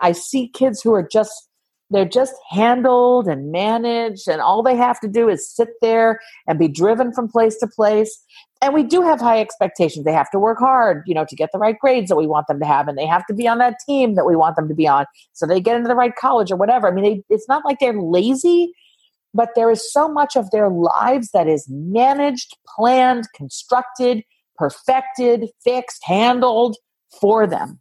I 0.00 0.12
see 0.12 0.48
kids 0.48 0.82
who 0.82 0.92
are 0.94 1.06
just 1.06 1.48
they're 1.90 2.04
just 2.04 2.34
handled 2.50 3.28
and 3.28 3.52
managed 3.52 4.26
and 4.26 4.40
all 4.40 4.60
they 4.60 4.74
have 4.74 4.98
to 5.00 5.08
do 5.08 5.28
is 5.28 5.48
sit 5.48 5.68
there 5.80 6.18
and 6.48 6.58
be 6.58 6.66
driven 6.66 7.12
from 7.12 7.28
place 7.28 7.56
to 7.58 7.68
place. 7.68 8.20
And 8.60 8.74
we 8.74 8.82
do 8.82 9.02
have 9.02 9.20
high 9.20 9.40
expectations. 9.40 10.04
They 10.04 10.12
have 10.12 10.30
to 10.32 10.38
work 10.40 10.58
hard 10.58 11.04
you 11.06 11.14
know 11.14 11.24
to 11.24 11.36
get 11.36 11.50
the 11.52 11.58
right 11.58 11.78
grades 11.78 12.08
that 12.08 12.16
we 12.16 12.26
want 12.26 12.48
them 12.48 12.58
to 12.60 12.66
have 12.66 12.88
and 12.88 12.98
they 12.98 13.06
have 13.06 13.26
to 13.26 13.34
be 13.34 13.46
on 13.46 13.58
that 13.58 13.76
team 13.86 14.14
that 14.16 14.26
we 14.26 14.34
want 14.34 14.56
them 14.56 14.68
to 14.68 14.74
be 14.74 14.88
on 14.88 15.06
so 15.32 15.46
they 15.46 15.60
get 15.60 15.76
into 15.76 15.88
the 15.88 15.94
right 15.94 16.16
college 16.16 16.50
or 16.50 16.56
whatever. 16.56 16.88
I 16.88 16.90
mean 16.92 17.04
they, 17.04 17.34
it's 17.34 17.48
not 17.48 17.64
like 17.64 17.78
they're 17.78 18.00
lazy 18.00 18.72
but 19.32 19.50
there 19.54 19.70
is 19.70 19.92
so 19.92 20.08
much 20.08 20.34
of 20.34 20.50
their 20.50 20.70
lives 20.70 21.30
that 21.32 21.46
is 21.46 21.66
managed 21.68 22.56
planned 22.66 23.28
constructed 23.34 24.24
perfected 24.56 25.50
fixed 25.62 26.02
handled 26.04 26.76
for 27.20 27.46
them. 27.46 27.80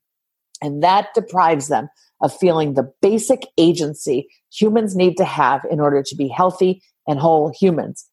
And 0.62 0.84
that 0.84 1.14
deprives 1.14 1.68
them 1.68 1.90
of 2.26 2.36
feeling 2.36 2.74
the 2.74 2.92
basic 3.04 3.46
agency 3.56 4.28
humans 4.52 4.96
need 4.96 5.16
to 5.16 5.24
have 5.24 5.62
in 5.70 5.80
order 5.80 6.02
to 6.02 6.16
be 6.16 6.28
healthy 6.28 6.82
and 7.08 7.20
whole 7.20 7.54
humans. 7.58 8.10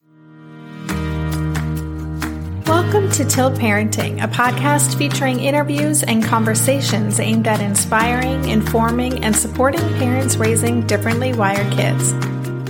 Welcome 2.66 3.10
to 3.12 3.24
Tilt 3.24 3.54
Parenting, 3.54 4.22
a 4.22 4.28
podcast 4.28 4.98
featuring 4.98 5.40
interviews 5.40 6.02
and 6.02 6.22
conversations 6.22 7.20
aimed 7.20 7.46
at 7.46 7.62
inspiring, 7.62 8.48
informing, 8.50 9.24
and 9.24 9.34
supporting 9.34 9.80
parents 9.94 10.36
raising 10.36 10.86
differently 10.86 11.32
wired 11.32 11.72
kids. 11.72 12.12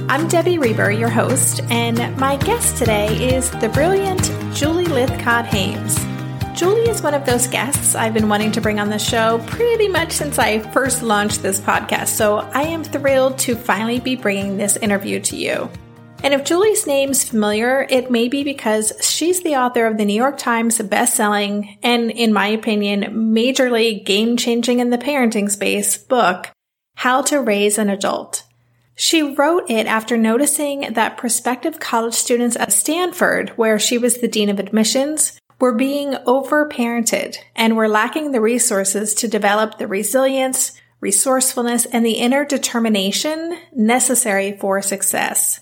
I'm 0.09 0.29
Debbie 0.29 0.59
Reber, 0.59 0.93
your 0.93 1.09
host, 1.09 1.61
and 1.71 2.17
my 2.19 2.37
guest 2.37 2.77
today 2.77 3.35
is 3.35 3.51
the 3.51 3.69
brilliant 3.71 4.23
Julie 4.55 4.85
Lythcott 4.85 5.47
Haims. 5.47 6.12
Julie 6.63 6.89
is 6.89 7.03
one 7.03 7.13
of 7.13 7.27
those 7.27 7.49
guests 7.49 7.97
I've 7.97 8.15
been 8.15 8.29
wanting 8.29 8.53
to 8.53 8.61
bring 8.61 8.79
on 8.79 8.89
the 8.89 8.97
show 8.97 9.43
pretty 9.49 9.89
much 9.89 10.13
since 10.13 10.39
I 10.39 10.61
first 10.71 11.03
launched 11.03 11.43
this 11.43 11.59
podcast, 11.59 12.11
so 12.11 12.39
I 12.39 12.63
am 12.63 12.85
thrilled 12.85 13.37
to 13.39 13.57
finally 13.57 13.99
be 13.99 14.15
bringing 14.15 14.59
this 14.59 14.77
interview 14.77 15.19
to 15.23 15.37
you. 15.37 15.69
And 16.23 16.33
if 16.33 16.45
Julie's 16.45 16.87
name's 16.87 17.29
familiar, 17.29 17.85
it 17.91 18.13
may 18.13 18.29
be 18.29 18.45
because 18.45 18.93
she's 19.01 19.43
the 19.43 19.57
author 19.57 19.87
of 19.87 19.99
the 19.99 20.05
New 20.05 20.15
York 20.15 20.39
Times 20.39 20.81
best-selling 20.81 21.79
and, 21.83 22.13
in 22.13 22.33
my 22.33 22.47
opinion, 22.47 23.33
majorly 23.35 24.05
game-changing 24.05 24.79
in 24.79 24.91
the 24.91 24.99
parenting 24.99 25.51
space 25.51 25.99
book, 25.99 26.53
How 26.95 27.23
to 27.23 27.41
Raise 27.41 27.77
an 27.77 27.91
Adult. 27.91 28.45
She 28.95 29.35
wrote 29.35 29.69
it 29.69 29.87
after 29.89 30.17
noticing 30.17 30.93
that 30.93 31.17
prospective 31.17 31.81
college 31.81 32.15
students 32.15 32.55
at 32.55 32.73
Stanford, 32.73 33.49
where 33.57 33.81
she 33.81 33.99
was 33.99 34.21
the 34.21 34.29
dean 34.29 34.49
of 34.49 34.61
admissions, 34.61 35.41
we're 35.63 35.73
being 35.73 36.15
overparented 36.27 37.37
and 37.55 37.77
we're 37.77 37.87
lacking 37.87 38.33
the 38.33 38.41
resources 38.41 39.15
to 39.15 39.29
develop 39.29 39.79
the 39.79 39.87
resilience, 39.87 40.73
resourcefulness, 40.99 41.87
and 41.87 42.05
the 42.05 42.15
inner 42.15 42.45
determination 42.45 43.57
necessary 43.73 44.57
for 44.59 44.83
success. 44.83 45.61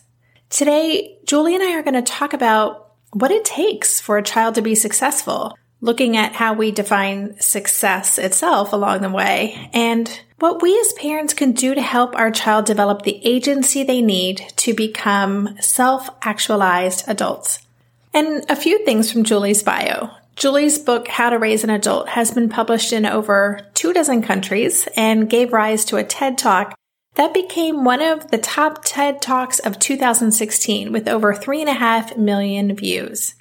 Today, 0.49 1.19
Julie 1.27 1.55
and 1.55 1.63
I 1.63 1.75
are 1.75 1.83
going 1.83 2.03
to 2.03 2.13
talk 2.13 2.33
about 2.33 2.95
what 3.13 3.31
it 3.31 3.45
takes 3.45 4.01
for 4.01 4.17
a 4.17 4.23
child 4.23 4.55
to 4.55 4.63
be 4.63 4.75
successful, 4.75 5.55
looking 5.83 6.17
at 6.17 6.33
how 6.33 6.55
we 6.55 6.71
define 6.71 7.39
success 7.39 8.17
itself 8.17 8.73
along 8.73 9.03
the 9.03 9.11
way, 9.11 9.69
and 9.75 10.23
what 10.39 10.63
we 10.63 10.81
as 10.81 10.95
parents 10.95 11.35
can 11.35 11.53
do 11.53 11.75
to 11.75 11.83
help 11.83 12.17
our 12.17 12.31
child 12.31 12.65
develop 12.65 13.03
the 13.03 13.21
agency 13.23 13.83
they 13.83 14.01
need 14.01 14.51
to 14.57 14.73
become 14.73 15.59
self 15.61 16.09
actualized 16.23 17.05
adults. 17.07 17.67
And 18.13 18.45
a 18.51 18.57
few 18.57 18.85
things 18.85 19.13
from 19.13 19.25
Julie's 19.25 19.63
bio. 19.63 20.11
Julie's 20.37 20.79
book, 20.79 21.09
How 21.09 21.31
to 21.31 21.39
Raise 21.39 21.65
an 21.65 21.71
Adult, 21.71 22.09
has 22.09 22.31
been 22.31 22.49
published 22.49 22.93
in 22.93 23.07
over 23.07 23.61
two 23.75 23.93
dozen 23.93 24.23
countries 24.23 24.89
and 24.97 25.31
gave 25.31 25.53
rise 25.53 25.85
to 25.87 25.97
a 25.97 26.05
TED 26.05 26.39
Talk 26.39 26.75
that 27.15 27.35
became 27.35 27.85
one 27.85 28.01
of 28.01 28.31
the 28.31 28.39
top 28.39 28.85
TED 28.85 29.21
Talks 29.21 29.59
of 29.59 29.79
2016 29.79 30.93
with 30.93 31.09
over 31.09 31.35
three 31.35 31.61
and 31.61 31.69
a 31.69 31.75
half 31.75 32.17
million 32.17 32.75
views. 32.75 33.35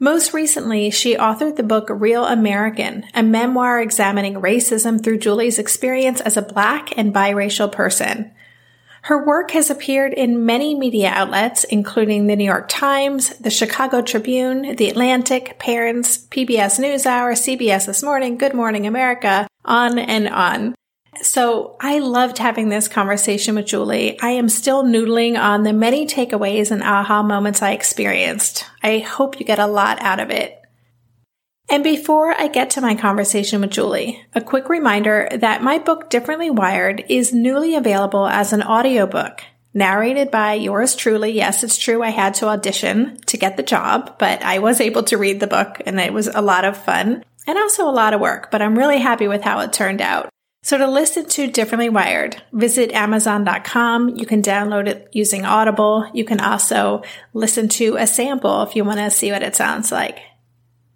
Most 0.00 0.32
recently, 0.32 0.90
she 0.90 1.16
authored 1.16 1.56
the 1.56 1.64
book 1.64 1.88
Real 1.90 2.24
American, 2.24 3.04
a 3.14 3.22
memoir 3.22 3.80
examining 3.80 4.34
racism 4.34 5.02
through 5.02 5.18
Julie's 5.18 5.58
experience 5.58 6.20
as 6.20 6.36
a 6.36 6.42
black 6.42 6.96
and 6.96 7.12
biracial 7.12 7.70
person. 7.70 8.30
Her 9.08 9.24
work 9.24 9.52
has 9.52 9.70
appeared 9.70 10.12
in 10.12 10.44
many 10.44 10.74
media 10.74 11.08
outlets, 11.08 11.64
including 11.64 12.26
the 12.26 12.36
New 12.36 12.44
York 12.44 12.66
Times, 12.68 13.30
the 13.38 13.48
Chicago 13.48 14.02
Tribune, 14.02 14.76
the 14.76 14.90
Atlantic, 14.90 15.58
Parents, 15.58 16.18
PBS 16.26 16.78
NewsHour, 16.78 17.32
CBS 17.32 17.86
This 17.86 18.02
Morning, 18.02 18.36
Good 18.36 18.52
Morning 18.52 18.86
America, 18.86 19.48
on 19.64 19.98
and 19.98 20.28
on. 20.28 20.74
So 21.22 21.78
I 21.80 22.00
loved 22.00 22.36
having 22.36 22.68
this 22.68 22.86
conversation 22.86 23.54
with 23.54 23.64
Julie. 23.64 24.20
I 24.20 24.32
am 24.32 24.50
still 24.50 24.84
noodling 24.84 25.40
on 25.40 25.62
the 25.62 25.72
many 25.72 26.06
takeaways 26.06 26.70
and 26.70 26.82
aha 26.82 27.22
moments 27.22 27.62
I 27.62 27.70
experienced. 27.70 28.66
I 28.82 28.98
hope 28.98 29.40
you 29.40 29.46
get 29.46 29.58
a 29.58 29.66
lot 29.66 30.02
out 30.02 30.20
of 30.20 30.28
it. 30.28 30.60
And 31.70 31.84
before 31.84 32.30
I 32.30 32.48
get 32.48 32.70
to 32.70 32.80
my 32.80 32.94
conversation 32.94 33.60
with 33.60 33.70
Julie, 33.70 34.24
a 34.34 34.40
quick 34.40 34.70
reminder 34.70 35.28
that 35.30 35.62
my 35.62 35.78
book 35.78 36.08
Differently 36.08 36.50
Wired 36.50 37.04
is 37.10 37.34
newly 37.34 37.74
available 37.74 38.26
as 38.26 38.54
an 38.54 38.62
audiobook, 38.62 39.42
narrated 39.74 40.30
by 40.30 40.54
yours 40.54 40.96
truly. 40.96 41.32
Yes, 41.32 41.62
it's 41.62 41.76
true. 41.76 42.02
I 42.02 42.08
had 42.08 42.32
to 42.34 42.48
audition 42.48 43.18
to 43.26 43.36
get 43.36 43.58
the 43.58 43.62
job, 43.62 44.18
but 44.18 44.42
I 44.42 44.60
was 44.60 44.80
able 44.80 45.02
to 45.04 45.18
read 45.18 45.40
the 45.40 45.46
book 45.46 45.82
and 45.84 46.00
it 46.00 46.14
was 46.14 46.26
a 46.26 46.40
lot 46.40 46.64
of 46.64 46.82
fun 46.82 47.22
and 47.46 47.58
also 47.58 47.88
a 47.88 47.92
lot 47.92 48.14
of 48.14 48.20
work, 48.20 48.50
but 48.50 48.62
I'm 48.62 48.78
really 48.78 48.98
happy 48.98 49.28
with 49.28 49.42
how 49.42 49.60
it 49.60 49.72
turned 49.72 50.00
out. 50.00 50.30
So 50.62 50.76
to 50.76 50.86
listen 50.86 51.26
to 51.26 51.50
Differently 51.50 51.88
Wired, 51.88 52.42
visit 52.52 52.92
Amazon.com. 52.92 54.16
You 54.16 54.26
can 54.26 54.42
download 54.42 54.88
it 54.88 55.08
using 55.12 55.44
Audible. 55.44 56.10
You 56.12 56.24
can 56.24 56.40
also 56.40 57.02
listen 57.32 57.68
to 57.70 57.96
a 57.96 58.06
sample 58.06 58.62
if 58.62 58.74
you 58.74 58.84
want 58.84 58.98
to 58.98 59.10
see 59.10 59.30
what 59.30 59.42
it 59.42 59.54
sounds 59.54 59.92
like. 59.92 60.18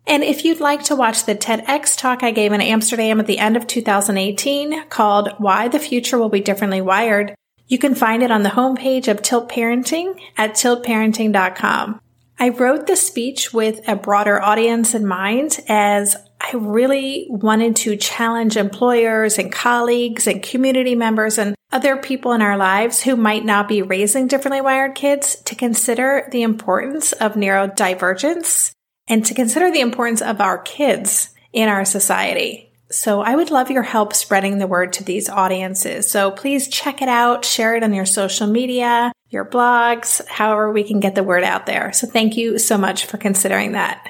And 0.07 0.25
if 0.25 0.45
you'd 0.45 0.61
like 0.61 0.83
to 0.85 0.97
watch 0.97 1.25
the 1.25 1.35
TEDx 1.35 1.97
talk 1.97 2.23
I 2.23 2.33
gave 2.33 2.53
in 2.53 2.61
Amsterdam 2.61 3.21
at 3.21 3.27
the 3.27 3.39
end 3.39 3.57
of 3.57 3.67
2018 3.67 4.89
called 4.89 5.33
Why 5.39 5.69
the 5.69 5.79
Future 5.79 6.19
Will 6.19 6.29
Be 6.29 6.41
Differently 6.41 6.81
Wired, 6.81 7.35
you 7.69 7.79
can 7.79 7.95
find 7.95 8.23
it 8.23 8.31
on 8.31 8.43
the 8.43 8.51
homepage 8.51 9.09
of 9.09 9.23
Tilt 9.23 9.49
Parenting 9.49 10.19
at 10.37 10.53
tiltparenting.com. 10.53 12.01
I 12.39 12.49
wrote 12.49 12.87
the 12.87 12.97
speech 12.97 13.55
with 13.55 13.87
a 13.87 13.95
broader 13.95 14.43
audience 14.43 14.95
in 14.95 15.07
mind 15.07 15.61
as 15.69 16.17
I 16.41 16.57
really 16.57 17.29
wanted 17.31 17.77
to 17.77 17.97
challenge 17.97 18.57
employers 18.57 19.39
and 19.39 19.53
colleagues 19.53 20.27
and 20.27 20.43
community 20.43 20.97
members 20.97 21.39
and 21.39 21.55
other 21.71 21.97
people 21.97 22.33
in 22.33 22.43
our 22.43 22.57
lives 22.57 23.01
who 23.01 23.15
might 23.17 23.45
not 23.45 23.69
be 23.69 23.81
raising 23.81 24.27
differently 24.27 24.61
wired 24.61 24.97
kids 24.97 25.37
to 25.45 25.55
consider 25.55 26.29
the 26.33 26.43
importance 26.43 27.12
of 27.12 27.35
neurodivergence 27.35 28.73
and 29.09 29.25
to 29.27 29.35
consider 29.35 29.71
the 29.71 29.81
importance 29.81 30.23
of 30.23 30.41
our 30.41 30.59
kids 30.59 31.31
in 31.53 31.69
our 31.69 31.85
society. 31.85 32.73
So 32.91 33.23
I 33.23 33.37
would 33.37 33.51
love 33.51 33.71
your 33.71 33.83
help 33.83 34.15
spreading 34.15 34.59
the 34.59 34.67
word 34.67 34.93
to 34.95 35.05
these 35.05 35.29
audiences. 35.29 36.11
So 36.11 36.31
please 36.31 36.69
check 36.69 37.01
it 37.01 37.09
out, 37.09 37.45
share 37.45 37.75
it 37.75 37.83
on 37.83 37.95
your 37.95 38.05
social 38.05 38.47
media, 38.47 39.12
your 39.31 39.47
blogs, 39.47 40.27
however 40.29 40.71
we 40.71 40.85
can 40.85 41.01
get 41.01 41.15
the 41.15 41.23
word 41.23 41.43
out 41.43 41.65
there. 41.65 41.93
So 41.93 42.07
thank 42.07 42.37
you 42.37 42.59
so 42.59 42.77
much 42.77 43.07
for 43.07 43.17
considering 43.17 43.73
that. 43.73 44.07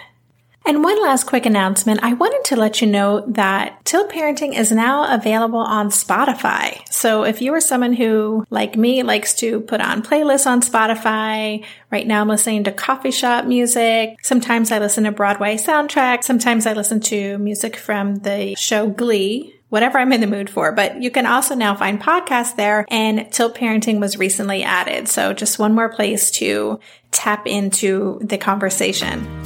And 0.65 0.85
one 0.85 1.03
last 1.03 1.25
quick 1.25 1.45
announcement. 1.45 2.01
I 2.03 2.15
wanted 2.15 2.45
to 2.45 2.57
let 2.57 2.81
you 2.81 2.87
know 2.87 3.25
that 3.29 3.85
Tilt 3.85 4.11
Parenting 4.11 4.57
is 4.57 4.71
now 4.71 5.13
available 5.13 5.59
on 5.59 5.91
Spotify. 5.91 6.87
So 6.89 7.25
if 7.25 7.43
you 7.43 7.53
are 7.55 7.61
someone 7.61 7.95
who, 7.95 8.47
like 8.49 8.77
me, 8.77 9.03
likes 9.03 9.35
to 9.35 9.61
put 9.61 9.81
on 9.81 10.03
playlists 10.03 10.47
on 10.47 10.63
Spotify, 10.63 11.65
right 11.91 12.07
now 12.07 12.21
I'm 12.21 12.29
listening 12.29 12.65
to 12.65 12.73
coffee 12.73 13.11
shop 13.11 13.45
music. 13.45 14.25
Sometimes 14.25 14.71
I 14.71 14.79
listen 14.79 15.05
to 15.05 15.13
Broadway 15.13 15.57
soundtracks. 15.57 16.25
Sometimes 16.25 16.65
I 16.65 16.75
listen 16.75 17.01
to 17.01 17.39
music 17.39 17.77
from 17.77 18.17
the 18.17 18.55
show 18.55 18.89
Glee, 18.89 19.55
whatever 19.69 19.99
I'm 19.99 20.13
in 20.13 20.21
the 20.21 20.27
mood 20.29 20.49
for. 20.49 20.71
But 20.71 21.03
you 21.03 21.11
can 21.11 21.27
also 21.27 21.57
now 21.57 21.75
find 21.75 22.01
podcasts 22.01 22.55
there 22.55 22.87
and 22.89 23.31
Tilt 23.33 23.57
Parenting 23.57 23.99
was 23.99 24.17
recently 24.17 24.63
added. 24.63 25.09
So 25.09 25.33
just 25.33 25.59
one 25.59 25.75
more 25.75 25.89
place 25.89 26.31
to 26.33 26.79
tap 27.11 27.49
into 27.49 28.21
the 28.23 28.39
conversation. 28.39 29.42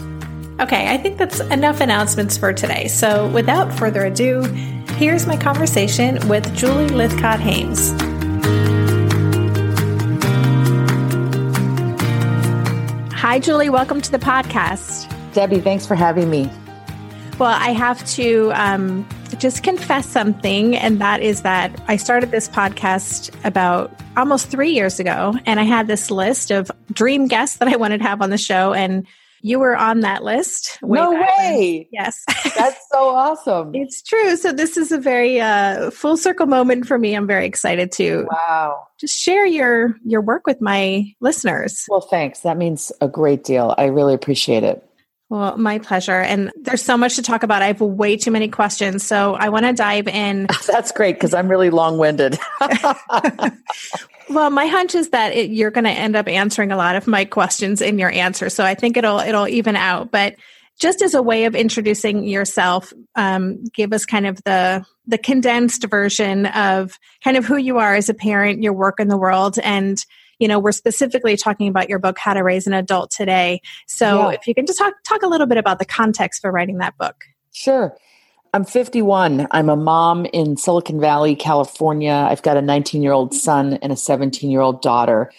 Okay, 0.58 0.88
I 0.88 0.96
think 0.96 1.18
that's 1.18 1.40
enough 1.40 1.82
announcements 1.82 2.38
for 2.38 2.50
today. 2.50 2.88
So 2.88 3.28
without 3.28 3.70
further 3.74 4.06
ado, 4.06 4.42
here's 4.96 5.26
my 5.26 5.36
conversation 5.36 6.26
with 6.28 6.56
Julie 6.56 6.86
Lythcott 6.86 7.40
Haims. 7.40 7.90
Hi, 13.12 13.38
Julie. 13.38 13.68
Welcome 13.68 14.00
to 14.00 14.10
the 14.10 14.18
podcast. 14.18 15.12
Debbie, 15.34 15.60
thanks 15.60 15.84
for 15.84 15.94
having 15.94 16.30
me. 16.30 16.50
Well, 17.38 17.54
I 17.54 17.72
have 17.72 18.02
to 18.12 18.50
um, 18.54 19.06
just 19.36 19.62
confess 19.62 20.06
something, 20.06 20.74
and 20.74 21.02
that 21.02 21.20
is 21.20 21.42
that 21.42 21.78
I 21.86 21.96
started 21.96 22.30
this 22.30 22.48
podcast 22.48 23.30
about 23.44 23.92
almost 24.16 24.48
three 24.48 24.70
years 24.70 24.98
ago, 24.98 25.34
and 25.44 25.60
I 25.60 25.64
had 25.64 25.86
this 25.86 26.10
list 26.10 26.50
of 26.50 26.70
dream 26.92 27.26
guests 27.26 27.58
that 27.58 27.68
I 27.68 27.76
wanted 27.76 27.98
to 27.98 28.04
have 28.04 28.22
on 28.22 28.30
the 28.30 28.38
show. 28.38 28.72
And 28.72 29.06
you 29.46 29.60
were 29.60 29.76
on 29.76 30.00
that 30.00 30.24
list. 30.24 30.76
No 30.82 31.12
way. 31.12 31.88
Yes. 31.92 32.20
That's 32.56 32.84
so 32.90 33.10
awesome. 33.10 33.70
it's 33.74 34.02
true. 34.02 34.34
So 34.36 34.50
this 34.52 34.76
is 34.76 34.90
a 34.90 34.98
very 34.98 35.40
uh, 35.40 35.92
full 35.92 36.16
circle 36.16 36.46
moment 36.46 36.84
for 36.84 36.98
me. 36.98 37.14
I'm 37.14 37.28
very 37.28 37.46
excited 37.46 37.92
to 37.92 38.26
wow. 38.28 38.88
just 38.98 39.16
share 39.16 39.46
your 39.46 39.94
your 40.04 40.20
work 40.20 40.48
with 40.48 40.60
my 40.60 41.14
listeners. 41.20 41.84
Well, 41.88 42.00
thanks. 42.00 42.40
That 42.40 42.56
means 42.56 42.90
a 43.00 43.06
great 43.06 43.44
deal. 43.44 43.72
I 43.78 43.84
really 43.84 44.14
appreciate 44.14 44.64
it. 44.64 44.82
Well, 45.28 45.56
my 45.56 45.80
pleasure. 45.80 46.20
And 46.20 46.52
there's 46.54 46.82
so 46.82 46.96
much 46.96 47.16
to 47.16 47.22
talk 47.22 47.42
about. 47.42 47.60
I 47.60 47.66
have 47.66 47.80
way 47.80 48.16
too 48.16 48.30
many 48.30 48.48
questions. 48.48 49.04
So 49.04 49.34
I 49.34 49.48
want 49.48 49.66
to 49.66 49.72
dive 49.72 50.06
in. 50.06 50.46
That's 50.66 50.92
great 50.92 51.16
because 51.16 51.34
I'm 51.34 51.48
really 51.48 51.70
long 51.70 51.98
winded. 51.98 52.38
well, 54.30 54.50
my 54.50 54.66
hunch 54.66 54.94
is 54.94 55.10
that 55.10 55.32
it, 55.32 55.50
you're 55.50 55.72
going 55.72 55.84
to 55.84 55.90
end 55.90 56.14
up 56.14 56.28
answering 56.28 56.70
a 56.70 56.76
lot 56.76 56.94
of 56.94 57.08
my 57.08 57.24
questions 57.24 57.82
in 57.82 57.98
your 57.98 58.10
answer. 58.10 58.48
So 58.48 58.64
I 58.64 58.76
think 58.76 58.96
it'll, 58.96 59.18
it'll 59.18 59.48
even 59.48 59.74
out. 59.74 60.12
But 60.12 60.36
just 60.78 61.02
as 61.02 61.14
a 61.14 61.22
way 61.22 61.46
of 61.46 61.56
introducing 61.56 62.22
yourself, 62.22 62.92
um, 63.16 63.64
give 63.74 63.92
us 63.92 64.06
kind 64.06 64.28
of 64.28 64.40
the, 64.44 64.84
the 65.08 65.18
condensed 65.18 65.84
version 65.86 66.46
of 66.46 67.00
kind 67.24 67.36
of 67.36 67.44
who 67.44 67.56
you 67.56 67.78
are 67.78 67.96
as 67.96 68.08
a 68.08 68.14
parent, 68.14 68.62
your 68.62 68.74
work 68.74 69.00
in 69.00 69.08
the 69.08 69.16
world, 69.16 69.58
and 69.58 70.04
you 70.38 70.48
know, 70.48 70.58
we're 70.58 70.72
specifically 70.72 71.36
talking 71.36 71.68
about 71.68 71.88
your 71.88 71.98
book, 71.98 72.18
How 72.18 72.34
to 72.34 72.40
Raise 72.40 72.66
an 72.66 72.72
Adult 72.72 73.10
Today. 73.10 73.60
So 73.86 74.30
yeah. 74.30 74.36
if 74.36 74.46
you 74.46 74.54
can 74.54 74.66
just 74.66 74.78
talk 74.78 74.94
talk 75.04 75.22
a 75.22 75.28
little 75.28 75.46
bit 75.46 75.58
about 75.58 75.78
the 75.78 75.84
context 75.84 76.40
for 76.40 76.50
writing 76.50 76.78
that 76.78 76.96
book. 76.98 77.24
Sure. 77.52 77.96
I'm 78.52 78.64
51. 78.64 79.48
I'm 79.50 79.68
a 79.68 79.76
mom 79.76 80.24
in 80.26 80.56
Silicon 80.56 81.00
Valley, 81.00 81.36
California. 81.36 82.12
I've 82.12 82.42
got 82.42 82.56
a 82.56 82.62
19 82.62 83.02
year 83.02 83.12
old 83.12 83.34
son 83.34 83.74
and 83.82 83.92
a 83.92 83.96
17 83.96 84.50
year 84.50 84.60
old 84.60 84.82
daughter. 84.82 85.30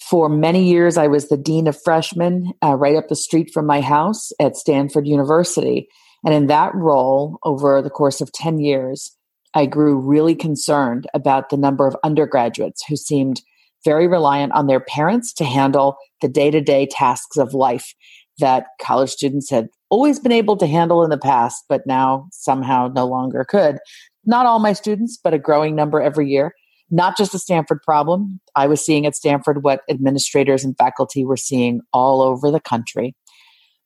For 0.00 0.28
many 0.28 0.64
years, 0.64 0.96
I 0.96 1.08
was 1.08 1.28
the 1.28 1.36
dean 1.36 1.66
of 1.66 1.80
freshmen 1.80 2.52
uh, 2.64 2.74
right 2.74 2.96
up 2.96 3.08
the 3.08 3.16
street 3.16 3.50
from 3.52 3.66
my 3.66 3.80
house 3.80 4.32
at 4.40 4.56
Stanford 4.56 5.06
University. 5.06 5.88
And 6.24 6.34
in 6.34 6.46
that 6.46 6.74
role, 6.74 7.38
over 7.44 7.82
the 7.82 7.90
course 7.90 8.20
of 8.20 8.32
10 8.32 8.58
years, 8.58 9.16
I 9.54 9.66
grew 9.66 9.98
really 9.98 10.34
concerned 10.34 11.06
about 11.14 11.50
the 11.50 11.56
number 11.56 11.86
of 11.86 11.96
undergraduates 12.04 12.84
who 12.86 12.96
seemed 12.96 13.42
very 13.84 14.06
reliant 14.06 14.52
on 14.52 14.66
their 14.66 14.80
parents 14.80 15.32
to 15.34 15.44
handle 15.44 15.96
the 16.20 16.28
day 16.28 16.50
to 16.50 16.60
day 16.60 16.86
tasks 16.86 17.36
of 17.36 17.54
life 17.54 17.94
that 18.38 18.66
college 18.80 19.10
students 19.10 19.50
had 19.50 19.68
always 19.90 20.18
been 20.18 20.32
able 20.32 20.56
to 20.56 20.66
handle 20.66 21.02
in 21.02 21.10
the 21.10 21.18
past, 21.18 21.64
but 21.68 21.86
now 21.86 22.26
somehow 22.30 22.88
no 22.94 23.06
longer 23.06 23.44
could. 23.44 23.78
Not 24.24 24.46
all 24.46 24.58
my 24.58 24.72
students, 24.72 25.18
but 25.22 25.34
a 25.34 25.38
growing 25.38 25.74
number 25.74 26.00
every 26.00 26.28
year. 26.28 26.52
Not 26.90 27.16
just 27.16 27.34
a 27.34 27.38
Stanford 27.38 27.82
problem. 27.82 28.40
I 28.54 28.66
was 28.66 28.84
seeing 28.84 29.06
at 29.06 29.16
Stanford 29.16 29.62
what 29.62 29.82
administrators 29.90 30.64
and 30.64 30.76
faculty 30.76 31.24
were 31.24 31.36
seeing 31.36 31.80
all 31.92 32.22
over 32.22 32.50
the 32.50 32.60
country. 32.60 33.14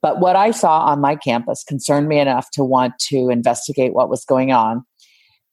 But 0.03 0.21
what 0.21 0.37
I 0.37 0.51
saw 0.51 0.81
on 0.81 1.01
my 1.01 1.15
campus 1.17 1.65
concerned 1.65 2.09
me 2.09 2.19
enough 2.19 2.51
to 2.53 2.65
want 2.65 2.99
to 3.09 3.29
investigate 3.29 3.95
what 3.95 4.11
was 4.11 4.25
going 4.25 4.53
on 4.53 4.85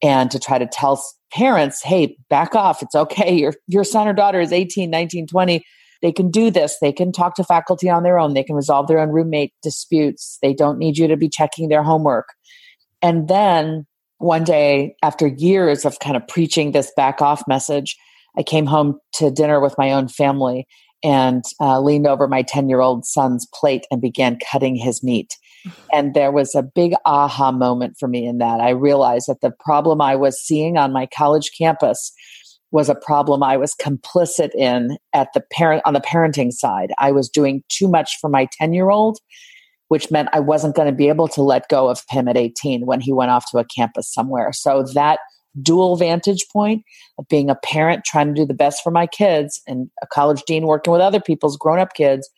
and 0.02 0.30
to 0.30 0.38
try 0.38 0.58
to 0.58 0.66
tell 0.66 1.02
parents, 1.32 1.82
hey, 1.82 2.16
back 2.28 2.54
off. 2.54 2.82
It's 2.82 2.94
okay. 2.94 3.34
Your, 3.34 3.54
your 3.66 3.84
son 3.84 4.08
or 4.08 4.12
daughter 4.12 4.40
is 4.40 4.52
18, 4.52 4.90
19, 4.90 5.26
20. 5.26 5.64
They 6.02 6.12
can 6.12 6.30
do 6.30 6.50
this. 6.50 6.78
They 6.80 6.92
can 6.92 7.12
talk 7.12 7.34
to 7.34 7.44
faculty 7.44 7.90
on 7.90 8.02
their 8.02 8.18
own. 8.18 8.34
They 8.34 8.42
can 8.42 8.56
resolve 8.56 8.86
their 8.86 8.98
own 8.98 9.10
roommate 9.10 9.52
disputes. 9.62 10.38
They 10.42 10.54
don't 10.54 10.78
need 10.78 10.96
you 10.96 11.06
to 11.08 11.16
be 11.16 11.28
checking 11.28 11.68
their 11.68 11.82
homework. 11.82 12.28
And 13.02 13.28
then 13.28 13.86
one 14.18 14.44
day, 14.44 14.96
after 15.02 15.26
years 15.26 15.84
of 15.84 15.98
kind 15.98 16.16
of 16.16 16.26
preaching 16.26 16.72
this 16.72 16.92
back 16.96 17.22
off 17.22 17.42
message, 17.46 17.96
I 18.36 18.42
came 18.42 18.66
home 18.66 18.98
to 19.14 19.30
dinner 19.30 19.60
with 19.60 19.74
my 19.78 19.92
own 19.92 20.08
family 20.08 20.66
and 21.02 21.42
uh, 21.60 21.80
leaned 21.80 22.06
over 22.06 22.28
my 22.28 22.42
10 22.42 22.68
year 22.68 22.80
old 22.80 23.04
son's 23.04 23.46
plate 23.54 23.86
and 23.90 24.00
began 24.00 24.38
cutting 24.50 24.76
his 24.76 25.02
meat. 25.02 25.36
And 25.92 26.14
there 26.14 26.32
was 26.32 26.54
a 26.54 26.62
big 26.62 26.94
aha 27.04 27.52
moment 27.52 27.96
for 27.98 28.08
me 28.08 28.26
in 28.26 28.38
that. 28.38 28.60
I 28.60 28.70
realized 28.70 29.26
that 29.28 29.40
the 29.40 29.50
problem 29.50 30.00
I 30.00 30.16
was 30.16 30.40
seeing 30.40 30.76
on 30.76 30.92
my 30.92 31.06
college 31.06 31.50
campus 31.56 32.12
was 32.70 32.88
a 32.88 32.94
problem 32.94 33.42
I 33.42 33.56
was 33.56 33.74
complicit 33.74 34.54
in 34.54 34.96
at 35.12 35.28
the 35.34 35.42
parent 35.52 35.82
on 35.84 35.94
the 35.94 36.00
parenting 36.00 36.52
side. 36.52 36.92
I 36.98 37.12
was 37.12 37.28
doing 37.28 37.64
too 37.68 37.88
much 37.88 38.16
for 38.20 38.30
my 38.30 38.48
10 38.52 38.72
year 38.72 38.90
old, 38.90 39.18
which 39.88 40.10
meant 40.10 40.28
I 40.32 40.40
wasn't 40.40 40.76
going 40.76 40.86
to 40.86 40.94
be 40.94 41.08
able 41.08 41.28
to 41.28 41.42
let 41.42 41.68
go 41.68 41.88
of 41.88 42.02
him 42.08 42.28
at 42.28 42.36
18 42.36 42.86
when 42.86 43.00
he 43.00 43.12
went 43.12 43.30
off 43.30 43.50
to 43.50 43.58
a 43.58 43.64
campus 43.64 44.12
somewhere. 44.12 44.52
So 44.52 44.84
that 44.94 45.18
dual 45.60 45.96
vantage 45.96 46.46
point 46.52 46.84
of 47.18 47.26
being 47.28 47.50
a 47.50 47.56
parent 47.56 48.04
trying 48.04 48.28
to 48.28 48.40
do 48.40 48.46
the 48.46 48.54
best 48.54 48.82
for 48.84 48.92
my 48.92 49.06
kids 49.06 49.60
and 49.66 49.90
a 50.00 50.06
college 50.06 50.42
dean 50.46 50.66
working 50.66 50.92
with 50.92 51.02
other 51.02 51.20
people's 51.20 51.56
grown 51.56 51.80
up 51.80 51.94
kids 51.94 52.30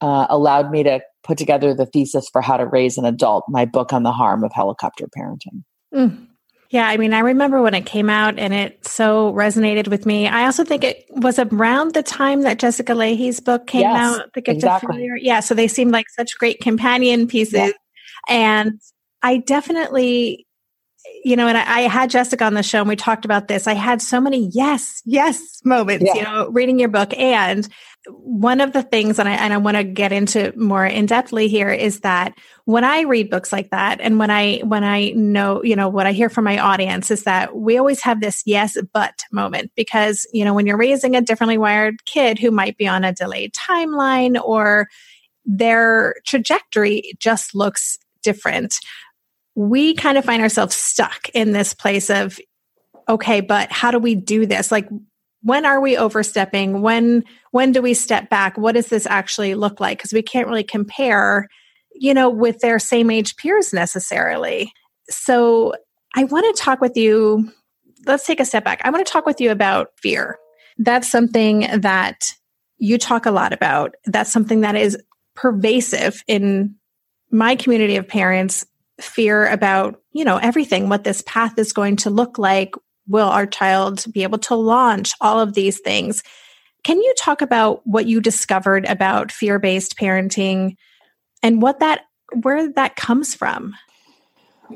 uh, 0.00 0.26
allowed 0.30 0.70
me 0.70 0.84
to 0.84 1.00
put 1.24 1.38
together 1.38 1.74
the 1.74 1.86
thesis 1.86 2.28
for 2.28 2.40
how 2.40 2.56
to 2.56 2.66
raise 2.66 2.98
an 2.98 3.04
adult, 3.04 3.44
my 3.48 3.64
book 3.64 3.92
on 3.92 4.02
the 4.02 4.12
harm 4.12 4.44
of 4.44 4.52
helicopter 4.52 5.06
parenting. 5.16 5.64
Mm. 5.92 6.28
Yeah, 6.70 6.88
I 6.88 6.96
mean, 6.96 7.12
I 7.12 7.20
remember 7.20 7.62
when 7.62 7.74
it 7.74 7.86
came 7.86 8.10
out 8.10 8.38
and 8.38 8.52
it 8.52 8.84
so 8.86 9.32
resonated 9.32 9.88
with 9.88 10.06
me. 10.06 10.26
I 10.26 10.44
also 10.46 10.64
think 10.64 10.82
it 10.82 11.04
was 11.10 11.38
around 11.38 11.94
the 11.94 12.02
time 12.02 12.42
that 12.42 12.58
Jessica 12.58 12.94
Lahey's 12.94 13.38
book 13.38 13.66
came 13.66 13.82
yes, 13.82 13.96
out, 13.96 14.32
The 14.34 14.40
Gift 14.40 14.56
exactly. 14.56 14.88
of 14.88 14.96
Failure. 14.96 15.16
Yeah, 15.16 15.40
so 15.40 15.54
they 15.54 15.68
seemed 15.68 15.92
like 15.92 16.06
such 16.10 16.36
great 16.36 16.60
companion 16.60 17.28
pieces. 17.28 17.54
Yeah. 17.54 17.70
And 18.28 18.80
I 19.22 19.36
definitely 19.38 20.46
you 21.24 21.36
know, 21.36 21.48
and 21.48 21.56
I, 21.56 21.78
I, 21.78 21.80
had 21.82 22.10
Jessica 22.10 22.44
on 22.44 22.52
the 22.52 22.62
show 22.62 22.80
and 22.80 22.88
we 22.88 22.96
talked 22.96 23.24
about 23.24 23.48
this. 23.48 23.66
I 23.66 23.72
had 23.72 24.02
so 24.02 24.20
many 24.20 24.50
yes, 24.52 25.00
yes 25.06 25.40
moments, 25.64 26.04
yeah. 26.06 26.14
you 26.14 26.22
know, 26.22 26.48
reading 26.50 26.78
your 26.78 26.90
book. 26.90 27.16
And 27.16 27.66
one 28.06 28.60
of 28.60 28.74
the 28.74 28.82
things, 28.82 29.18
and 29.18 29.26
I, 29.26 29.32
and 29.32 29.52
I 29.52 29.56
want 29.56 29.78
to 29.78 29.84
get 29.84 30.12
into 30.12 30.52
more 30.54 30.84
in 30.84 31.06
depthly 31.06 31.48
here 31.48 31.70
is 31.70 32.00
that 32.00 32.34
when 32.66 32.84
I 32.84 33.02
read 33.02 33.30
books 33.30 33.52
like 33.52 33.70
that, 33.70 34.02
and 34.02 34.18
when 34.18 34.30
I, 34.30 34.58
when 34.58 34.84
I 34.84 35.10
know, 35.10 35.64
you 35.64 35.76
know, 35.76 35.88
what 35.88 36.06
I 36.06 36.12
hear 36.12 36.28
from 36.28 36.44
my 36.44 36.58
audience 36.58 37.10
is 37.10 37.22
that 37.22 37.56
we 37.56 37.78
always 37.78 38.02
have 38.02 38.20
this 38.20 38.42
yes, 38.44 38.76
but 38.92 39.24
moment 39.32 39.72
because, 39.74 40.26
you 40.34 40.44
know, 40.44 40.52
when 40.52 40.66
you're 40.66 40.76
raising 40.76 41.16
a 41.16 41.22
differently 41.22 41.56
wired 41.56 42.04
kid 42.04 42.38
who 42.38 42.50
might 42.50 42.76
be 42.76 42.86
on 42.86 43.02
a 43.02 43.14
delayed 43.14 43.54
timeline 43.54 44.38
or 44.38 44.88
their 45.46 46.16
trajectory 46.26 47.14
just 47.18 47.54
looks 47.54 47.96
different 48.22 48.76
we 49.54 49.94
kind 49.94 50.18
of 50.18 50.24
find 50.24 50.42
ourselves 50.42 50.74
stuck 50.74 51.28
in 51.30 51.52
this 51.52 51.74
place 51.74 52.10
of, 52.10 52.38
okay, 53.08 53.40
but 53.40 53.70
how 53.70 53.90
do 53.90 53.98
we 53.98 54.14
do 54.14 54.46
this? 54.46 54.72
Like, 54.72 54.88
when 55.42 55.66
are 55.66 55.80
we 55.80 55.96
overstepping? 55.96 56.80
When, 56.80 57.24
when 57.50 57.72
do 57.72 57.82
we 57.82 57.94
step 57.94 58.30
back? 58.30 58.56
What 58.56 58.72
does 58.72 58.88
this 58.88 59.06
actually 59.06 59.54
look 59.54 59.78
like? 59.78 59.98
Because 59.98 60.12
we 60.12 60.22
can't 60.22 60.48
really 60.48 60.64
compare, 60.64 61.48
you 61.92 62.14
know, 62.14 62.30
with 62.30 62.60
their 62.60 62.78
same 62.78 63.10
age 63.10 63.36
peers 63.36 63.72
necessarily. 63.72 64.72
So 65.10 65.74
I 66.14 66.24
want 66.24 66.56
to 66.56 66.62
talk 66.62 66.80
with 66.80 66.96
you. 66.96 67.52
Let's 68.06 68.26
take 68.26 68.40
a 68.40 68.44
step 68.44 68.64
back. 68.64 68.80
I 68.84 68.90
want 68.90 69.06
to 69.06 69.12
talk 69.12 69.26
with 69.26 69.40
you 69.40 69.50
about 69.50 69.88
fear. 69.98 70.38
That's 70.78 71.10
something 71.10 71.68
that 71.80 72.32
you 72.78 72.98
talk 72.98 73.26
a 73.26 73.30
lot 73.30 73.52
about. 73.52 73.94
That's 74.06 74.32
something 74.32 74.62
that 74.62 74.76
is 74.76 74.96
pervasive 75.34 76.22
in 76.26 76.74
my 77.30 77.54
community 77.54 77.96
of 77.96 78.08
parents 78.08 78.64
fear 79.00 79.46
about, 79.46 80.00
you 80.12 80.24
know, 80.24 80.36
everything, 80.36 80.88
what 80.88 81.04
this 81.04 81.22
path 81.22 81.58
is 81.58 81.72
going 81.72 81.96
to 81.96 82.10
look 82.10 82.38
like. 82.38 82.74
Will 83.06 83.28
our 83.28 83.46
child 83.46 84.04
be 84.12 84.22
able 84.22 84.38
to 84.38 84.54
launch 84.54 85.12
all 85.20 85.38
of 85.40 85.54
these 85.54 85.80
things? 85.80 86.22
Can 86.84 86.98
you 87.00 87.14
talk 87.18 87.42
about 87.42 87.86
what 87.86 88.06
you 88.06 88.20
discovered 88.20 88.84
about 88.86 89.32
fear 89.32 89.58
based 89.58 89.96
parenting 89.98 90.76
and 91.42 91.60
what 91.60 91.80
that, 91.80 92.02
where 92.42 92.72
that 92.72 92.96
comes 92.96 93.34
from? 93.34 93.74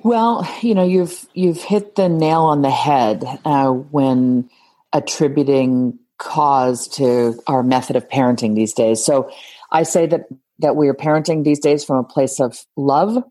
Well, 0.04 0.46
you 0.60 0.74
know, 0.74 0.84
you've 0.84 1.26
you've 1.32 1.62
hit 1.62 1.94
the 1.96 2.08
nail 2.08 2.42
on 2.42 2.62
the 2.62 2.70
head 2.70 3.24
uh, 3.44 3.70
when 3.70 4.50
attributing 4.92 5.98
cause 6.18 6.88
to 6.88 7.40
our 7.46 7.62
method 7.62 7.96
of 7.96 8.08
parenting 8.08 8.54
these 8.54 8.74
days. 8.74 9.04
So, 9.04 9.30
I 9.72 9.84
say 9.84 10.06
that 10.06 10.28
that 10.58 10.76
we 10.76 10.88
are 10.88 10.94
parenting 10.94 11.44
these 11.44 11.58
days 11.58 11.84
from 11.84 11.96
a 11.96 12.04
place 12.04 12.38
of 12.38 12.64
love 12.76 13.24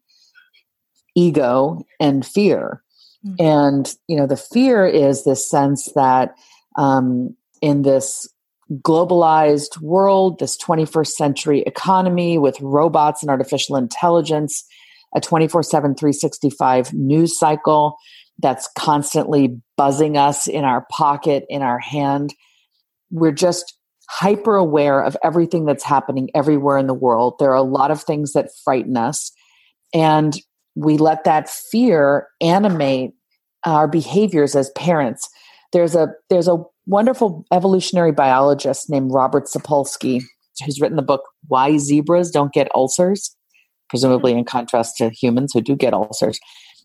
ego 1.18 1.84
and 2.00 2.26
fear. 2.26 2.84
Mm-hmm. 3.26 3.44
And, 3.44 3.96
you 4.08 4.16
know, 4.16 4.28
the 4.28 4.38
fear 4.38 4.86
is 4.86 5.24
this 5.24 5.50
sense 5.50 5.92
that 5.96 6.36
um, 6.78 7.36
in 7.62 7.82
this 7.82 8.30
globalized 8.82 9.82
world, 9.82 10.40
this 10.40 10.58
21st 10.58 11.08
century 11.08 11.62
economy 11.66 12.38
with 12.38 12.62
robots 12.62 13.24
and 13.24 13.32
artificial 13.32 13.76
intelligence, 13.76 14.64
a 15.16 15.20
24 15.20 15.64
7, 15.64 15.96
365 15.96 16.94
news 16.94 17.38
cycle 17.38 17.98
that's 18.40 18.70
constantly 18.78 19.60
buzzing 19.76 20.18
us 20.18 20.48
in 20.48 20.64
our 20.64 20.86
pocket, 20.92 21.46
in 21.50 21.64
our 21.64 21.80
hand. 21.80 22.36
We're 23.10 23.32
just 23.32 23.74
hyper 24.10 24.56
aware 24.56 25.02
of 25.02 25.18
everything 25.24 25.66
that's 25.66 25.84
happening 25.84 26.30
everywhere 26.36 26.78
in 26.78 26.88
the 26.88 26.94
world. 26.94 27.36
There 27.40 27.50
are 27.50 27.56
a 27.56 27.64
lot 27.64 27.90
of 27.90 28.04
things 28.04 28.34
that 28.34 28.50
frighten 28.64 28.96
us. 28.96 29.32
And 29.94 30.38
we 30.78 30.98
let 30.98 31.24
that 31.24 31.50
fear 31.50 32.28
animate 32.40 33.14
our 33.66 33.88
behaviors 33.88 34.56
as 34.56 34.70
parents. 34.72 35.28
There's 35.74 35.96
a 35.96 36.10
there's 36.30 36.48
a 36.48 36.64
wonderful 36.86 37.46
evolutionary 37.52 38.12
biologist 38.12 38.90
named 38.90 39.12
Robert 39.12 39.46
Sapolsky 39.46 40.22
who's 40.64 40.80
written 40.80 40.96
the 40.96 41.02
book 41.02 41.24
Why 41.48 41.78
Zebras 41.78 42.32
Don't 42.32 42.54
Get 42.54 42.70
Ulcers, 42.76 43.36
presumably 43.90 44.34
in 44.34 44.46
contrast 44.46 44.98
to 44.98 45.10
humans 45.10 45.52
who 45.54 45.62
do 45.62 45.76
get 45.76 45.94
ulcers. 45.94 46.40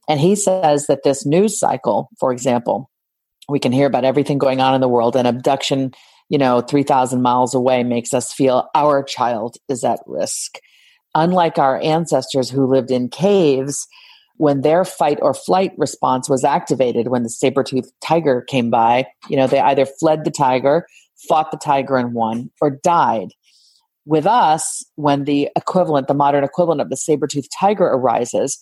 And 0.09 0.21
he 0.21 0.35
says 0.35 0.87
that 0.87 1.05
this 1.05 1.25
news 1.25 1.59
cycle, 1.59 2.09
for 2.19 2.33
example, 2.33 2.91
we 3.49 3.59
can 3.59 3.73
hear 3.73 3.87
about 3.87 4.05
everything 4.05 4.39
going 4.39 4.61
on 4.61 4.75
in 4.75 4.81
the 4.81 4.89
world, 4.89 5.17
and 5.17 5.29
abduction, 5.29 5.93
you 6.29 6.39
know, 6.39 6.61
3,000 6.61 7.23
miles 7.23 7.55
away 7.55 7.85
makes 7.85 8.13
us 8.13 8.33
feel 8.33 8.69
our 8.75 9.03
child 9.03 9.57
is 9.69 9.85
at 9.85 10.01
risk. 10.07 10.59
Unlike 11.15 11.59
our 11.59 11.81
ancestors 11.81 12.51
who 12.51 12.67
lived 12.67 12.91
in 12.91 13.09
caves, 13.09 13.87
when 14.37 14.63
their 14.63 14.85
fight 14.85 15.19
or 15.23 15.35
flight 15.35 15.73
response 15.77 16.29
was 16.29 16.43
activated 16.43 17.09
when 17.09 17.23
the 17.23 17.29
saber-toothed 17.29 17.93
tiger 18.01 18.43
came 18.43 18.71
by, 18.71 19.07
you 19.29 19.37
know, 19.37 19.47
they 19.47 19.61
either 19.61 19.87
fled 19.87 20.25
the 20.25 20.31
tiger, 20.31 20.87
fought 21.29 21.51
the 21.51 21.59
tiger 21.59 21.97
and 21.97 22.15
won, 22.15 22.51
or 22.61 22.71
died. 22.71 23.29
With 24.05 24.27
us, 24.27 24.85
when 24.97 25.25
the 25.25 25.49
equivalent, 25.55 26.09
the 26.09 26.15
modern 26.15 26.43
equivalent 26.43 26.81
of 26.81 26.91
the 26.91 26.97
saber-toothed 26.97 27.53
tiger 27.57 27.85
arises, 27.85 28.59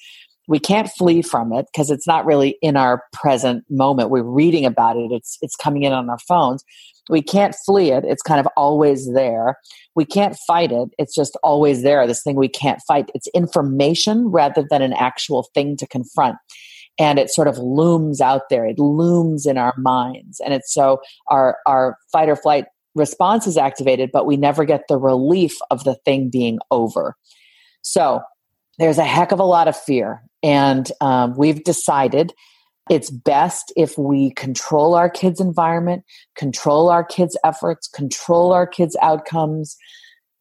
we 0.48 0.58
can't 0.58 0.90
flee 0.90 1.22
from 1.22 1.52
it 1.52 1.66
because 1.72 1.90
it's 1.90 2.06
not 2.06 2.26
really 2.26 2.58
in 2.60 2.76
our 2.76 3.04
present 3.12 3.64
moment. 3.70 4.10
We're 4.10 4.22
reading 4.22 4.66
about 4.66 4.96
it. 4.96 5.12
It's 5.12 5.38
it's 5.40 5.54
coming 5.54 5.84
in 5.84 5.92
on 5.92 6.10
our 6.10 6.18
phones. 6.18 6.64
We 7.10 7.22
can't 7.22 7.54
flee 7.66 7.90
it. 7.90 8.04
It's 8.04 8.22
kind 8.22 8.40
of 8.40 8.46
always 8.56 9.12
there. 9.12 9.56
We 9.94 10.04
can't 10.04 10.36
fight 10.46 10.72
it. 10.72 10.90
It's 10.98 11.14
just 11.14 11.36
always 11.42 11.82
there. 11.82 12.06
This 12.06 12.22
thing 12.22 12.36
we 12.36 12.48
can't 12.48 12.80
fight. 12.86 13.10
It's 13.14 13.28
information 13.28 14.28
rather 14.30 14.64
than 14.68 14.82
an 14.82 14.92
actual 14.92 15.48
thing 15.54 15.76
to 15.78 15.86
confront. 15.86 16.36
And 16.98 17.18
it 17.18 17.30
sort 17.30 17.48
of 17.48 17.58
looms 17.58 18.20
out 18.20 18.48
there. 18.50 18.66
It 18.66 18.78
looms 18.78 19.46
in 19.46 19.58
our 19.58 19.74
minds. 19.78 20.40
And 20.40 20.54
it's 20.54 20.72
so 20.72 21.00
our 21.28 21.58
our 21.66 21.96
fight 22.12 22.28
or 22.28 22.36
flight 22.36 22.66
response 22.94 23.46
is 23.46 23.56
activated, 23.56 24.10
but 24.12 24.26
we 24.26 24.36
never 24.36 24.64
get 24.64 24.82
the 24.88 24.98
relief 24.98 25.56
of 25.70 25.84
the 25.84 25.94
thing 26.04 26.28
being 26.30 26.58
over. 26.70 27.16
So 27.82 28.20
there's 28.78 28.98
a 28.98 29.04
heck 29.04 29.32
of 29.32 29.40
a 29.40 29.44
lot 29.44 29.68
of 29.68 29.76
fear. 29.76 30.22
And 30.42 30.90
um, 31.00 31.34
we've 31.36 31.62
decided 31.64 32.32
it's 32.88 33.10
best 33.10 33.72
if 33.76 33.96
we 33.98 34.30
control 34.32 34.94
our 34.94 35.10
kids' 35.10 35.40
environment, 35.40 36.04
control 36.36 36.88
our 36.88 37.04
kids' 37.04 37.36
efforts, 37.44 37.86
control 37.86 38.52
our 38.52 38.66
kids' 38.66 38.96
outcomes, 39.02 39.76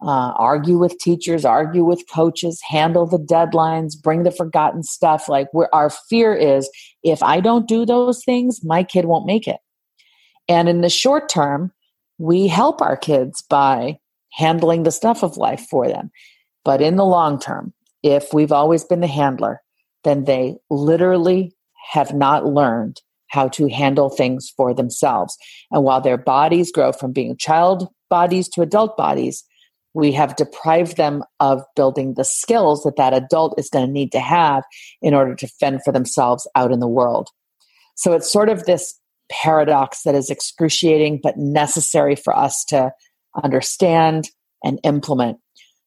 uh, 0.02 0.32
argue 0.38 0.78
with 0.78 0.98
teachers, 0.98 1.44
argue 1.44 1.84
with 1.84 2.04
coaches, 2.12 2.62
handle 2.68 3.06
the 3.06 3.18
deadlines, 3.18 4.02
bring 4.02 4.24
the 4.24 4.32
forgotten 4.32 4.82
stuff. 4.82 5.28
Like 5.28 5.50
where 5.52 5.74
our 5.76 5.90
fear 5.90 6.34
is, 6.34 6.70
if 7.04 7.22
I 7.22 7.42
don't 7.42 7.68
do 7.68 7.86
those 7.86 8.24
things, 8.24 8.64
my 8.64 8.84
kid 8.84 9.06
won't 9.06 9.26
make 9.26 9.48
it. 9.48 9.58
And 10.48 10.70
in 10.70 10.82
the 10.82 10.90
short 10.90 11.30
term, 11.30 11.72
we 12.18 12.48
help 12.48 12.82
our 12.82 12.98
kids 12.98 13.44
by 13.50 14.00
handling 14.32 14.84
the 14.84 14.92
stuff 14.92 15.24
of 15.24 15.38
life 15.38 15.66
for 15.70 15.88
them. 15.88 16.12
But 16.64 16.82
in 16.82 16.96
the 16.96 17.06
long 17.06 17.40
term, 17.40 17.74
if 18.04 18.34
we've 18.34 18.52
always 18.52 18.84
been 18.84 19.02
the 19.02 19.08
handler, 19.08 19.62
then 20.04 20.24
they 20.24 20.56
literally 20.70 21.54
have 21.90 22.14
not 22.14 22.46
learned 22.46 23.02
how 23.28 23.48
to 23.48 23.68
handle 23.68 24.10
things 24.10 24.52
for 24.56 24.74
themselves. 24.74 25.38
And 25.72 25.84
while 25.84 26.02
their 26.02 26.18
bodies 26.18 26.72
grow 26.72 26.92
from 26.92 27.12
being 27.12 27.38
child 27.38 27.88
bodies 28.10 28.50
to 28.50 28.62
adult 28.62 28.98
bodies, 28.98 29.44
we 29.94 30.12
have 30.12 30.36
deprived 30.36 30.98
them 30.98 31.24
of 31.40 31.64
building 31.76 32.14
the 32.14 32.24
skills 32.24 32.84
that 32.84 32.96
that 32.98 33.14
adult 33.14 33.56
is 33.58 33.70
going 33.70 33.86
to 33.86 33.92
need 33.92 34.12
to 34.12 34.20
have 34.20 34.64
in 35.02 35.14
order 35.14 35.36
to 35.36 35.48
fend 35.48 35.82
for 35.84 35.92
themselves 35.92 36.48
out 36.56 36.72
in 36.72 36.80
the 36.80 36.88
world. 36.88 37.30
So 37.96 38.14
it's 38.14 38.32
sort 38.32 38.50
of 38.50 38.66
this 38.66 39.00
paradox 39.32 40.04
that 40.04 40.16
is 40.16 40.30
excruciating 40.30 41.20
but 41.22 41.38
necessary 41.38 42.16
for 42.16 42.36
us 42.36 42.64
to 42.66 42.92
understand 43.44 44.30
and 44.64 44.80
implement 44.84 45.38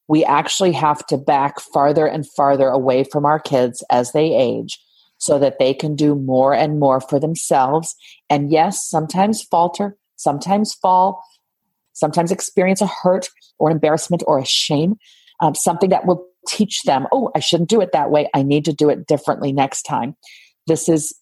we 0.09 0.25
actually 0.25 0.73
have 0.73 1.06
to 1.06 1.16
back 1.16 1.59
farther 1.59 2.06
and 2.06 2.28
farther 2.37 2.68
away 2.68 3.02
from 3.02 3.25
our 3.25 3.38
kids 3.38 3.82
as 3.90 4.12
they 4.12 4.35
age 4.35 4.78
so 5.22 5.38
that 5.38 5.60
they 5.60 5.72
can 5.72 5.94
do 5.94 6.16
more 6.16 6.52
and 6.52 6.80
more 6.80 7.00
for 7.00 7.20
themselves. 7.20 7.94
And 8.28 8.50
yes, 8.50 8.84
sometimes 8.84 9.40
falter, 9.40 9.96
sometimes 10.16 10.74
fall, 10.74 11.22
sometimes 11.92 12.32
experience 12.32 12.80
a 12.80 12.88
hurt 12.88 13.28
or 13.60 13.70
an 13.70 13.76
embarrassment 13.76 14.24
or 14.26 14.40
a 14.40 14.44
shame, 14.44 14.96
um, 15.38 15.54
something 15.54 15.90
that 15.90 16.06
will 16.06 16.26
teach 16.48 16.82
them, 16.82 17.06
oh, 17.12 17.30
I 17.36 17.38
shouldn't 17.38 17.70
do 17.70 17.80
it 17.80 17.92
that 17.92 18.10
way. 18.10 18.28
I 18.34 18.42
need 18.42 18.64
to 18.64 18.72
do 18.72 18.90
it 18.90 19.06
differently 19.06 19.52
next 19.52 19.82
time. 19.82 20.16
This 20.66 20.88
is 20.88 21.14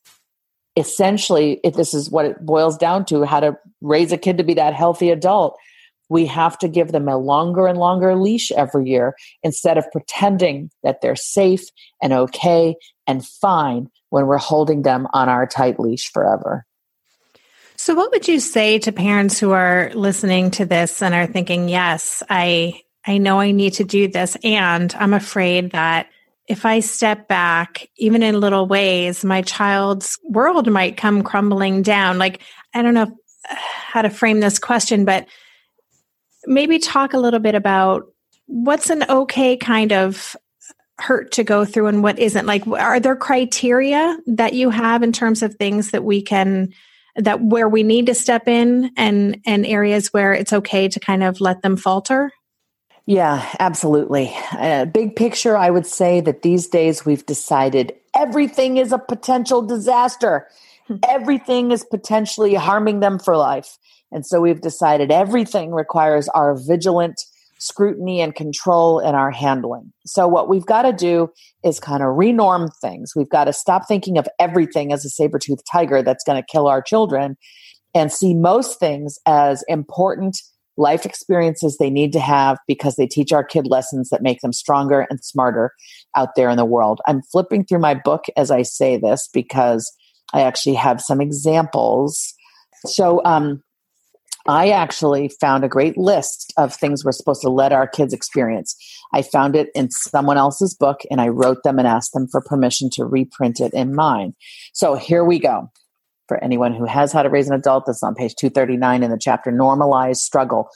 essentially, 0.76 1.60
if 1.62 1.74
this 1.74 1.92
is 1.92 2.10
what 2.10 2.24
it 2.24 2.40
boils 2.40 2.78
down 2.78 3.04
to, 3.04 3.24
how 3.24 3.40
to 3.40 3.58
raise 3.82 4.12
a 4.12 4.16
kid 4.16 4.38
to 4.38 4.44
be 4.44 4.54
that 4.54 4.72
healthy 4.72 5.10
adult 5.10 5.58
we 6.10 6.26
have 6.26 6.58
to 6.58 6.68
give 6.68 6.92
them 6.92 7.08
a 7.08 7.16
longer 7.16 7.66
and 7.66 7.78
longer 7.78 8.14
leash 8.14 8.50
every 8.52 8.90
year 8.90 9.14
instead 9.42 9.78
of 9.78 9.90
pretending 9.92 10.70
that 10.82 11.00
they're 11.00 11.16
safe 11.16 11.62
and 12.02 12.12
okay 12.12 12.74
and 13.06 13.24
fine 13.24 13.88
when 14.10 14.26
we're 14.26 14.36
holding 14.36 14.82
them 14.82 15.06
on 15.12 15.28
our 15.28 15.46
tight 15.46 15.80
leash 15.80 16.10
forever. 16.12 16.66
So, 17.76 17.94
what 17.94 18.10
would 18.10 18.28
you 18.28 18.40
say 18.40 18.78
to 18.80 18.92
parents 18.92 19.38
who 19.38 19.52
are 19.52 19.90
listening 19.94 20.50
to 20.52 20.66
this 20.66 21.00
and 21.00 21.14
are 21.14 21.26
thinking, 21.26 21.68
yes, 21.70 22.22
I, 22.28 22.82
I 23.06 23.16
know 23.16 23.40
I 23.40 23.52
need 23.52 23.74
to 23.74 23.84
do 23.84 24.06
this, 24.06 24.36
and 24.44 24.94
I'm 24.98 25.14
afraid 25.14 25.70
that 25.70 26.10
if 26.46 26.66
I 26.66 26.80
step 26.80 27.28
back, 27.28 27.88
even 27.96 28.22
in 28.22 28.40
little 28.40 28.66
ways, 28.66 29.24
my 29.24 29.40
child's 29.42 30.18
world 30.24 30.70
might 30.70 30.98
come 30.98 31.22
crumbling 31.22 31.82
down. 31.82 32.18
Like, 32.18 32.42
I 32.74 32.82
don't 32.82 32.94
know 32.94 33.16
how 33.48 34.02
to 34.02 34.10
frame 34.10 34.40
this 34.40 34.58
question, 34.58 35.04
but 35.04 35.26
maybe 36.46 36.78
talk 36.78 37.12
a 37.12 37.18
little 37.18 37.40
bit 37.40 37.54
about 37.54 38.12
what's 38.46 38.90
an 38.90 39.04
okay 39.08 39.56
kind 39.56 39.92
of 39.92 40.36
hurt 40.98 41.32
to 41.32 41.44
go 41.44 41.64
through 41.64 41.86
and 41.86 42.02
what 42.02 42.18
isn't? 42.18 42.46
Like 42.46 42.66
are 42.66 43.00
there 43.00 43.16
criteria 43.16 44.18
that 44.26 44.52
you 44.52 44.70
have 44.70 45.02
in 45.02 45.12
terms 45.12 45.42
of 45.42 45.54
things 45.54 45.92
that 45.92 46.04
we 46.04 46.22
can 46.22 46.72
that 47.16 47.42
where 47.42 47.68
we 47.68 47.82
need 47.82 48.06
to 48.06 48.14
step 48.14 48.48
in 48.48 48.90
and 48.96 49.40
and 49.46 49.66
areas 49.66 50.12
where 50.12 50.32
it's 50.32 50.52
okay 50.52 50.88
to 50.88 51.00
kind 51.00 51.22
of 51.22 51.40
let 51.40 51.62
them 51.62 51.76
falter? 51.76 52.30
Yeah 53.06 53.48
absolutely. 53.58 54.34
Uh, 54.52 54.84
big 54.84 55.16
picture 55.16 55.56
i 55.56 55.70
would 55.70 55.86
say 55.86 56.20
that 56.20 56.42
these 56.42 56.68
days 56.68 57.04
we've 57.04 57.26
decided 57.26 57.94
everything 58.14 58.76
is 58.76 58.92
a 58.92 58.98
potential 58.98 59.62
disaster. 59.62 60.48
Hmm. 60.86 60.96
everything 61.08 61.70
is 61.70 61.84
potentially 61.84 62.54
harming 62.54 63.00
them 63.00 63.18
for 63.18 63.36
life 63.36 63.78
and 64.12 64.26
so 64.26 64.40
we've 64.40 64.60
decided 64.60 65.10
everything 65.10 65.72
requires 65.72 66.28
our 66.30 66.56
vigilant 66.66 67.20
scrutiny 67.60 68.20
and 68.22 68.34
control 68.34 68.98
in 69.00 69.14
our 69.14 69.30
handling. 69.30 69.92
So 70.06 70.26
what 70.26 70.48
we've 70.48 70.64
got 70.64 70.82
to 70.82 70.92
do 70.92 71.28
is 71.62 71.78
kind 71.78 72.02
of 72.02 72.08
renorm 72.16 72.70
things. 72.80 73.12
We've 73.14 73.28
got 73.28 73.44
to 73.44 73.52
stop 73.52 73.86
thinking 73.86 74.16
of 74.16 74.26
everything 74.38 74.92
as 74.92 75.04
a 75.04 75.10
saber-toothed 75.10 75.64
tiger 75.70 76.02
that's 76.02 76.24
going 76.24 76.42
to 76.42 76.46
kill 76.50 76.66
our 76.68 76.80
children 76.80 77.36
and 77.94 78.10
see 78.10 78.34
most 78.34 78.80
things 78.80 79.18
as 79.26 79.62
important 79.68 80.38
life 80.76 81.04
experiences 81.04 81.76
they 81.76 81.90
need 81.90 82.12
to 82.14 82.20
have 82.20 82.56
because 82.66 82.96
they 82.96 83.06
teach 83.06 83.32
our 83.32 83.44
kid 83.44 83.66
lessons 83.66 84.08
that 84.08 84.22
make 84.22 84.40
them 84.40 84.52
stronger 84.52 85.06
and 85.10 85.22
smarter 85.22 85.72
out 86.16 86.30
there 86.36 86.48
in 86.48 86.56
the 86.56 86.64
world. 86.64 87.00
I'm 87.06 87.20
flipping 87.30 87.66
through 87.66 87.80
my 87.80 87.92
book 87.92 88.24
as 88.36 88.50
I 88.50 88.62
say 88.62 88.96
this 88.96 89.28
because 89.34 89.92
I 90.32 90.40
actually 90.42 90.76
have 90.76 91.02
some 91.02 91.20
examples. 91.20 92.34
So, 92.86 93.20
um, 93.26 93.62
I 94.46 94.70
actually 94.70 95.28
found 95.28 95.64
a 95.64 95.68
great 95.68 95.98
list 95.98 96.52
of 96.56 96.74
things 96.74 97.04
we're 97.04 97.12
supposed 97.12 97.42
to 97.42 97.50
let 97.50 97.72
our 97.72 97.86
kids 97.86 98.12
experience. 98.12 98.74
I 99.12 99.22
found 99.22 99.54
it 99.56 99.70
in 99.74 99.90
someone 99.90 100.38
else's 100.38 100.74
book 100.74 101.00
and 101.10 101.20
I 101.20 101.28
wrote 101.28 101.62
them 101.62 101.78
and 101.78 101.86
asked 101.86 102.12
them 102.12 102.26
for 102.28 102.40
permission 102.40 102.88
to 102.94 103.04
reprint 103.04 103.60
it 103.60 103.74
in 103.74 103.94
mine. 103.94 104.34
So 104.72 104.94
here 104.94 105.24
we 105.24 105.38
go. 105.38 105.70
For 106.28 106.42
anyone 106.44 106.72
who 106.72 106.84
has 106.84 107.12
how 107.12 107.22
to 107.22 107.28
raise 107.28 107.48
an 107.48 107.56
adult, 107.56 107.86
that's 107.86 108.02
on 108.02 108.14
page 108.14 108.34
239 108.36 109.02
in 109.02 109.10
the 109.10 109.18
chapter 109.18 109.50
Normalize 109.50 110.18
Struggle. 110.18 110.68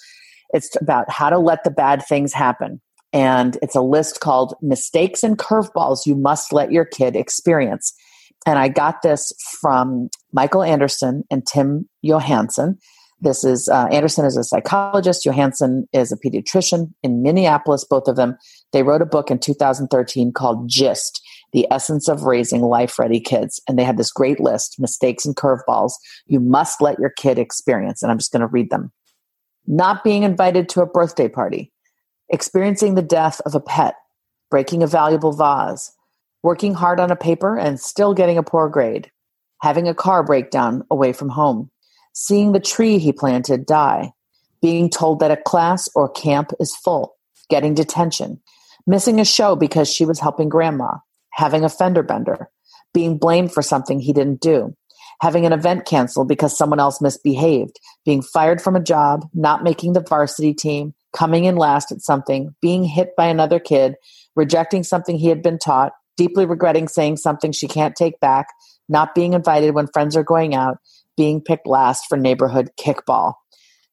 It's 0.52 0.76
about 0.80 1.10
how 1.10 1.30
to 1.30 1.38
let 1.38 1.64
the 1.64 1.70
bad 1.70 2.04
things 2.04 2.32
happen. 2.32 2.80
And 3.12 3.56
it's 3.62 3.76
a 3.76 3.80
list 3.80 4.18
called 4.18 4.54
Mistakes 4.60 5.22
and 5.22 5.38
Curveballs 5.38 6.06
You 6.06 6.16
Must 6.16 6.52
Let 6.52 6.72
Your 6.72 6.84
Kid 6.84 7.14
Experience. 7.14 7.94
And 8.44 8.58
I 8.58 8.68
got 8.68 9.02
this 9.02 9.32
from 9.60 10.10
Michael 10.32 10.64
Anderson 10.64 11.22
and 11.30 11.46
Tim 11.46 11.88
Johansson 12.02 12.78
this 13.24 13.42
is 13.42 13.68
uh, 13.68 13.86
Anderson 13.90 14.24
is 14.24 14.36
a 14.36 14.44
psychologist. 14.44 15.24
Johansson 15.24 15.88
is 15.92 16.12
a 16.12 16.16
pediatrician 16.16 16.92
in 17.02 17.22
Minneapolis. 17.22 17.84
Both 17.84 18.06
of 18.06 18.16
them. 18.16 18.36
They 18.72 18.82
wrote 18.82 19.02
a 19.02 19.06
book 19.06 19.30
in 19.30 19.38
2013 19.38 20.32
called 20.32 20.68
"Gist: 20.68 21.20
The 21.52 21.66
Essence 21.70 22.08
of 22.08 22.22
Raising 22.22 22.62
Life-Ready 22.62 23.20
Kids," 23.20 23.60
and 23.66 23.78
they 23.78 23.84
had 23.84 23.96
this 23.96 24.12
great 24.12 24.38
list: 24.38 24.76
mistakes 24.78 25.26
and 25.26 25.34
curveballs 25.34 25.94
you 26.26 26.38
must 26.38 26.80
let 26.80 26.98
your 26.98 27.10
kid 27.10 27.38
experience. 27.38 28.02
And 28.02 28.12
I'm 28.12 28.18
just 28.18 28.32
going 28.32 28.40
to 28.42 28.46
read 28.46 28.70
them: 28.70 28.92
not 29.66 30.04
being 30.04 30.22
invited 30.22 30.68
to 30.70 30.82
a 30.82 30.86
birthday 30.86 31.28
party, 31.28 31.72
experiencing 32.28 32.94
the 32.94 33.02
death 33.02 33.40
of 33.46 33.54
a 33.54 33.60
pet, 33.60 33.96
breaking 34.50 34.82
a 34.82 34.86
valuable 34.86 35.32
vase, 35.32 35.90
working 36.42 36.74
hard 36.74 37.00
on 37.00 37.10
a 37.10 37.16
paper 37.16 37.58
and 37.58 37.80
still 37.80 38.14
getting 38.14 38.38
a 38.38 38.42
poor 38.42 38.68
grade, 38.68 39.10
having 39.62 39.88
a 39.88 39.94
car 39.94 40.22
breakdown 40.22 40.84
away 40.90 41.12
from 41.12 41.30
home 41.30 41.70
seeing 42.14 42.52
the 42.52 42.60
tree 42.60 42.98
he 42.98 43.12
planted 43.12 43.66
die, 43.66 44.12
being 44.62 44.88
told 44.88 45.20
that 45.20 45.30
a 45.30 45.36
class 45.36 45.88
or 45.94 46.08
camp 46.08 46.52
is 46.58 46.74
full, 46.74 47.16
getting 47.50 47.74
detention, 47.74 48.40
missing 48.86 49.20
a 49.20 49.24
show 49.24 49.54
because 49.54 49.92
she 49.92 50.06
was 50.06 50.20
helping 50.20 50.48
grandma, 50.48 50.92
having 51.32 51.64
a 51.64 51.68
fender 51.68 52.02
bender, 52.02 52.48
being 52.94 53.18
blamed 53.18 53.52
for 53.52 53.60
something 53.60 54.00
he 54.00 54.12
didn't 54.12 54.40
do, 54.40 54.74
having 55.20 55.44
an 55.44 55.52
event 55.52 55.84
canceled 55.84 56.28
because 56.28 56.56
someone 56.56 56.80
else 56.80 57.00
misbehaved, 57.00 57.78
being 58.04 58.22
fired 58.22 58.62
from 58.62 58.76
a 58.76 58.82
job, 58.82 59.28
not 59.34 59.64
making 59.64 59.92
the 59.92 60.00
varsity 60.00 60.54
team, 60.54 60.94
coming 61.12 61.44
in 61.44 61.56
last 61.56 61.92
at 61.92 62.00
something, 62.00 62.54
being 62.62 62.84
hit 62.84 63.14
by 63.16 63.26
another 63.26 63.58
kid, 63.58 63.96
rejecting 64.36 64.82
something 64.82 65.18
he 65.18 65.28
had 65.28 65.42
been 65.42 65.58
taught, 65.58 65.92
deeply 66.16 66.46
regretting 66.46 66.86
saying 66.86 67.16
something 67.16 67.50
she 67.52 67.66
can't 67.66 67.96
take 67.96 68.18
back, 68.20 68.46
not 68.88 69.14
being 69.14 69.32
invited 69.32 69.74
when 69.74 69.88
friends 69.88 70.16
are 70.16 70.22
going 70.22 70.54
out, 70.54 70.78
being 71.16 71.40
picked 71.40 71.66
last 71.66 72.06
for 72.08 72.16
neighborhood 72.16 72.70
kickball. 72.78 73.34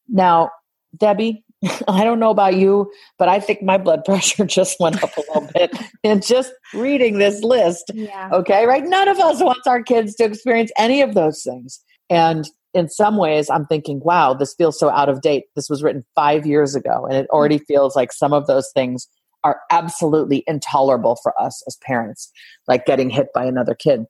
Now, 0.08 0.50
Debbie, 0.98 1.44
I 1.88 2.04
don't 2.04 2.20
know 2.20 2.32
about 2.32 2.56
you, 2.56 2.92
but 3.18 3.30
I 3.30 3.40
think 3.40 3.62
my 3.62 3.78
blood 3.78 4.04
pressure 4.06 4.46
just 4.46 4.80
went 4.80 5.04
up 5.04 5.16
a 5.18 5.22
little 5.22 5.50
bit 5.54 5.78
in 6.04 6.22
just 6.22 6.51
reading 6.74 7.18
this 7.18 7.44
list. 7.44 7.92
Yeah. 7.94 8.30
Okay, 8.32 8.66
right? 8.66 8.84
None 8.84 9.08
of 9.08 9.20
us 9.20 9.42
wants 9.42 9.68
our 9.68 9.84
kids 9.84 10.16
to 10.16 10.24
experience 10.24 10.72
any 10.78 11.01
of 11.01 11.13
those 11.13 11.44
things. 11.44 11.80
And 12.10 12.50
in 12.74 12.90
some 12.90 13.18
ways, 13.18 13.50
I'm 13.50 13.66
thinking, 13.66 14.00
wow, 14.04 14.34
this 14.34 14.54
feels 14.54 14.80
so 14.80 14.90
out 14.90 15.10
of 15.10 15.22
date. 15.22 15.46
This 15.56 15.70
was 15.70 15.84
written 15.84 16.06
five 16.16 16.46
years 16.46 16.75
ago, 16.75 17.06
and 17.06 17.18
it 17.18 17.30
already 17.30 17.60
mm. 17.60 17.66
feels 17.68 17.96
like 17.96 18.13
some 18.13 18.34
of 18.34 18.48
those 18.48 18.72
things 18.74 19.08
are 19.44 19.60
absolutely 19.72 20.44
intolerable 20.48 21.18
for 21.22 21.40
us 21.42 21.63
as 21.68 21.75
parents, 21.78 22.32
like 22.68 22.86
getting 22.86 23.10
hit 23.10 23.28
by 23.34 23.46
another 23.46 23.74
kid. 23.74 24.06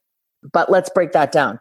But 0.52 0.70
let's 0.70 0.90
break 0.90 1.12
that 1.14 1.32
down. 1.32 1.60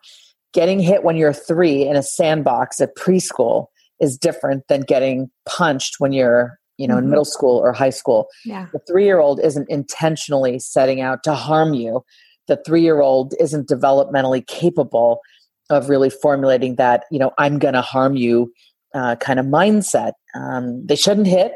Getting 0.52 0.80
hit 0.80 1.04
when 1.04 1.16
you're 1.16 1.32
three 1.32 1.86
in 1.86 1.96
a 1.96 2.02
sandbox 2.02 2.80
at 2.80 2.96
preschool 2.96 3.66
is 4.00 4.18
different 4.18 4.64
than 4.68 4.82
getting 4.82 5.30
punched 5.46 5.96
when 5.98 6.12
you're 6.12 6.58
you 6.76 6.88
know 6.88 6.94
mm-hmm. 6.94 7.04
in 7.04 7.10
middle 7.10 7.24
school 7.24 7.58
or 7.58 7.72
high 7.72 7.90
school. 7.90 8.26
Yeah. 8.44 8.66
the 8.72 8.80
three 8.88 9.04
year 9.04 9.20
old 9.20 9.40
isn't 9.40 9.68
intentionally 9.68 10.58
setting 10.58 11.00
out 11.00 11.22
to 11.24 11.34
harm 11.34 11.74
you. 11.74 12.04
The 12.48 12.60
three 12.66 12.82
year 12.82 13.00
old 13.00 13.34
isn't 13.38 13.68
developmentally 13.68 14.46
capable 14.46 15.20
of 15.68 15.88
really 15.88 16.10
formulating 16.10 16.74
that 16.76 17.04
you 17.12 17.18
know 17.18 17.30
i'm 17.38 17.60
going 17.60 17.74
to 17.74 17.82
harm 17.82 18.16
you 18.16 18.52
uh, 18.92 19.14
kind 19.16 19.38
of 19.38 19.46
mindset. 19.46 20.12
Um, 20.34 20.84
they 20.84 20.96
shouldn't 20.96 21.28
hit 21.28 21.52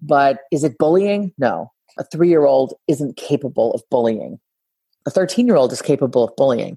but 0.00 0.40
is 0.52 0.64
it 0.64 0.78
bullying? 0.78 1.32
No. 1.38 1.72
A 1.98 2.04
three 2.04 2.28
year 2.28 2.44
old 2.44 2.74
isn't 2.86 3.16
capable 3.16 3.72
of 3.72 3.82
bullying. 3.90 4.38
A 5.06 5.10
13 5.10 5.46
year 5.46 5.56
old 5.56 5.72
is 5.72 5.82
capable 5.82 6.24
of 6.24 6.36
bullying 6.36 6.76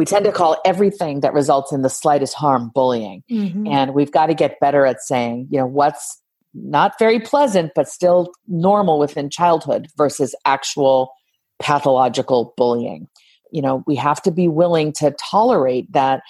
we 0.00 0.06
tend 0.06 0.24
to 0.24 0.32
call 0.32 0.56
everything 0.64 1.20
that 1.20 1.34
results 1.34 1.72
in 1.72 1.82
the 1.82 1.90
slightest 1.90 2.32
harm 2.32 2.70
bullying. 2.74 3.22
Mm-hmm. 3.30 3.66
And 3.66 3.92
we've 3.92 4.10
got 4.10 4.28
to 4.28 4.34
get 4.34 4.58
better 4.58 4.86
at 4.86 5.02
saying, 5.02 5.48
you 5.50 5.58
know, 5.58 5.66
what's 5.66 6.22
not 6.54 6.98
very 6.98 7.20
pleasant, 7.20 7.72
but 7.74 7.86
still 7.86 8.32
normal 8.48 8.98
within 8.98 9.28
childhood 9.28 9.88
versus 9.98 10.34
actual 10.46 11.12
pathological 11.60 12.54
bullying. 12.56 13.08
You 13.52 13.60
know, 13.60 13.84
we 13.86 13.94
have 13.96 14.22
to 14.22 14.30
be 14.30 14.48
willing 14.48 14.94
to 14.94 15.14
tolerate 15.20 15.92
that 15.92 16.22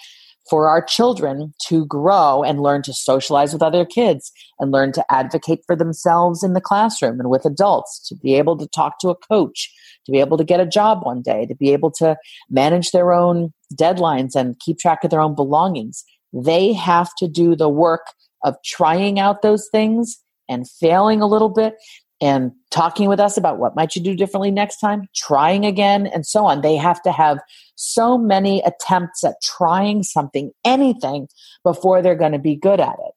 for 0.49 0.67
our 0.67 0.81
children 0.81 1.53
to 1.67 1.85
grow 1.85 2.43
and 2.43 2.61
learn 2.61 2.81
to 2.83 2.93
socialize 2.93 3.53
with 3.53 3.61
other 3.61 3.85
kids 3.85 4.31
and 4.59 4.71
learn 4.71 4.91
to 4.93 5.05
advocate 5.11 5.61
for 5.65 5.75
themselves 5.75 6.43
in 6.43 6.53
the 6.53 6.61
classroom 6.61 7.19
and 7.19 7.29
with 7.29 7.45
adults, 7.45 8.07
to 8.07 8.15
be 8.15 8.35
able 8.35 8.57
to 8.57 8.67
talk 8.67 8.99
to 8.99 9.09
a 9.09 9.15
coach, 9.15 9.71
to 10.05 10.11
be 10.11 10.19
able 10.19 10.37
to 10.37 10.43
get 10.43 10.59
a 10.59 10.65
job 10.65 10.99
one 11.03 11.21
day, 11.21 11.45
to 11.45 11.55
be 11.55 11.71
able 11.71 11.91
to 11.91 12.17
manage 12.49 12.91
their 12.91 13.13
own 13.13 13.53
deadlines 13.75 14.35
and 14.35 14.59
keep 14.59 14.77
track 14.77 15.03
of 15.03 15.09
their 15.11 15.21
own 15.21 15.35
belongings. 15.35 16.03
They 16.33 16.73
have 16.73 17.09
to 17.19 17.27
do 17.27 17.55
the 17.55 17.69
work 17.69 18.07
of 18.43 18.55
trying 18.65 19.19
out 19.19 19.41
those 19.41 19.67
things 19.71 20.17
and 20.49 20.69
failing 20.69 21.21
a 21.21 21.27
little 21.27 21.49
bit 21.49 21.75
and 22.21 22.51
talking 22.69 23.09
with 23.09 23.19
us 23.19 23.35
about 23.35 23.57
what 23.57 23.75
might 23.75 23.95
you 23.95 24.01
do 24.01 24.15
differently 24.15 24.51
next 24.51 24.77
time 24.77 25.07
trying 25.15 25.65
again 25.65 26.05
and 26.07 26.25
so 26.25 26.45
on. 26.45 26.61
They 26.61 26.75
have 26.75 27.01
to 27.01 27.11
have 27.11 27.39
so 27.75 28.17
many 28.17 28.61
attempts 28.61 29.23
at 29.23 29.35
trying 29.41 30.03
something 30.03 30.51
anything 30.63 31.27
before 31.63 32.01
they're 32.01 32.15
going 32.15 32.31
to 32.31 32.39
be 32.39 32.55
good 32.55 32.79
at 32.79 32.93
it. 32.93 33.13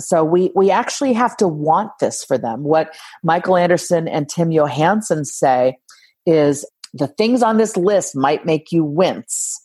So 0.00 0.22
we 0.22 0.52
we 0.54 0.70
actually 0.70 1.12
have 1.14 1.36
to 1.38 1.48
want 1.48 1.90
this 2.00 2.22
for 2.24 2.38
them. 2.38 2.62
What 2.62 2.94
michael 3.24 3.56
anderson 3.56 4.06
and 4.06 4.28
tim 4.28 4.52
johansson 4.52 5.24
say 5.24 5.76
is 6.24 6.64
the 6.94 7.08
things 7.08 7.42
on 7.42 7.56
this 7.56 7.76
list 7.76 8.14
might 8.14 8.46
make 8.46 8.70
you 8.70 8.84
wince 8.84 9.60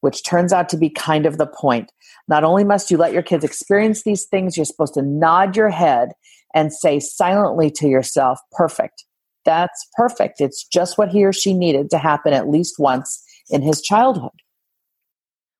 which 0.00 0.24
turns 0.24 0.52
out 0.52 0.68
to 0.68 0.76
be 0.76 0.88
kind 0.88 1.26
of 1.26 1.38
the 1.38 1.46
point. 1.46 1.90
Not 2.28 2.44
only 2.44 2.64
must 2.64 2.90
you 2.90 2.96
let 2.96 3.12
your 3.12 3.22
kids 3.22 3.44
experience 3.44 4.02
these 4.02 4.24
things 4.26 4.56
you're 4.56 4.66
supposed 4.66 4.94
to 4.94 5.02
nod 5.02 5.56
your 5.56 5.70
head 5.70 6.10
and 6.54 6.72
say 6.72 7.00
silently 7.00 7.70
to 7.72 7.88
yourself, 7.88 8.38
perfect. 8.52 9.04
That's 9.44 9.86
perfect. 9.96 10.40
It's 10.40 10.64
just 10.64 10.98
what 10.98 11.10
he 11.10 11.24
or 11.24 11.32
she 11.32 11.54
needed 11.54 11.90
to 11.90 11.98
happen 11.98 12.32
at 12.32 12.48
least 12.48 12.76
once 12.78 13.22
in 13.50 13.62
his 13.62 13.80
childhood. 13.80 14.32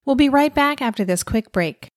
We'll 0.04 0.16
be 0.16 0.28
right 0.28 0.54
back 0.54 0.80
after 0.80 1.04
this 1.04 1.22
quick 1.22 1.52
break. 1.52 1.88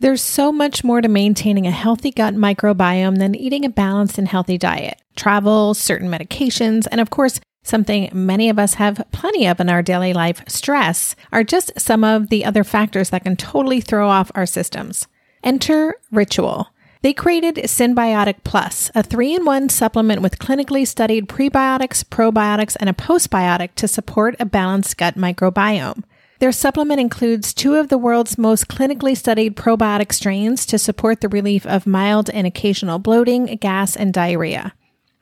There's 0.00 0.22
so 0.22 0.50
much 0.50 0.82
more 0.82 1.00
to 1.00 1.08
maintaining 1.08 1.66
a 1.66 1.70
healthy 1.70 2.10
gut 2.10 2.34
microbiome 2.34 3.18
than 3.18 3.34
eating 3.34 3.64
a 3.64 3.70
balanced 3.70 4.18
and 4.18 4.28
healthy 4.28 4.58
diet. 4.58 5.00
Travel, 5.16 5.74
certain 5.74 6.08
medications, 6.10 6.86
and 6.90 7.00
of 7.00 7.10
course, 7.10 7.40
something 7.62 8.10
many 8.12 8.48
of 8.48 8.58
us 8.58 8.74
have 8.74 9.06
plenty 9.12 9.46
of 9.46 9.60
in 9.60 9.68
our 9.68 9.82
daily 9.82 10.12
life, 10.12 10.42
stress, 10.48 11.14
are 11.32 11.44
just 11.44 11.72
some 11.78 12.04
of 12.04 12.28
the 12.28 12.44
other 12.44 12.64
factors 12.64 13.10
that 13.10 13.24
can 13.24 13.36
totally 13.36 13.80
throw 13.80 14.08
off 14.08 14.32
our 14.34 14.46
systems. 14.46 15.06
Enter 15.42 15.94
Ritual. 16.10 16.68
They 17.04 17.12
created 17.12 17.56
Synbiotic 17.56 18.36
Plus, 18.44 18.90
a 18.94 19.02
three 19.02 19.34
in 19.34 19.44
one 19.44 19.68
supplement 19.68 20.22
with 20.22 20.38
clinically 20.38 20.86
studied 20.86 21.28
prebiotics, 21.28 22.02
probiotics, 22.02 22.78
and 22.80 22.88
a 22.88 22.94
postbiotic 22.94 23.74
to 23.74 23.86
support 23.86 24.36
a 24.40 24.46
balanced 24.46 24.96
gut 24.96 25.14
microbiome. 25.14 26.02
Their 26.38 26.50
supplement 26.50 27.02
includes 27.02 27.52
two 27.52 27.74
of 27.74 27.90
the 27.90 27.98
world's 27.98 28.38
most 28.38 28.68
clinically 28.68 29.14
studied 29.14 29.54
probiotic 29.54 30.14
strains 30.14 30.64
to 30.64 30.78
support 30.78 31.20
the 31.20 31.28
relief 31.28 31.66
of 31.66 31.86
mild 31.86 32.30
and 32.30 32.46
occasional 32.46 32.98
bloating, 32.98 33.54
gas, 33.56 33.96
and 33.96 34.10
diarrhea. 34.10 34.72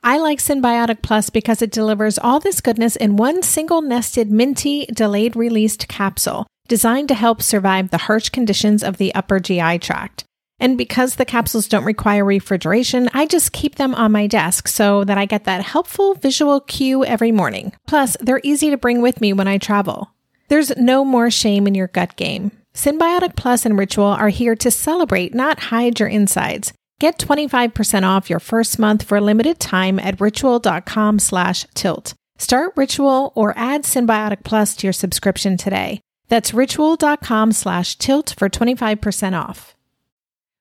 I 0.01 0.19
like 0.19 0.39
Synbiotic 0.39 1.01
Plus 1.01 1.29
because 1.29 1.61
it 1.61 1.69
delivers 1.69 2.17
all 2.17 2.39
this 2.39 2.61
goodness 2.61 2.95
in 2.95 3.17
one 3.17 3.43
single 3.43 3.81
nested 3.81 4.31
minty 4.31 4.85
delayed 4.85 5.35
released 5.35 5.89
capsule 5.89 6.47
designed 6.69 7.09
to 7.09 7.13
help 7.13 7.41
survive 7.41 7.89
the 7.89 7.97
harsh 8.07 8.29
conditions 8.29 8.83
of 8.83 8.95
the 8.95 9.13
upper 9.13 9.41
GI 9.41 9.79
tract. 9.79 10.23
And 10.59 10.77
because 10.77 11.15
the 11.15 11.25
capsules 11.25 11.67
don't 11.67 11.83
require 11.83 12.23
refrigeration, 12.23 13.09
I 13.13 13.25
just 13.25 13.51
keep 13.51 13.75
them 13.75 13.95
on 13.95 14.11
my 14.11 14.27
desk 14.27 14.67
so 14.67 15.03
that 15.03 15.17
I 15.17 15.25
get 15.25 15.43
that 15.45 15.63
helpful 15.63 16.13
visual 16.15 16.61
cue 16.61 17.03
every 17.03 17.31
morning. 17.31 17.73
Plus, 17.87 18.15
they're 18.19 18.41
easy 18.43 18.69
to 18.69 18.77
bring 18.77 19.01
with 19.01 19.19
me 19.19 19.33
when 19.33 19.47
I 19.47 19.57
travel. 19.57 20.11
There's 20.47 20.75
no 20.77 21.03
more 21.03 21.31
shame 21.31 21.67
in 21.67 21.75
your 21.75 21.87
gut 21.87 22.15
game. 22.15 22.51
Synbiotic 22.73 23.35
Plus 23.35 23.65
and 23.65 23.77
Ritual 23.77 24.07
are 24.07 24.29
here 24.29 24.55
to 24.55 24.71
celebrate, 24.71 25.33
not 25.33 25.59
hide 25.59 25.99
your 25.99 26.09
insides. 26.09 26.73
Get 26.99 27.19
25% 27.19 28.03
off 28.03 28.29
your 28.29 28.39
first 28.39 28.79
month 28.79 29.03
for 29.03 29.17
a 29.17 29.21
limited 29.21 29.59
time 29.59 29.99
at 29.99 30.21
ritual.com 30.21 31.19
slash 31.19 31.65
tilt. 31.73 32.13
Start 32.37 32.73
Ritual 32.75 33.31
or 33.35 33.53
add 33.57 33.83
Synbiotic 33.83 34.43
Plus 34.43 34.75
to 34.77 34.87
your 34.87 34.93
subscription 34.93 35.57
today. 35.57 36.01
That's 36.29 36.53
ritual.com 36.53 37.51
slash 37.51 37.97
tilt 37.97 38.33
for 38.37 38.49
25% 38.49 39.39
off. 39.39 39.75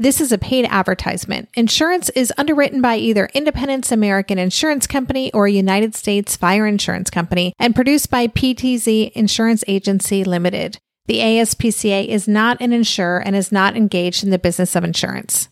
This 0.00 0.20
is 0.20 0.30
a 0.30 0.38
paid 0.38 0.64
advertisement. 0.70 1.48
Insurance 1.54 2.08
is 2.10 2.32
underwritten 2.38 2.80
by 2.80 2.98
either 2.98 3.28
Independence 3.34 3.90
American 3.90 4.38
Insurance 4.38 4.86
Company 4.86 5.32
or 5.32 5.48
United 5.48 5.96
States 5.96 6.36
Fire 6.36 6.68
Insurance 6.68 7.10
Company 7.10 7.52
and 7.58 7.74
produced 7.74 8.08
by 8.08 8.28
PTZ 8.28 9.10
Insurance 9.10 9.64
Agency 9.66 10.22
Limited. 10.22 10.78
The 11.06 11.18
ASPCA 11.18 12.06
is 12.06 12.28
not 12.28 12.60
an 12.60 12.72
insurer 12.72 13.18
and 13.18 13.34
is 13.34 13.50
not 13.50 13.76
engaged 13.76 14.22
in 14.22 14.30
the 14.30 14.38
business 14.38 14.76
of 14.76 14.84
insurance. 14.84 15.48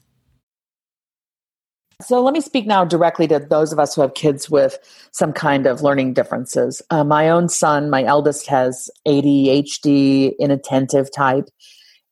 So 2.02 2.22
let 2.22 2.32
me 2.32 2.40
speak 2.40 2.68
now 2.68 2.84
directly 2.84 3.26
to 3.26 3.40
those 3.40 3.72
of 3.72 3.80
us 3.80 3.96
who 3.96 4.02
have 4.02 4.14
kids 4.14 4.48
with 4.48 4.78
some 5.10 5.32
kind 5.32 5.66
of 5.66 5.82
learning 5.82 6.14
differences. 6.14 6.82
Uh, 6.90 7.02
my 7.02 7.30
own 7.30 7.48
son, 7.48 7.90
my 7.90 8.04
eldest, 8.04 8.46
has 8.46 8.90
ADHD, 9.08 10.34
inattentive 10.38 11.10
type, 11.12 11.48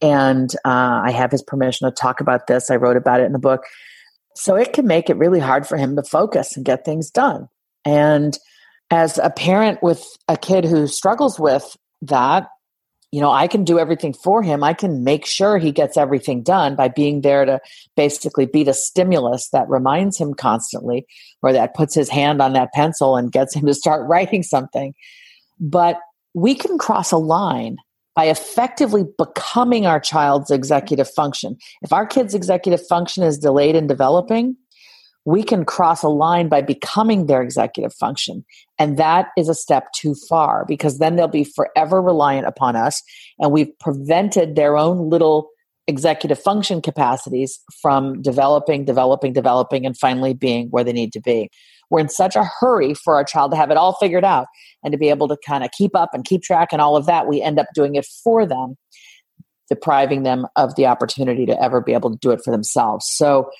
and 0.01 0.55
uh, 0.65 1.03
I 1.05 1.11
have 1.11 1.31
his 1.31 1.43
permission 1.43 1.89
to 1.89 1.95
talk 1.95 2.21
about 2.21 2.47
this. 2.47 2.71
I 2.71 2.77
wrote 2.77 2.97
about 2.97 3.21
it 3.21 3.25
in 3.25 3.33
the 3.33 3.39
book. 3.39 3.65
So 4.37 4.57
it 4.57 4.73
can 4.73 4.87
make 4.87 5.09
it 5.09 5.17
really 5.17 5.41
hard 5.41 5.67
for 5.67 5.77
him 5.77 5.97
to 5.97 6.03
focus 6.03 6.57
and 6.57 6.65
get 6.65 6.85
things 6.85 7.11
done. 7.11 7.49
And 7.85 8.37
as 8.91 9.19
a 9.19 9.31
parent 9.31 9.83
with 9.83 10.05
a 10.29 10.37
kid 10.37 10.65
who 10.65 10.87
struggles 10.87 11.39
with 11.39 11.77
that, 12.03 12.49
you 13.13 13.21
know, 13.21 13.31
I 13.31 13.47
can 13.47 13.63
do 13.63 13.79
everything 13.79 14.13
for 14.13 14.43
him. 14.43 14.65
I 14.65 14.73
can 14.73 15.05
make 15.05 15.25
sure 15.25 15.57
he 15.57 15.71
gets 15.71 15.97
everything 15.97 16.43
done 16.43 16.75
by 16.75 16.89
being 16.89 17.21
there 17.21 17.45
to 17.45 17.61
basically 17.97 18.45
be 18.45 18.65
the 18.65 18.75
stimulus 18.75 19.51
that 19.51 19.69
reminds 19.69 20.19
him 20.19 20.35
constantly 20.35 21.07
or 21.41 21.53
that 21.53 21.75
puts 21.75 21.95
his 21.95 22.09
hand 22.09 22.43
on 22.43 22.55
that 22.55 22.73
pencil 22.73 23.17
and 23.17 23.31
gets 23.31 23.55
him 23.55 23.67
to 23.67 23.75
start 23.75 24.05
writing 24.09 24.43
something. 24.43 24.95
But 25.61 26.01
we 26.35 26.57
can 26.57 26.77
cross 26.77 27.13
a 27.13 27.17
line 27.17 27.77
by 28.15 28.27
effectively 28.27 29.05
becoming 29.19 29.87
our 29.87 30.01
child's 30.01 30.51
executive 30.51 31.11
function. 31.11 31.57
If 31.83 31.93
our 31.93 32.07
kid's 32.07 32.35
executive 32.35 32.87
function 32.87 33.23
is 33.23 33.39
delayed 33.39 33.75
in 33.75 33.87
developing, 33.87 34.57
we 35.25 35.43
can 35.43 35.65
cross 35.65 36.03
a 36.03 36.09
line 36.09 36.49
by 36.49 36.61
becoming 36.61 37.27
their 37.27 37.43
executive 37.43 37.95
function. 37.95 38.45
And 38.79 38.99
that 38.99 39.29
is 39.39 39.49
a 39.49 39.55
step 39.55 39.91
too 39.93 40.15
far 40.29 40.65
because 40.67 40.99
then 40.99 41.17
they'll 41.17 41.29
be 41.29 41.45
forever 41.45 42.03
reliant 42.03 42.47
upon 42.47 42.77
us. 42.77 43.03
And 43.39 43.51
we've 43.51 43.77
prevented 43.81 44.55
their 44.55 44.77
own 44.77 45.09
little 45.09 45.49
executive 45.87 46.39
function 46.39 46.81
capacities 46.81 47.61
from 47.81 48.21
developing, 48.23 48.85
developing, 48.85 49.33
developing, 49.33 49.87
and 49.87 49.97
finally 49.97 50.35
being 50.35 50.69
where 50.69 50.85
they 50.85 50.93
need 50.93 51.13
to 51.13 51.21
be. 51.21 51.51
We're 51.91 52.01
in 52.01 52.09
such 52.09 52.37
a 52.37 52.49
hurry 52.61 52.95
for 52.95 53.15
our 53.15 53.25
child 53.25 53.51
to 53.53 53.57
have 53.57 53.71
it 53.71 53.77
all 53.77 53.95
figured 53.95 54.25
out 54.25 54.47
and 54.83 54.93
to 54.93 54.99
be 54.99 55.11
able 55.11 55.29
to 55.29 55.37
kind 55.47 55.65
of 55.65 55.71
keep 55.71 55.95
up 55.95 56.11
and 56.13 56.25
keep 56.25 56.43
track 56.43 56.69
and 56.73 56.81
all 56.81 56.97
of 56.97 57.07
that. 57.07 57.27
We 57.27 57.43
end 57.43 57.59
up 57.59 57.67
doing 57.75 57.95
it 57.95 58.07
for 58.23 58.47
them, 58.47 58.77
depriving 59.69 60.23
them 60.23 60.47
of 60.57 60.75
the 60.77 60.87
opportunity 60.87 61.47
to 61.47 61.63
ever 61.63 61.81
be 61.81 61.93
able 61.93 62.11
to 62.11 62.19
do 62.19 62.31
it 62.31 62.43
for 62.45 62.51
themselves. 62.51 63.07
So, 63.09 63.51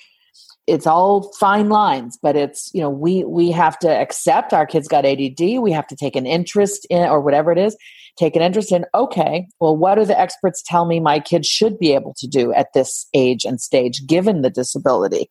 it's 0.67 0.87
all 0.87 1.31
fine 1.33 1.69
lines 1.69 2.17
but 2.21 2.35
it's 2.35 2.71
you 2.73 2.81
know 2.81 2.89
we 2.89 3.23
we 3.23 3.51
have 3.51 3.77
to 3.77 3.89
accept 3.89 4.53
our 4.53 4.65
kids 4.65 4.87
got 4.87 5.05
add 5.05 5.19
we 5.39 5.71
have 5.71 5.87
to 5.87 5.95
take 5.95 6.15
an 6.15 6.25
interest 6.25 6.85
in 6.89 7.07
or 7.07 7.21
whatever 7.21 7.51
it 7.51 7.57
is 7.57 7.77
take 8.17 8.35
an 8.35 8.41
interest 8.41 8.71
in 8.71 8.85
okay 8.93 9.47
well 9.59 9.77
what 9.77 9.95
do 9.95 10.05
the 10.05 10.19
experts 10.19 10.63
tell 10.65 10.85
me 10.85 10.99
my 10.99 11.19
kids 11.19 11.47
should 11.47 11.77
be 11.77 11.93
able 11.93 12.13
to 12.17 12.27
do 12.27 12.51
at 12.53 12.73
this 12.73 13.07
age 13.13 13.45
and 13.45 13.61
stage 13.61 14.05
given 14.07 14.41
the 14.41 14.49
disability 14.49 15.29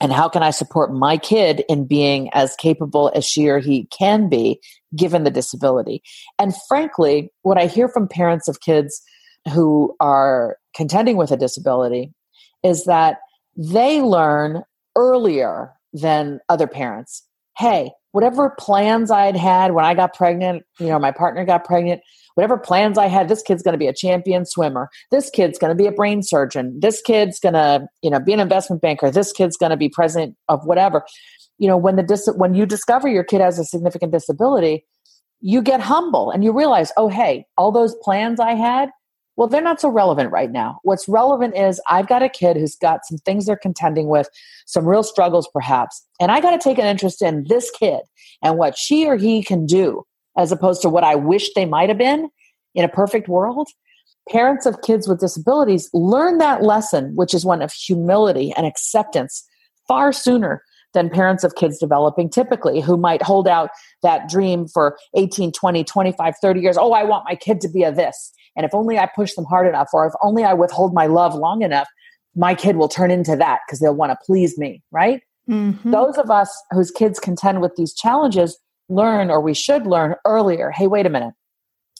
and 0.00 0.12
how 0.12 0.28
can 0.28 0.42
i 0.42 0.50
support 0.50 0.92
my 0.92 1.16
kid 1.16 1.64
in 1.68 1.86
being 1.86 2.30
as 2.32 2.56
capable 2.56 3.10
as 3.14 3.24
she 3.24 3.48
or 3.48 3.58
he 3.58 3.84
can 3.86 4.28
be 4.28 4.60
given 4.94 5.24
the 5.24 5.30
disability 5.30 6.02
and 6.38 6.54
frankly 6.68 7.30
what 7.42 7.58
i 7.58 7.66
hear 7.66 7.88
from 7.88 8.08
parents 8.08 8.48
of 8.48 8.60
kids 8.60 9.02
who 9.52 9.94
are 10.00 10.58
contending 10.74 11.16
with 11.16 11.30
a 11.30 11.36
disability 11.36 12.12
is 12.62 12.84
that 12.84 13.18
they 13.56 14.02
learn 14.02 14.62
earlier 14.96 15.72
than 15.92 16.40
other 16.48 16.66
parents. 16.66 17.22
Hey, 17.56 17.90
whatever 18.12 18.54
plans 18.58 19.10
I 19.10 19.26
had 19.26 19.36
had 19.36 19.72
when 19.72 19.84
I 19.84 19.94
got 19.94 20.14
pregnant, 20.14 20.64
you 20.78 20.88
know, 20.88 20.98
my 20.98 21.12
partner 21.12 21.44
got 21.44 21.64
pregnant, 21.64 22.02
whatever 22.36 22.58
plans 22.58 22.98
I 22.98 23.06
had, 23.06 23.28
this 23.28 23.42
kid's 23.42 23.62
going 23.62 23.72
to 23.72 23.78
be 23.78 23.86
a 23.86 23.94
champion 23.94 24.44
swimmer. 24.44 24.90
This 25.10 25.30
kid's 25.30 25.58
going 25.58 25.70
to 25.70 25.74
be 25.74 25.86
a 25.86 25.92
brain 25.92 26.22
surgeon. 26.22 26.78
This 26.78 27.00
kid's 27.00 27.40
going 27.40 27.54
to, 27.54 27.88
you 28.02 28.10
know, 28.10 28.20
be 28.20 28.34
an 28.34 28.40
investment 28.40 28.82
banker. 28.82 29.10
This 29.10 29.32
kid's 29.32 29.56
going 29.56 29.70
to 29.70 29.76
be 29.76 29.88
president 29.88 30.36
of 30.48 30.64
whatever. 30.66 31.04
You 31.58 31.66
know, 31.66 31.78
when 31.78 31.96
the 31.96 32.02
dis- 32.02 32.28
when 32.36 32.54
you 32.54 32.66
discover 32.66 33.08
your 33.08 33.24
kid 33.24 33.40
has 33.40 33.58
a 33.58 33.64
significant 33.64 34.12
disability, 34.12 34.84
you 35.40 35.62
get 35.62 35.80
humble 35.80 36.30
and 36.30 36.44
you 36.44 36.52
realize, 36.52 36.92
oh, 36.98 37.08
hey, 37.08 37.46
all 37.56 37.72
those 37.72 37.94
plans 38.02 38.38
I 38.38 38.52
had, 38.52 38.90
well, 39.36 39.48
they're 39.48 39.62
not 39.62 39.80
so 39.80 39.88
relevant 39.88 40.30
right 40.30 40.50
now. 40.50 40.80
What's 40.82 41.08
relevant 41.08 41.56
is 41.56 41.80
I've 41.88 42.08
got 42.08 42.22
a 42.22 42.28
kid 42.28 42.58
who's 42.58 42.76
got 42.76 43.06
some 43.06 43.18
things 43.18 43.46
they're 43.46 43.56
contending 43.56 44.08
with, 44.08 44.28
some 44.66 44.86
real 44.86 45.02
struggles 45.02 45.48
perhaps, 45.52 46.06
and 46.20 46.30
I 46.30 46.40
got 46.40 46.50
to 46.50 46.58
take 46.58 46.78
an 46.78 46.86
interest 46.86 47.22
in 47.22 47.44
this 47.48 47.70
kid 47.70 48.00
and 48.42 48.58
what 48.58 48.76
she 48.76 49.06
or 49.06 49.16
he 49.16 49.42
can 49.42 49.64
do 49.64 50.04
as 50.36 50.52
opposed 50.52 50.82
to 50.82 50.88
what 50.88 51.04
I 51.04 51.14
wish 51.14 51.52
they 51.54 51.64
might 51.64 51.88
have 51.88 51.98
been 51.98 52.28
in 52.74 52.84
a 52.84 52.88
perfect 52.88 53.28
world. 53.28 53.68
Parents 54.28 54.66
of 54.66 54.82
kids 54.82 55.06
with 55.06 55.20
disabilities 55.20 55.88
learn 55.92 56.38
that 56.38 56.62
lesson, 56.62 57.14
which 57.14 57.32
is 57.32 57.44
one 57.44 57.62
of 57.62 57.72
humility 57.72 58.52
and 58.56 58.66
acceptance, 58.66 59.46
far 59.86 60.12
sooner 60.12 60.62
than 60.94 61.10
parents 61.10 61.44
of 61.44 61.54
kids 61.54 61.78
developing 61.78 62.28
typically 62.30 62.80
who 62.80 62.96
might 62.96 63.22
hold 63.22 63.46
out 63.46 63.70
that 64.02 64.28
dream 64.28 64.66
for 64.66 64.96
18 65.14 65.52
20 65.52 65.84
25 65.84 66.34
30 66.40 66.60
years 66.60 66.78
oh 66.78 66.92
i 66.92 67.04
want 67.04 67.24
my 67.26 67.34
kid 67.34 67.60
to 67.60 67.68
be 67.68 67.82
a 67.82 67.92
this 67.92 68.32
and 68.56 68.64
if 68.64 68.74
only 68.74 68.98
I 68.98 69.08
push 69.14 69.34
them 69.34 69.44
hard 69.44 69.68
enough, 69.68 69.90
or 69.92 70.06
if 70.06 70.14
only 70.22 70.42
I 70.42 70.54
withhold 70.54 70.94
my 70.94 71.06
love 71.06 71.34
long 71.34 71.62
enough, 71.62 71.86
my 72.34 72.54
kid 72.54 72.76
will 72.76 72.88
turn 72.88 73.10
into 73.10 73.36
that 73.36 73.60
because 73.66 73.78
they'll 73.78 73.94
want 73.94 74.12
to 74.12 74.18
please 74.24 74.58
me, 74.58 74.82
right? 74.90 75.20
Mm-hmm. 75.48 75.90
Those 75.90 76.16
of 76.16 76.30
us 76.30 76.50
whose 76.70 76.90
kids 76.90 77.20
contend 77.20 77.60
with 77.60 77.76
these 77.76 77.94
challenges 77.94 78.58
learn, 78.88 79.30
or 79.30 79.40
we 79.40 79.54
should 79.54 79.86
learn 79.86 80.14
earlier 80.24 80.70
hey, 80.70 80.86
wait 80.86 81.06
a 81.06 81.10
minute. 81.10 81.34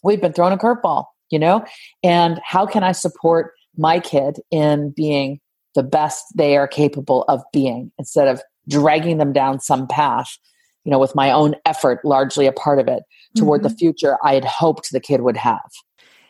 We've 0.03 0.21
been 0.21 0.33
thrown 0.33 0.53
a 0.53 0.59
curveball, 0.59 1.07
you 1.31 1.39
know? 1.39 1.65
And 2.03 2.41
how 2.45 2.67
can 2.67 2.85
I 2.85 2.93
support 2.93 3.53
my 3.77 4.01
kid 4.01 4.41
in 4.51 4.91
being 4.91 5.41
the 5.75 5.83
best 5.83 6.25
they 6.35 6.57
are 6.57 6.69
capable 6.69 7.25
of 7.29 7.43
being 7.53 7.93
instead 7.99 8.29
of 8.29 8.43
dragging 8.69 9.19
them 9.19 9.33
down 9.33 9.61
some 9.61 9.87
path, 9.87 10.39
you 10.85 10.91
know, 10.91 10.99
with 10.99 11.15
my 11.15 11.31
own 11.31 11.55
effort 11.65 12.05
largely 12.05 12.47
a 12.47 12.53
part 12.53 12.79
of 12.79 12.89
it 12.89 13.03
toward 13.37 13.61
mm-hmm. 13.61 13.69
the 13.69 13.77
future 13.77 14.17
I 14.25 14.35
had 14.35 14.45
hoped 14.45 14.91
the 14.91 15.01
kid 15.01 15.21
would 15.21 15.37
have. 15.37 15.71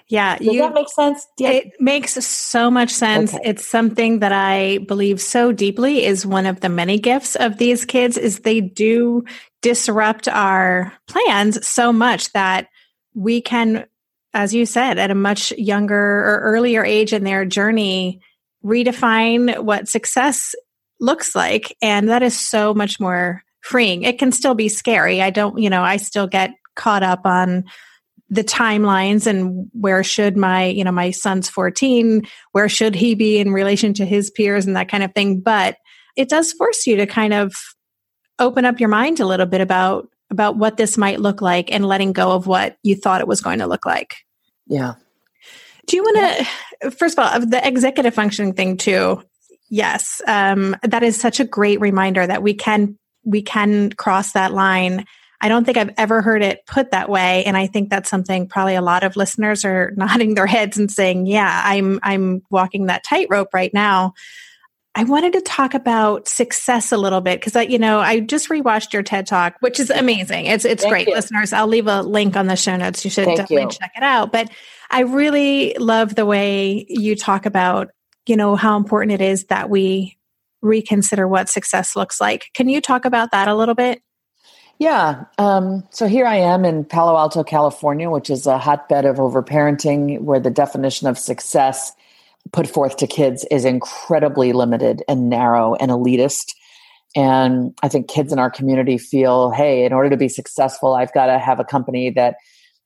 Yeah. 0.09 0.39
Does 0.39 0.47
you, 0.47 0.61
that 0.61 0.75
make 0.75 0.89
sense? 0.89 1.27
Yeah. 1.37 1.51
It 1.51 1.73
makes 1.81 2.13
so 2.25 2.71
much 2.71 2.91
sense. 2.91 3.35
Okay. 3.35 3.51
It's 3.51 3.67
something 3.67 4.21
that 4.21 4.33
I 4.33 4.79
believe 4.79 5.21
so 5.21 5.51
deeply 5.51 6.05
is 6.05 6.25
one 6.25 6.47
of 6.47 6.61
the 6.61 6.69
many 6.69 6.99
gifts 6.99 7.35
of 7.35 7.59
these 7.59 7.85
kids 7.85 8.17
is 8.17 8.41
they 8.41 8.61
do 8.61 9.25
disrupt 9.67 10.29
our 10.29 10.93
plans 11.09 11.67
so 11.67 11.93
much 11.93 12.33
that 12.35 12.69
we 13.15 13.41
can, 13.41 13.85
as 14.33 14.55
you 14.55 14.65
said, 14.65 14.97
at 14.97 15.11
a 15.11 15.15
much 15.17 15.51
younger 15.59 15.97
or 15.97 16.41
earlier 16.45 16.85
age 16.85 17.13
in 17.13 17.25
their 17.25 17.45
journey, 17.45 18.21
redefine 18.65 19.59
what 19.59 19.89
success 19.89 20.55
looks 21.01 21.35
like. 21.35 21.77
And 21.83 22.09
that 22.11 22.23
is 22.23 22.39
so 22.39 22.75
much 22.75 23.01
more 23.01 23.43
freeing. 23.61 24.05
It 24.05 24.21
can 24.21 24.31
still 24.31 24.55
be 24.55 24.69
scary. 24.69 25.21
I 25.21 25.31
don't, 25.31 25.59
you 25.59 25.69
know, 25.69 25.83
I 25.83 25.97
still 25.97 26.29
get 26.29 26.53
caught 26.77 27.03
up 27.03 27.23
on 27.27 27.65
the 28.31 28.45
timelines 28.45 29.27
and 29.27 29.69
where 29.73 30.05
should 30.05 30.37
my 30.37 30.65
you 30.65 30.83
know 30.83 30.91
my 30.91 31.13
son's 31.13 31.49
14 31.49 32.23
where 32.51 32.69
should 32.69 32.93
he 32.93 33.15
be 33.15 33.39
in 33.39 33.53
relation 33.53 33.95
to 33.95 34.05
his 34.05 34.33
peers 34.33 34.67
and 34.67 34.75
that 34.75 34.89
kind 34.89 35.05
of 35.05 35.15
thing 35.15 35.39
but 35.39 35.77
it 36.17 36.29
does 36.29 36.53
force 36.53 36.89
you 36.89 36.97
to 36.97 37.07
kind 37.07 37.33
of 37.33 37.55
open 38.39 38.65
up 38.65 38.81
your 38.81 38.89
mind 38.89 39.21
a 39.21 39.27
little 39.27 39.47
bit 39.47 39.61
about 39.61 40.09
about 40.31 40.57
what 40.57 40.77
this 40.77 40.99
might 40.99 41.21
look 41.21 41.41
like 41.41 41.73
and 41.73 41.87
letting 41.87 42.13
go 42.13 42.33
of 42.33 42.47
what 42.47 42.77
you 42.83 42.97
thought 42.97 43.21
it 43.21 43.29
was 43.29 43.41
going 43.41 43.59
to 43.59 43.67
look 43.67 43.87
like 43.87 44.17
yeah 44.67 44.95
do 45.87 45.97
you 45.97 46.03
want 46.03 46.17
to 46.17 46.47
yeah. 46.83 46.91
first 46.91 47.19
of 47.19 47.25
all 47.25 47.41
the 47.41 47.67
executive 47.67 48.15
functioning 48.15 48.53
thing 48.53 48.77
too 48.77 49.23
yes 49.69 50.21
um, 50.27 50.77
that 50.83 51.03
is 51.03 51.19
such 51.19 51.41
a 51.41 51.45
great 51.45 51.81
reminder 51.81 52.27
that 52.27 52.43
we 52.43 52.55
can 52.55 52.99
we 53.25 53.43
can 53.43 53.93
cross 53.93 54.33
that 54.33 54.53
line 54.53 55.05
I 55.41 55.49
don't 55.49 55.65
think 55.65 55.77
I've 55.77 55.93
ever 55.99 56.23
heard 56.23 56.43
it 56.43 56.65
put 56.67 56.91
that 56.91 57.09
way. 57.09 57.45
And 57.45 57.57
I 57.57 57.67
think 57.67 57.91
that's 57.91 58.09
something 58.09 58.49
probably 58.49 58.75
a 58.75 58.83
lot 58.83 59.05
of 59.05 59.17
listeners 59.17 59.65
are 59.65 59.93
nodding 59.97 60.35
their 60.35 60.47
heads 60.47 60.79
and 60.79 60.91
saying, 60.91 61.27
yeah, 61.27 61.63
I'm, 61.65 62.01
I'm 62.03 62.43
walking 62.51 62.87
that 62.87 63.05
tightrope 63.05 63.53
right 63.53 63.73
now. 63.75 64.15
I 64.97 65.05
wanted 65.05 65.35
to 65.35 65.41
talk 65.43 65.75
about 65.75 66.27
success 66.27 66.91
a 66.91 66.97
little 66.97 67.21
bit 67.21 67.39
because 67.39 67.55
I, 67.55 67.63
you 67.63 67.79
know, 67.79 68.01
I 68.01 68.21
just 68.21 68.49
rewatched 68.49 68.93
your 68.93 69.03
TED 69.03 69.27
Talk, 69.27 69.55
which 69.61 69.79
is 69.79 69.91
amazing. 69.91 70.47
It's 70.47 70.65
it's 70.65 70.83
Thank 70.83 70.93
great, 70.93 71.07
you. 71.07 71.15
listeners. 71.15 71.53
I'll 71.53 71.67
leave 71.67 71.87
a 71.87 72.03
link 72.03 72.35
on 72.37 72.47
the 72.47 72.57
show 72.57 72.77
notes. 72.77 73.05
You 73.05 73.11
should 73.11 73.27
Thank 73.27 73.37
definitely 73.37 73.65
you. 73.65 73.71
check 73.71 73.93
it 73.97 74.03
out. 74.03 74.33
But 74.33 74.51
I 74.91 75.03
really 75.03 75.77
love 75.79 76.15
the 76.15 76.27
way 76.27 76.87
you 76.89 77.15
talk 77.15 77.47
about 77.47 77.91
you 78.27 78.37
know, 78.37 78.57
how 78.57 78.77
important 78.77 79.13
it 79.13 79.25
is 79.25 79.45
that 79.45 79.71
we 79.71 80.19
reconsider 80.63 81.27
what 81.27 81.49
success 81.49 81.97
looks 81.97 82.21
like. 82.21 82.51
Can 82.55 82.69
you 82.69 82.81
talk 82.81 83.05
about 83.05 83.31
that 83.31 83.49
a 83.49 83.55
little 83.55 83.75
bit? 83.75 84.03
Yeah. 84.79 85.25
Um, 85.39 85.85
so 85.91 86.07
here 86.07 86.27
I 86.27 86.37
am 86.37 86.65
in 86.65 86.85
Palo 86.85 87.17
Alto, 87.17 87.43
California, 87.43 88.11
which 88.11 88.29
is 88.29 88.47
a 88.47 88.59
hotbed 88.59 89.07
of 89.07 89.17
overparenting, 89.17 90.21
where 90.21 90.41
the 90.41 90.51
definition 90.51 91.07
of 91.07 91.19
success 91.19 91.93
put 92.53 92.69
forth 92.69 92.97
to 92.99 93.07
kids 93.07 93.45
is 93.51 93.65
incredibly 93.65 94.53
limited 94.53 95.03
and 95.09 95.29
narrow 95.29 95.75
and 95.75 95.91
elitist. 95.91 96.53
And 97.15 97.73
I 97.83 97.89
think 97.89 98.09
kids 98.09 98.33
in 98.33 98.39
our 98.39 98.51
community 98.51 98.99
feel, 98.99 99.51
hey, 99.51 99.85
in 99.85 99.93
order 99.93 100.11
to 100.11 100.17
be 100.17 100.29
successful, 100.29 100.95
I've 100.95 101.13
got 101.13 101.27
to 101.27 101.39
have 101.39 101.59
a 101.59 101.65
company 101.65 102.11
that 102.11 102.37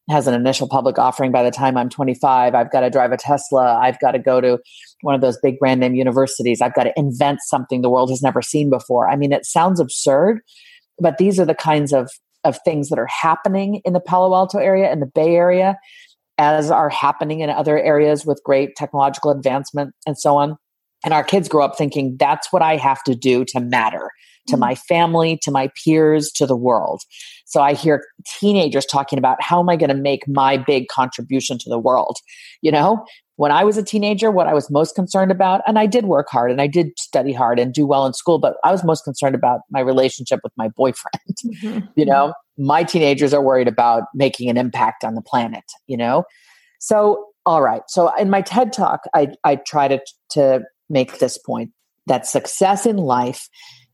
has 0.09 0.27
an 0.27 0.35
initial 0.35 0.69
public 0.69 0.99
offering 0.99 1.33
by 1.33 1.43
the 1.43 1.51
time 1.51 1.77
I'm 1.77 1.89
25. 1.89 2.55
I've 2.55 2.71
got 2.71 2.81
to 2.81 2.91
drive 2.91 3.13
a 3.13 3.17
Tesla. 3.17 3.79
I've 3.81 3.99
got 4.01 4.13
to 4.13 4.19
go 4.19 4.41
to 4.41 4.59
one 5.03 5.15
of 5.15 5.21
those 5.21 5.39
big 5.43 5.59
brand 5.59 5.81
name 5.81 5.95
universities. 5.95 6.61
I've 6.61 6.75
got 6.75 6.85
to 6.85 6.93
invent 6.97 7.41
something 7.43 7.81
the 7.81 7.91
world 7.91 8.11
has 8.11 8.23
never 8.23 8.43
seen 8.43 8.71
before. 8.71 9.09
I 9.09 9.17
mean, 9.17 9.33
it 9.33 9.47
sounds 9.47 9.81
absurd, 9.81 10.41
but 10.99 11.19
these 11.19 11.39
are 11.39 11.45
the 11.45 11.55
kinds 11.55 11.93
of, 11.93 12.11
of 12.45 12.59
things 12.65 12.89
that 12.89 12.99
are 12.99 13.09
happening 13.09 13.81
in 13.85 13.93
the 13.93 14.01
Palo 14.01 14.35
Alto 14.35 14.59
area 14.59 14.91
and 14.91 15.01
the 15.01 15.11
Bay 15.15 15.37
Area, 15.37 15.77
as 16.41 16.71
are 16.71 16.89
happening 16.89 17.41
in 17.41 17.51
other 17.51 17.79
areas 17.79 18.25
with 18.25 18.41
great 18.47 18.75
technological 18.75 19.31
advancement 19.31 19.95
and 20.07 20.19
so 20.19 20.39
on. 20.39 20.57
And 21.05 21.13
our 21.13 21.23
kids 21.23 21.51
grow 21.51 21.65
up 21.65 21.77
thinking 21.77 22.17
that's 22.19 22.51
what 22.51 22.63
I 22.63 22.77
have 22.77 23.03
to 23.05 23.15
do 23.15 23.45
to 23.45 23.61
matter 23.61 24.11
to 24.47 24.55
mm-hmm. 24.55 24.61
my 24.61 24.75
family, 24.75 25.39
to 25.43 25.51
my 25.51 25.71
peers, 25.85 26.33
to 26.33 26.47
the 26.47 26.57
world. 26.57 27.03
So 27.45 27.61
I 27.61 27.75
hear 27.75 28.03
teenagers 28.39 28.87
talking 28.87 29.19
about 29.19 29.43
how 29.43 29.61
am 29.61 29.69
I 29.69 29.77
going 29.77 29.91
to 29.91 29.95
make 29.95 30.27
my 30.27 30.57
big 30.57 30.89
contribution 30.89 31.59
to 31.59 31.69
the 31.69 31.79
world? 31.79 32.17
You 32.63 32.73
know, 32.73 33.05
when 33.37 33.53
I 33.53 33.65
was 33.65 33.77
a 33.77 33.83
teenager, 33.83 34.31
what 34.31 34.47
I 34.47 34.55
was 34.55 34.71
most 34.71 34.95
concerned 34.95 35.31
about, 35.31 35.61
and 35.67 35.79
I 35.79 35.87
did 35.87 36.07
work 36.07 36.29
hard 36.31 36.51
and 36.51 36.61
I 36.61 36.67
did 36.67 36.99
study 36.99 37.33
hard 37.33 37.59
and 37.59 37.73
do 37.73 37.87
well 37.87 38.07
in 38.07 38.15
school, 38.15 38.39
but 38.39 38.57
I 38.65 38.73
was 38.73 38.83
most 38.83 39.05
concerned 39.05 39.35
about 39.35 39.61
my 39.71 39.81
relationship 39.81 40.41
with 40.43 40.53
my 40.57 40.69
boyfriend. 40.69 41.17
Mm-hmm. 41.63 41.87
You 41.97 42.05
know, 42.05 42.35
my 42.61 42.85
teenagers 42.85 43.33
are 43.33 43.43
worried 43.43 43.69
about 43.69 44.05
making 44.15 44.51
an 44.51 44.59
impact 44.59 45.03
on 45.03 45.15
the 45.15 45.23
planet, 45.23 45.65
you 45.87 45.97
know? 45.97 46.25
So, 46.79 47.27
all 47.47 47.63
right. 47.63 47.83
So 47.89 48.15
in 48.17 48.29
my 48.29 48.43
TED 48.43 48.73
talk, 48.73 49.01
I, 49.15 49.29
I 49.45 49.57
try 49.57 49.89
to, 49.89 50.01
to 50.33 50.61
make 50.91 51.19
this 51.19 51.39
point 51.39 51.71
that 52.07 52.27
success 52.27 52.85
in 52.85 52.99
life 52.99 53.49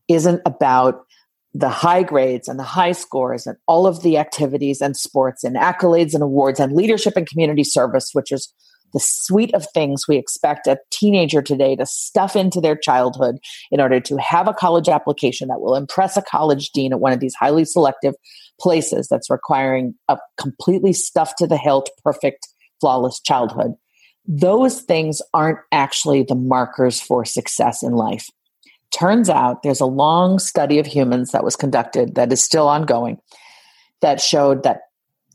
isn't 0.09 0.41
about 0.45 1.05
the 1.53 1.69
high 1.69 2.03
grades 2.03 2.49
and 2.49 2.59
the 2.59 2.63
high 2.63 2.91
scores 2.91 3.47
and 3.47 3.57
all 3.67 3.87
of 3.87 4.03
the 4.03 4.17
activities 4.17 4.81
and 4.81 4.97
sports 4.97 5.43
and 5.45 5.55
accolades 5.55 6.13
and 6.13 6.21
awards 6.21 6.59
and 6.59 6.73
leadership 6.73 7.15
and 7.15 7.27
community 7.27 7.63
service, 7.63 8.09
which 8.11 8.31
is 8.33 8.53
the 8.93 8.99
suite 8.99 9.53
of 9.53 9.65
things 9.73 10.07
we 10.07 10.17
expect 10.17 10.67
a 10.67 10.77
teenager 10.91 11.41
today 11.41 11.75
to 11.75 11.85
stuff 11.85 12.35
into 12.35 12.61
their 12.61 12.75
childhood 12.75 13.37
in 13.71 13.81
order 13.81 13.99
to 13.99 14.17
have 14.17 14.47
a 14.47 14.53
college 14.53 14.89
application 14.89 15.47
that 15.47 15.59
will 15.59 15.75
impress 15.75 16.17
a 16.17 16.21
college 16.21 16.69
dean 16.71 16.93
at 16.93 16.99
one 16.99 17.11
of 17.11 17.19
these 17.19 17.35
highly 17.35 17.65
selective 17.65 18.13
places 18.59 19.07
that's 19.07 19.29
requiring 19.29 19.95
a 20.07 20.17
completely 20.37 20.93
stuffed 20.93 21.37
to 21.37 21.47
the 21.47 21.57
hilt, 21.57 21.89
perfect, 22.03 22.47
flawless 22.79 23.19
childhood. 23.19 23.73
Those 24.25 24.81
things 24.81 25.21
aren't 25.33 25.59
actually 25.71 26.23
the 26.23 26.35
markers 26.35 26.99
for 26.99 27.23
success 27.23 27.81
in 27.81 27.93
life. 27.93 28.27
Turns 28.91 29.29
out 29.29 29.63
there's 29.63 29.79
a 29.79 29.85
long 29.85 30.39
study 30.39 30.79
of 30.79 30.85
humans 30.85 31.31
that 31.31 31.43
was 31.43 31.55
conducted 31.55 32.15
that 32.15 32.31
is 32.31 32.43
still 32.43 32.67
ongoing 32.67 33.19
that 34.01 34.21
showed 34.21 34.63
that 34.63 34.81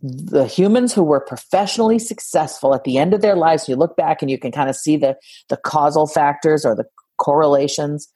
the 0.02 0.46
humans 0.46 0.92
who 0.92 1.02
were 1.02 1.20
professionally 1.20 1.98
successful 1.98 2.74
at 2.74 2.84
the 2.84 2.98
end 2.98 3.14
of 3.14 3.20
their 3.20 3.36
lives, 3.36 3.68
you 3.68 3.76
look 3.76 3.96
back 3.96 4.20
and 4.20 4.30
you 4.30 4.38
can 4.38 4.50
kind 4.50 4.68
of 4.68 4.76
see 4.76 4.96
the, 4.96 5.16
the 5.48 5.56
causal 5.56 6.06
factors 6.06 6.64
or 6.64 6.74
the 6.74 6.84
correlations. 7.18 8.08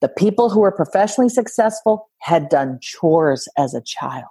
The 0.00 0.08
people 0.08 0.50
who 0.50 0.60
were 0.60 0.72
professionally 0.72 1.28
successful 1.28 2.08
had 2.18 2.48
done 2.48 2.78
chores 2.80 3.48
as 3.56 3.74
a 3.74 3.82
child. 3.82 4.26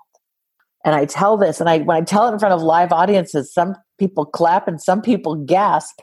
And 0.85 0.95
I 0.95 1.05
tell 1.05 1.37
this, 1.37 1.59
and 1.59 1.69
I 1.69 1.79
when 1.79 1.97
I 1.97 2.01
tell 2.01 2.27
it 2.27 2.33
in 2.33 2.39
front 2.39 2.53
of 2.53 2.61
live 2.61 2.93
audiences, 2.93 3.53
some 3.53 3.75
people 3.97 4.25
clap 4.25 4.67
and 4.67 4.81
some 4.81 5.01
people 5.01 5.35
gasp. 5.35 5.99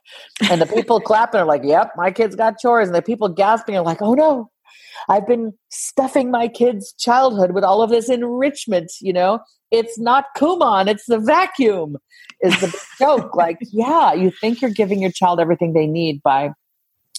And 0.50 0.60
the 0.60 0.66
people 0.66 1.00
clapping 1.04 1.40
are 1.40 1.46
like, 1.46 1.62
"Yep, 1.64 1.92
my 1.96 2.10
kids 2.10 2.37
got 2.37 2.58
chores," 2.58 2.88
and 2.88 2.94
the 2.94 3.02
people 3.02 3.28
gasping 3.28 3.76
are 3.76 3.84
like, 3.84 4.02
"Oh 4.02 4.14
no, 4.14 4.50
I've 5.08 5.26
been 5.26 5.52
stuffing 5.70 6.30
my 6.30 6.48
kids' 6.48 6.92
childhood 6.98 7.52
with 7.52 7.64
all 7.64 7.82
of 7.82 7.90
this 7.90 8.10
enrichment." 8.10 8.92
You 9.00 9.12
know, 9.12 9.40
it's 9.74 9.98
not 9.98 10.26
Kumon, 10.37 10.88
it's 10.88 11.06
the 11.06 11.18
vacuum. 11.18 11.96
Is 12.40 12.58
the 12.60 12.78
joke 12.98 13.34
like, 13.34 13.58
yeah, 13.72 14.12
you 14.12 14.30
think 14.30 14.60
you're 14.60 14.70
giving 14.70 15.00
your 15.00 15.10
child 15.10 15.40
everything 15.40 15.72
they 15.72 15.87
need 15.87 16.22
by, 16.22 16.50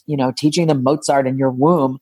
you 0.06 0.16
know, 0.16 0.32
teaching 0.36 0.68
them 0.68 0.84
Mozart 0.84 1.28
in 1.28 1.38
your 1.38 1.52
womb 1.52 2.00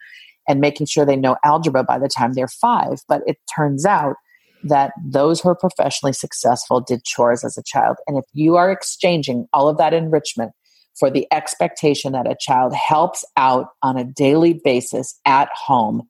and 0.47 0.59
making 0.59 0.87
sure 0.87 1.05
they 1.05 1.15
know 1.15 1.37
algebra 1.43 1.83
by 1.83 1.97
the 1.97 2.09
time 2.09 2.33
they're 2.33 2.47
five, 2.47 2.99
but 3.07 3.21
it 3.25 3.37
turns 3.55 3.85
out 3.85 4.15
that 4.63 4.93
those 5.05 5.41
who 5.41 5.49
are 5.49 5.55
professionally 5.55 6.13
successful 6.13 6.81
did 6.81 7.03
chores 7.03 7.43
as 7.43 7.57
a 7.57 7.63
child. 7.63 7.97
And 8.07 8.17
if 8.17 8.25
you 8.33 8.55
are 8.55 8.71
exchanging 8.71 9.47
all 9.53 9.67
of 9.67 9.77
that 9.77 9.93
enrichment 9.93 10.51
for 10.97 11.09
the 11.09 11.27
expectation 11.31 12.13
that 12.13 12.29
a 12.29 12.37
child 12.39 12.73
helps 12.73 13.25
out 13.35 13.67
on 13.81 13.97
a 13.97 14.03
daily 14.03 14.59
basis 14.63 15.19
at 15.25 15.49
home, 15.53 16.07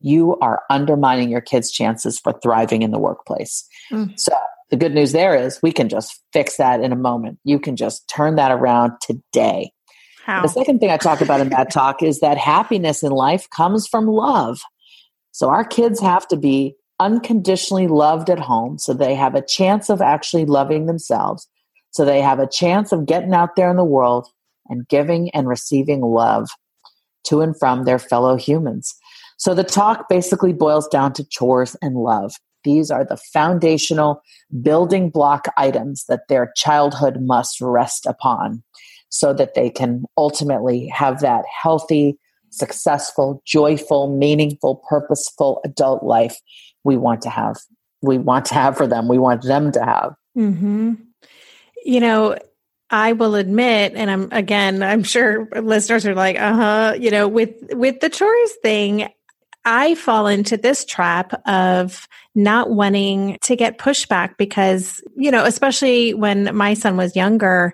you 0.00 0.36
are 0.40 0.62
undermining 0.68 1.30
your 1.30 1.40
kids' 1.40 1.70
chances 1.70 2.18
for 2.18 2.32
thriving 2.42 2.82
in 2.82 2.90
the 2.90 2.98
workplace. 2.98 3.66
Mm. 3.90 4.18
So, 4.18 4.36
the 4.70 4.76
good 4.76 4.94
news 4.94 5.12
there 5.12 5.36
is 5.36 5.60
we 5.62 5.72
can 5.72 5.88
just 5.88 6.20
fix 6.32 6.56
that 6.56 6.80
in 6.80 6.90
a 6.90 6.96
moment. 6.96 7.38
You 7.44 7.58
can 7.58 7.76
just 7.76 8.08
turn 8.08 8.36
that 8.36 8.50
around 8.50 8.92
today. 9.00 9.70
How? 10.24 10.42
The 10.42 10.48
second 10.48 10.80
thing 10.80 10.90
I 10.90 10.96
talk 10.96 11.20
about 11.20 11.40
in 11.40 11.50
that 11.50 11.70
talk 11.70 12.02
is 12.02 12.20
that 12.20 12.38
happiness 12.38 13.02
in 13.02 13.12
life 13.12 13.48
comes 13.50 13.86
from 13.86 14.06
love. 14.06 14.60
So, 15.32 15.48
our 15.48 15.64
kids 15.64 16.00
have 16.00 16.26
to 16.28 16.36
be 16.36 16.74
unconditionally 17.00 17.88
loved 17.88 18.30
at 18.30 18.38
home 18.38 18.78
so 18.78 18.92
they 18.92 19.14
have 19.14 19.34
a 19.34 19.44
chance 19.44 19.90
of 19.90 20.00
actually 20.00 20.44
loving 20.44 20.86
themselves 20.86 21.48
so 21.94 22.04
they 22.04 22.20
have 22.20 22.40
a 22.40 22.48
chance 22.48 22.90
of 22.90 23.06
getting 23.06 23.32
out 23.32 23.54
there 23.54 23.70
in 23.70 23.76
the 23.76 23.84
world 23.84 24.26
and 24.68 24.88
giving 24.88 25.30
and 25.30 25.46
receiving 25.46 26.00
love 26.00 26.48
to 27.24 27.40
and 27.40 27.56
from 27.56 27.84
their 27.84 28.00
fellow 28.00 28.36
humans. 28.36 28.96
So 29.36 29.54
the 29.54 29.62
talk 29.62 30.08
basically 30.08 30.52
boils 30.52 30.88
down 30.88 31.12
to 31.14 31.24
chores 31.24 31.76
and 31.80 31.94
love. 31.94 32.34
These 32.64 32.90
are 32.90 33.04
the 33.04 33.16
foundational 33.16 34.22
building 34.60 35.08
block 35.08 35.46
items 35.56 36.04
that 36.08 36.26
their 36.28 36.52
childhood 36.56 37.20
must 37.20 37.60
rest 37.60 38.06
upon 38.06 38.64
so 39.08 39.32
that 39.32 39.54
they 39.54 39.70
can 39.70 40.04
ultimately 40.16 40.88
have 40.88 41.20
that 41.20 41.44
healthy 41.62 42.18
successful 42.50 43.42
joyful 43.44 44.16
meaningful 44.16 44.82
purposeful 44.88 45.60
adult 45.64 46.04
life 46.04 46.38
we 46.84 46.96
want 46.96 47.22
to 47.22 47.30
have 47.30 47.56
we 48.02 48.18
want 48.18 48.46
to 48.46 48.54
have 48.54 48.76
for 48.76 48.86
them 48.86 49.08
we 49.08 49.18
want 49.18 49.42
them 49.42 49.72
to 49.72 49.84
have 49.84 50.14
mm-hmm. 50.36 50.94
you 51.84 52.00
know 52.00 52.36
i 52.90 53.12
will 53.12 53.34
admit 53.34 53.92
and 53.94 54.10
i'm 54.10 54.28
again 54.32 54.82
i'm 54.82 55.02
sure 55.02 55.48
listeners 55.60 56.06
are 56.06 56.14
like 56.14 56.38
uh-huh 56.38 56.94
you 56.98 57.10
know 57.10 57.26
with 57.26 57.54
with 57.72 58.00
the 58.00 58.10
chores 58.10 58.52
thing 58.62 59.08
i 59.64 59.94
fall 59.94 60.26
into 60.26 60.56
this 60.56 60.84
trap 60.84 61.32
of 61.46 62.06
not 62.34 62.70
wanting 62.70 63.38
to 63.40 63.56
get 63.56 63.78
pushback 63.78 64.36
because 64.36 65.02
you 65.16 65.30
know 65.30 65.44
especially 65.44 66.14
when 66.14 66.54
my 66.54 66.74
son 66.74 66.96
was 66.96 67.16
younger 67.16 67.72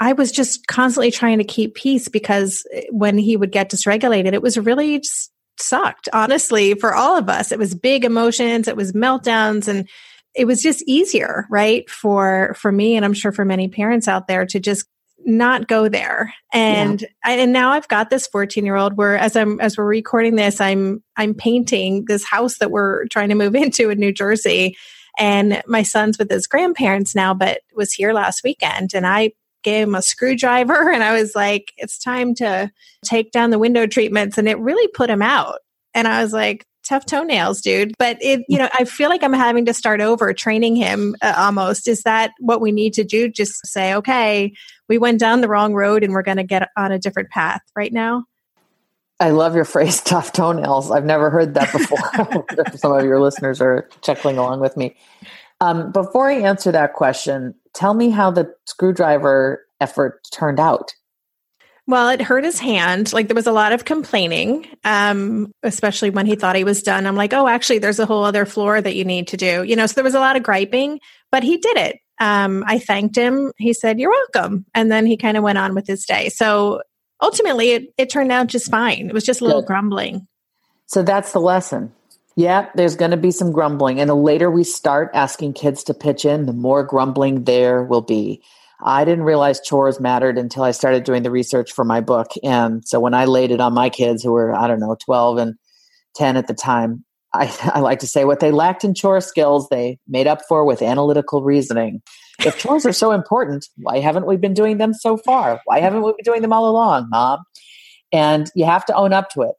I 0.00 0.12
was 0.12 0.32
just 0.32 0.66
constantly 0.66 1.10
trying 1.10 1.38
to 1.38 1.44
keep 1.44 1.74
peace 1.74 2.08
because 2.08 2.66
when 2.90 3.16
he 3.16 3.36
would 3.36 3.52
get 3.52 3.70
dysregulated, 3.70 4.32
it 4.32 4.42
was 4.42 4.58
really 4.58 4.98
just 4.98 5.30
sucked, 5.58 6.08
honestly, 6.12 6.74
for 6.74 6.94
all 6.94 7.16
of 7.16 7.28
us. 7.28 7.52
It 7.52 7.58
was 7.58 7.74
big 7.74 8.04
emotions, 8.04 8.68
it 8.68 8.76
was 8.76 8.92
meltdowns, 8.92 9.68
and 9.68 9.88
it 10.34 10.46
was 10.46 10.60
just 10.60 10.82
easier, 10.86 11.46
right? 11.50 11.88
For 11.88 12.54
for 12.58 12.72
me, 12.72 12.96
and 12.96 13.04
I'm 13.04 13.14
sure 13.14 13.32
for 13.32 13.44
many 13.44 13.68
parents 13.68 14.08
out 14.08 14.26
there 14.26 14.46
to 14.46 14.60
just 14.60 14.86
not 15.26 15.68
go 15.68 15.88
there. 15.88 16.34
And 16.52 17.02
yeah. 17.02 17.08
I, 17.24 17.32
and 17.32 17.52
now 17.52 17.70
I've 17.70 17.88
got 17.88 18.10
this 18.10 18.26
14 18.26 18.64
year 18.64 18.76
old 18.76 18.96
where 18.96 19.16
as 19.16 19.36
I'm 19.36 19.60
as 19.60 19.78
we're 19.78 19.84
recording 19.84 20.36
this, 20.36 20.60
I'm 20.60 21.02
I'm 21.16 21.34
painting 21.34 22.04
this 22.06 22.24
house 22.24 22.58
that 22.58 22.70
we're 22.70 23.06
trying 23.06 23.30
to 23.30 23.34
move 23.34 23.54
into 23.54 23.90
in 23.90 23.98
New 23.98 24.12
Jersey. 24.12 24.76
And 25.16 25.62
my 25.66 25.84
son's 25.84 26.18
with 26.18 26.28
his 26.28 26.48
grandparents 26.48 27.14
now, 27.14 27.34
but 27.34 27.60
was 27.74 27.92
here 27.92 28.12
last 28.12 28.42
weekend. 28.42 28.94
And 28.94 29.06
I 29.06 29.32
gave 29.64 29.88
him 29.88 29.94
a 29.94 30.02
screwdriver 30.02 30.90
and 30.92 31.02
I 31.02 31.20
was 31.20 31.34
like, 31.34 31.72
it's 31.76 31.98
time 31.98 32.34
to 32.36 32.70
take 33.04 33.32
down 33.32 33.50
the 33.50 33.58
window 33.58 33.86
treatments. 33.86 34.38
And 34.38 34.48
it 34.48 34.58
really 34.58 34.88
put 34.88 35.10
him 35.10 35.22
out. 35.22 35.60
And 35.94 36.06
I 36.06 36.22
was 36.22 36.32
like, 36.32 36.66
tough 36.84 37.06
toenails, 37.06 37.60
dude. 37.60 37.94
But 37.98 38.18
it, 38.20 38.44
you 38.48 38.58
know, 38.58 38.68
I 38.72 38.84
feel 38.84 39.08
like 39.08 39.22
I'm 39.22 39.32
having 39.32 39.64
to 39.66 39.74
start 39.74 40.00
over 40.00 40.32
training 40.32 40.76
him 40.76 41.16
uh, 41.22 41.34
almost. 41.36 41.88
Is 41.88 42.02
that 42.02 42.32
what 42.38 42.60
we 42.60 42.72
need 42.72 42.92
to 42.94 43.04
do? 43.04 43.28
Just 43.28 43.66
say, 43.66 43.94
okay, 43.94 44.52
we 44.88 44.98
went 44.98 45.18
down 45.18 45.40
the 45.40 45.48
wrong 45.48 45.74
road 45.74 46.04
and 46.04 46.12
we're 46.12 46.22
going 46.22 46.36
to 46.36 46.44
get 46.44 46.68
on 46.76 46.92
a 46.92 46.98
different 46.98 47.30
path 47.30 47.62
right 47.74 47.92
now. 47.92 48.24
I 49.20 49.30
love 49.30 49.54
your 49.54 49.64
phrase, 49.64 50.00
tough 50.04 50.32
toenails. 50.32 50.90
I've 50.90 51.04
never 51.04 51.30
heard 51.30 51.54
that 51.54 51.72
before. 51.72 52.76
Some 52.76 52.92
of 52.92 53.04
your 53.04 53.20
listeners 53.20 53.60
are 53.60 53.88
chuckling 54.02 54.38
along 54.38 54.60
with 54.60 54.76
me. 54.76 54.96
Um, 55.60 55.92
before 55.92 56.28
I 56.28 56.40
answer 56.40 56.72
that 56.72 56.94
question, 56.94 57.54
tell 57.74 57.94
me 57.94 58.10
how 58.10 58.30
the 58.30 58.54
screwdriver 58.66 59.64
effort 59.80 60.20
turned 60.32 60.60
out. 60.60 60.94
Well, 61.86 62.08
it 62.08 62.22
hurt 62.22 62.44
his 62.44 62.58
hand. 62.58 63.12
Like 63.12 63.28
there 63.28 63.34
was 63.34 63.46
a 63.46 63.52
lot 63.52 63.72
of 63.72 63.84
complaining, 63.84 64.66
um, 64.84 65.52
especially 65.62 66.08
when 66.08 66.24
he 66.24 66.34
thought 66.34 66.56
he 66.56 66.64
was 66.64 66.82
done. 66.82 67.06
I'm 67.06 67.16
like, 67.16 67.34
oh, 67.34 67.46
actually, 67.46 67.78
there's 67.78 67.98
a 67.98 68.06
whole 68.06 68.24
other 68.24 68.46
floor 68.46 68.80
that 68.80 68.96
you 68.96 69.04
need 69.04 69.28
to 69.28 69.36
do. 69.36 69.64
You 69.64 69.76
know, 69.76 69.86
so 69.86 69.94
there 69.94 70.04
was 70.04 70.14
a 70.14 70.20
lot 70.20 70.36
of 70.36 70.42
griping, 70.42 70.98
but 71.30 71.42
he 71.42 71.58
did 71.58 71.76
it. 71.76 71.96
Um, 72.20 72.64
I 72.66 72.78
thanked 72.78 73.16
him. 73.16 73.52
He 73.58 73.74
said, 73.74 73.98
"You're 74.00 74.12
welcome," 74.12 74.64
and 74.72 74.90
then 74.90 75.04
he 75.04 75.16
kind 75.16 75.36
of 75.36 75.42
went 75.42 75.58
on 75.58 75.74
with 75.74 75.86
his 75.86 76.06
day. 76.06 76.30
So 76.30 76.80
ultimately, 77.20 77.72
it, 77.72 77.88
it 77.98 78.08
turned 78.08 78.32
out 78.32 78.46
just 78.46 78.70
fine. 78.70 79.08
It 79.08 79.12
was 79.12 79.24
just 79.24 79.40
a 79.40 79.44
little 79.44 79.60
Good. 79.60 79.66
grumbling. 79.66 80.26
So 80.86 81.02
that's 81.02 81.32
the 81.32 81.40
lesson. 81.40 81.92
Yeah, 82.36 82.68
there's 82.74 82.96
going 82.96 83.12
to 83.12 83.16
be 83.16 83.30
some 83.30 83.52
grumbling, 83.52 84.00
and 84.00 84.10
the 84.10 84.16
later 84.16 84.50
we 84.50 84.64
start 84.64 85.10
asking 85.14 85.52
kids 85.52 85.84
to 85.84 85.94
pitch 85.94 86.24
in, 86.24 86.46
the 86.46 86.52
more 86.52 86.82
grumbling 86.82 87.44
there 87.44 87.84
will 87.84 88.00
be. 88.00 88.42
I 88.82 89.04
didn't 89.04 89.24
realize 89.24 89.60
chores 89.60 90.00
mattered 90.00 90.36
until 90.36 90.64
I 90.64 90.72
started 90.72 91.04
doing 91.04 91.22
the 91.22 91.30
research 91.30 91.72
for 91.72 91.84
my 91.84 92.00
book. 92.00 92.32
And 92.42 92.86
so 92.86 92.98
when 92.98 93.14
I 93.14 93.24
laid 93.24 93.50
it 93.50 93.60
on 93.60 93.72
my 93.72 93.88
kids 93.88 94.22
who 94.22 94.32
were, 94.32 94.54
I 94.54 94.66
don't 94.66 94.80
know, 94.80 94.96
12 95.04 95.38
and 95.38 95.54
10 96.16 96.36
at 96.36 96.48
the 96.48 96.54
time, 96.54 97.04
I, 97.34 97.52
I 97.74 97.80
like 97.80 97.98
to 98.00 98.06
say 98.06 98.24
what 98.24 98.40
they 98.40 98.52
lacked 98.52 98.84
in 98.84 98.94
chore 98.94 99.20
skills, 99.20 99.68
they 99.68 99.98
made 100.06 100.26
up 100.26 100.42
for 100.48 100.64
with 100.64 100.82
analytical 100.82 101.42
reasoning. 101.42 102.02
If 102.40 102.58
chores 102.58 102.84
are 102.84 102.92
so 102.92 103.12
important, 103.12 103.68
why 103.76 104.00
haven't 104.00 104.26
we 104.26 104.36
been 104.36 104.54
doing 104.54 104.78
them 104.78 104.92
so 104.92 105.16
far? 105.16 105.60
Why 105.64 105.80
haven't 105.80 106.02
we 106.02 106.12
been 106.12 106.24
doing 106.24 106.42
them 106.42 106.52
all 106.52 106.68
along, 106.68 107.08
mom? 107.10 107.40
And 108.12 108.50
you 108.54 108.64
have 108.64 108.84
to 108.86 108.94
own 108.94 109.12
up 109.12 109.30
to 109.30 109.42
it. 109.42 109.54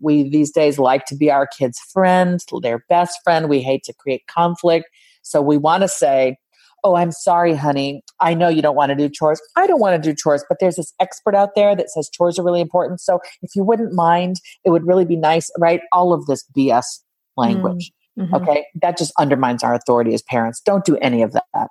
We 0.00 0.28
these 0.28 0.50
days 0.50 0.78
like 0.78 1.04
to 1.06 1.16
be 1.16 1.30
our 1.30 1.46
kids' 1.46 1.78
friend, 1.78 2.40
their 2.62 2.84
best 2.88 3.20
friend. 3.22 3.48
We 3.48 3.60
hate 3.60 3.84
to 3.84 3.94
create 3.94 4.26
conflict. 4.26 4.88
So 5.22 5.42
we 5.42 5.56
want 5.56 5.82
to 5.82 5.88
say, 5.88 6.36
oh, 6.84 6.96
I'm 6.96 7.10
sorry, 7.10 7.54
honey. 7.54 8.02
I 8.20 8.34
know 8.34 8.48
you 8.48 8.62
don't 8.62 8.76
want 8.76 8.90
to 8.90 8.94
do 8.94 9.08
chores. 9.08 9.40
I 9.56 9.66
don't 9.66 9.80
want 9.80 10.00
to 10.00 10.10
do 10.10 10.14
chores, 10.14 10.44
but 10.48 10.58
there's 10.60 10.76
this 10.76 10.92
expert 11.00 11.34
out 11.34 11.56
there 11.56 11.74
that 11.74 11.90
says 11.90 12.08
chores 12.08 12.38
are 12.38 12.44
really 12.44 12.60
important. 12.60 13.00
So 13.00 13.20
if 13.42 13.56
you 13.56 13.64
wouldn't 13.64 13.92
mind, 13.92 14.36
it 14.64 14.70
would 14.70 14.86
really 14.86 15.04
be 15.04 15.16
nice, 15.16 15.50
right? 15.58 15.80
All 15.92 16.12
of 16.12 16.26
this 16.26 16.44
BS 16.56 17.00
language. 17.36 17.92
Mm, 18.18 18.26
mm-hmm. 18.26 18.34
Okay. 18.36 18.66
That 18.80 18.96
just 18.96 19.12
undermines 19.18 19.64
our 19.64 19.74
authority 19.74 20.14
as 20.14 20.22
parents. 20.22 20.60
Don't 20.64 20.84
do 20.84 20.96
any 20.98 21.22
of 21.22 21.32
that. 21.32 21.68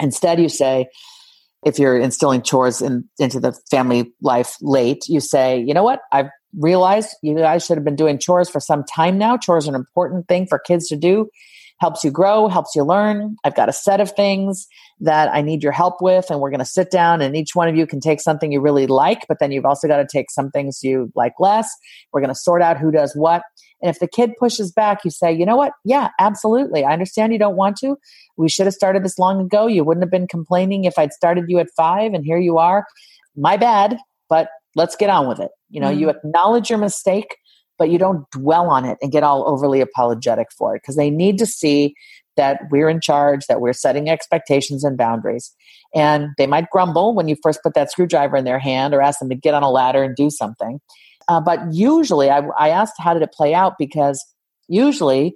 Instead, 0.00 0.40
you 0.40 0.48
say, 0.48 0.86
if 1.64 1.78
you're 1.78 1.98
instilling 1.98 2.42
chores 2.42 2.80
in, 2.80 3.08
into 3.18 3.40
the 3.40 3.58
family 3.70 4.12
life 4.20 4.56
late, 4.60 5.08
you 5.08 5.18
say, 5.20 5.58
you 5.58 5.74
know 5.74 5.82
what? 5.82 6.00
I've 6.12 6.28
realized 6.58 7.16
you 7.22 7.36
guys 7.36 7.64
should 7.64 7.76
have 7.76 7.84
been 7.84 7.96
doing 7.96 8.18
chores 8.18 8.48
for 8.48 8.60
some 8.60 8.84
time 8.84 9.18
now. 9.18 9.36
Chores 9.36 9.66
are 9.66 9.70
an 9.70 9.74
important 9.74 10.28
thing 10.28 10.46
for 10.46 10.58
kids 10.58 10.88
to 10.88 10.96
do 10.96 11.28
helps 11.80 12.04
you 12.04 12.10
grow, 12.10 12.48
helps 12.48 12.74
you 12.74 12.84
learn. 12.84 13.36
I've 13.44 13.54
got 13.54 13.68
a 13.68 13.72
set 13.72 14.00
of 14.00 14.12
things 14.12 14.66
that 15.00 15.28
I 15.34 15.42
need 15.42 15.62
your 15.62 15.72
help 15.72 16.00
with, 16.00 16.30
and 16.30 16.40
we're 16.40 16.50
going 16.50 16.60
to 16.60 16.64
sit 16.64 16.90
down, 16.90 17.20
and 17.20 17.36
each 17.36 17.54
one 17.54 17.68
of 17.68 17.76
you 17.76 17.86
can 17.86 18.00
take 18.00 18.20
something 18.20 18.52
you 18.52 18.60
really 18.60 18.86
like, 18.86 19.26
but 19.28 19.38
then 19.40 19.50
you've 19.52 19.64
also 19.64 19.88
got 19.88 19.98
to 19.98 20.06
take 20.10 20.30
some 20.30 20.50
things 20.50 20.80
you 20.82 21.12
like 21.14 21.34
less. 21.40 21.68
We're 22.12 22.20
going 22.20 22.32
to 22.32 22.34
sort 22.34 22.62
out 22.62 22.78
who 22.78 22.90
does 22.90 23.14
what. 23.14 23.42
And 23.82 23.90
if 23.90 23.98
the 23.98 24.08
kid 24.08 24.32
pushes 24.38 24.72
back, 24.72 25.04
you 25.04 25.10
say, 25.10 25.32
you 25.32 25.44
know 25.44 25.56
what? 25.56 25.72
Yeah, 25.84 26.08
absolutely. 26.20 26.84
I 26.84 26.92
understand 26.92 27.32
you 27.32 27.38
don't 27.38 27.56
want 27.56 27.76
to. 27.78 27.96
We 28.38 28.48
should 28.48 28.66
have 28.66 28.74
started 28.74 29.04
this 29.04 29.18
long 29.18 29.40
ago. 29.40 29.66
You 29.66 29.84
wouldn't 29.84 30.04
have 30.04 30.10
been 30.10 30.28
complaining 30.28 30.84
if 30.84 30.98
I'd 30.98 31.12
started 31.12 31.46
you 31.48 31.58
at 31.58 31.68
five, 31.76 32.14
and 32.14 32.24
here 32.24 32.38
you 32.38 32.56
are. 32.56 32.86
My 33.36 33.56
bad, 33.56 33.98
but 34.28 34.48
let's 34.74 34.96
get 34.96 35.10
on 35.10 35.28
with 35.28 35.40
it. 35.40 35.50
You 35.70 35.80
know, 35.80 35.90
mm-hmm. 35.90 36.00
you 36.00 36.10
acknowledge 36.10 36.70
your 36.70 36.78
mistake 36.78 37.36
but 37.78 37.90
you 37.90 37.98
don't 37.98 38.28
dwell 38.30 38.70
on 38.70 38.84
it 38.84 38.98
and 39.02 39.12
get 39.12 39.22
all 39.22 39.46
overly 39.48 39.80
apologetic 39.80 40.48
for 40.56 40.74
it 40.74 40.82
because 40.82 40.96
they 40.96 41.10
need 41.10 41.38
to 41.38 41.46
see 41.46 41.94
that 42.36 42.62
we're 42.70 42.88
in 42.88 43.00
charge, 43.00 43.46
that 43.46 43.60
we're 43.60 43.72
setting 43.72 44.08
expectations 44.08 44.84
and 44.84 44.96
boundaries. 44.96 45.52
And 45.94 46.28
they 46.36 46.46
might 46.46 46.70
grumble 46.70 47.14
when 47.14 47.28
you 47.28 47.36
first 47.42 47.60
put 47.62 47.74
that 47.74 47.90
screwdriver 47.90 48.36
in 48.36 48.44
their 48.44 48.58
hand 48.58 48.92
or 48.92 49.00
ask 49.00 49.20
them 49.20 49.28
to 49.28 49.36
get 49.36 49.54
on 49.54 49.62
a 49.62 49.70
ladder 49.70 50.02
and 50.02 50.16
do 50.16 50.30
something. 50.30 50.80
Uh, 51.28 51.40
but 51.40 51.60
usually, 51.72 52.30
I, 52.30 52.40
I 52.58 52.68
asked 52.68 52.94
how 52.98 53.14
did 53.14 53.22
it 53.22 53.32
play 53.32 53.54
out 53.54 53.74
because 53.78 54.24
usually, 54.68 55.34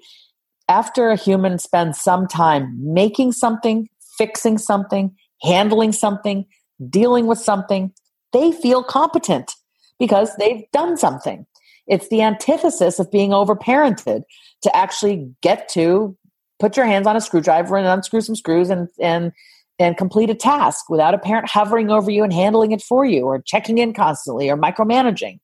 after 0.68 1.08
a 1.08 1.16
human 1.16 1.58
spends 1.58 2.00
some 2.00 2.26
time 2.26 2.76
making 2.78 3.32
something, 3.32 3.88
fixing 4.18 4.58
something, 4.58 5.14
handling 5.40 5.92
something, 5.92 6.44
dealing 6.90 7.26
with 7.26 7.38
something, 7.38 7.92
they 8.32 8.52
feel 8.52 8.82
competent 8.82 9.52
because 9.98 10.34
they've 10.36 10.64
done 10.72 10.96
something. 10.96 11.46
It's 11.86 12.08
the 12.08 12.22
antithesis 12.22 12.98
of 12.98 13.10
being 13.10 13.30
overparented 13.30 14.22
to 14.62 14.76
actually 14.76 15.30
get 15.42 15.68
to 15.70 16.16
put 16.58 16.76
your 16.76 16.86
hands 16.86 17.06
on 17.06 17.16
a 17.16 17.20
screwdriver 17.20 17.76
and 17.76 17.86
unscrew 17.86 18.20
some 18.20 18.36
screws 18.36 18.70
and 18.70 18.88
and 19.00 19.32
and 19.78 19.96
complete 19.96 20.28
a 20.28 20.34
task 20.34 20.90
without 20.90 21.14
a 21.14 21.18
parent 21.18 21.48
hovering 21.48 21.90
over 21.90 22.10
you 22.10 22.24
and 22.24 22.32
handling 22.32 22.72
it 22.72 22.82
for 22.82 23.04
you 23.04 23.22
or 23.22 23.40
checking 23.40 23.78
in 23.78 23.92
constantly 23.92 24.50
or 24.50 24.56
micromanaging. 24.56 25.38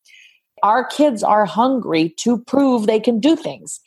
Our 0.62 0.85
kids 0.85 1.23
are 1.23 1.44
hungry 1.44 2.14
to 2.18 2.38
prove 2.38 2.87
they 2.87 2.99
can 2.99 3.20
do 3.20 3.37
things. 3.37 3.81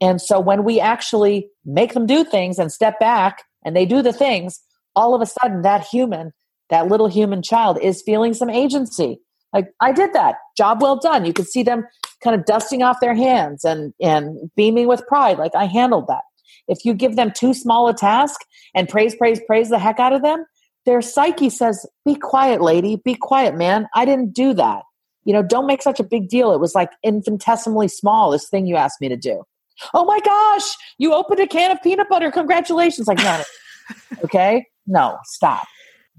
And 0.00 0.20
so 0.20 0.40
when 0.40 0.64
we 0.64 0.80
actually 0.80 1.48
make 1.64 1.94
them 1.94 2.06
do 2.06 2.24
things 2.24 2.58
and 2.58 2.72
step 2.72 2.98
back 2.98 3.44
and 3.64 3.76
they 3.76 3.86
do 3.86 4.02
the 4.02 4.12
things, 4.12 4.60
all 4.96 5.14
of 5.14 5.22
a 5.22 5.26
sudden 5.26 5.62
that 5.62 5.86
human, 5.86 6.32
that 6.72 6.88
little 6.88 7.06
human 7.06 7.42
child 7.42 7.78
is 7.82 8.00
feeling 8.02 8.32
some 8.32 8.48
agency. 8.48 9.20
Like 9.52 9.68
I 9.80 9.92
did 9.92 10.14
that. 10.14 10.36
Job 10.56 10.80
well 10.80 10.96
done. 10.96 11.26
You 11.26 11.34
could 11.34 11.46
see 11.46 11.62
them 11.62 11.86
kind 12.24 12.34
of 12.34 12.46
dusting 12.46 12.82
off 12.82 13.00
their 13.00 13.14
hands 13.14 13.64
and 13.64 13.92
and 14.00 14.50
beaming 14.56 14.88
with 14.88 15.06
pride 15.06 15.38
like 15.38 15.54
I 15.54 15.66
handled 15.66 16.06
that. 16.08 16.22
If 16.68 16.84
you 16.86 16.94
give 16.94 17.16
them 17.16 17.30
too 17.30 17.52
small 17.52 17.88
a 17.88 17.94
task 17.94 18.40
and 18.74 18.88
praise 18.88 19.14
praise 19.14 19.38
praise 19.46 19.68
the 19.68 19.78
heck 19.78 20.00
out 20.00 20.14
of 20.14 20.22
them, 20.22 20.46
their 20.86 21.02
psyche 21.02 21.50
says, 21.50 21.86
"Be 22.06 22.14
quiet, 22.14 22.62
lady. 22.62 22.96
Be 22.96 23.14
quiet, 23.14 23.54
man. 23.54 23.86
I 23.94 24.06
didn't 24.06 24.32
do 24.32 24.54
that." 24.54 24.82
You 25.24 25.34
know, 25.34 25.42
don't 25.42 25.66
make 25.66 25.82
such 25.82 26.00
a 26.00 26.04
big 26.04 26.28
deal. 26.28 26.52
It 26.52 26.58
was 26.60 26.74
like 26.74 26.90
infinitesimally 27.02 27.88
small 27.88 28.30
this 28.30 28.48
thing 28.48 28.66
you 28.66 28.76
asked 28.76 29.00
me 29.02 29.10
to 29.10 29.16
do. 29.16 29.44
Oh 29.92 30.06
my 30.06 30.20
gosh, 30.20 30.74
you 30.96 31.12
opened 31.12 31.40
a 31.40 31.46
can 31.46 31.70
of 31.70 31.82
peanut 31.82 32.08
butter. 32.08 32.30
Congratulations. 32.30 33.06
Like, 33.06 33.18
no. 33.18 33.42
okay? 34.24 34.66
No, 34.86 35.18
stop. 35.24 35.66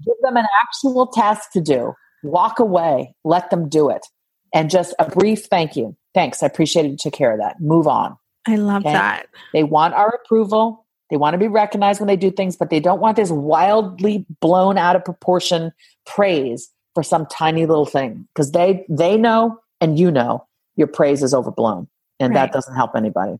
Give 0.04 0.14
them 0.22 0.36
an 0.36 0.46
actual 0.62 1.06
task 1.06 1.52
to 1.52 1.60
do 1.60 1.94
walk 2.24 2.58
away, 2.58 3.14
let 3.22 3.50
them 3.50 3.68
do 3.68 3.90
it. 3.90 4.04
And 4.52 4.70
just 4.70 4.94
a 4.98 5.08
brief 5.08 5.44
thank 5.44 5.76
you. 5.76 5.96
Thanks. 6.14 6.42
I 6.42 6.46
appreciate 6.46 6.86
it. 6.86 6.90
You 6.90 6.96
took 6.96 7.12
care 7.12 7.32
of 7.32 7.38
that. 7.38 7.60
Move 7.60 7.86
on. 7.86 8.16
I 8.46 8.56
love 8.56 8.82
okay? 8.84 8.92
that. 8.92 9.26
They 9.52 9.62
want 9.62 9.94
our 9.94 10.08
approval. 10.08 10.86
They 11.10 11.16
want 11.16 11.34
to 11.34 11.38
be 11.38 11.48
recognized 11.48 12.00
when 12.00 12.06
they 12.06 12.16
do 12.16 12.30
things, 12.30 12.56
but 12.56 12.70
they 12.70 12.80
don't 12.80 13.00
want 13.00 13.16
this 13.16 13.30
wildly 13.30 14.26
blown 14.40 14.78
out 14.78 14.96
of 14.96 15.04
proportion 15.04 15.72
praise 16.06 16.70
for 16.94 17.02
some 17.02 17.26
tiny 17.26 17.66
little 17.66 17.86
thing 17.86 18.26
because 18.34 18.52
they 18.52 18.84
they 18.88 19.16
know 19.16 19.58
and 19.80 19.98
you 19.98 20.10
know 20.10 20.46
your 20.76 20.86
praise 20.86 21.22
is 21.22 21.34
overblown 21.34 21.88
and 22.20 22.34
right. 22.34 22.42
that 22.42 22.52
doesn't 22.52 22.74
help 22.74 22.92
anybody. 22.94 23.36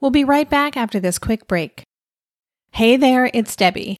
We'll 0.00 0.10
be 0.10 0.24
right 0.24 0.48
back 0.48 0.76
after 0.76 0.98
this 0.98 1.18
quick 1.18 1.46
break. 1.46 1.84
Hey 2.72 2.96
there, 2.96 3.30
it's 3.32 3.54
Debbie. 3.54 3.99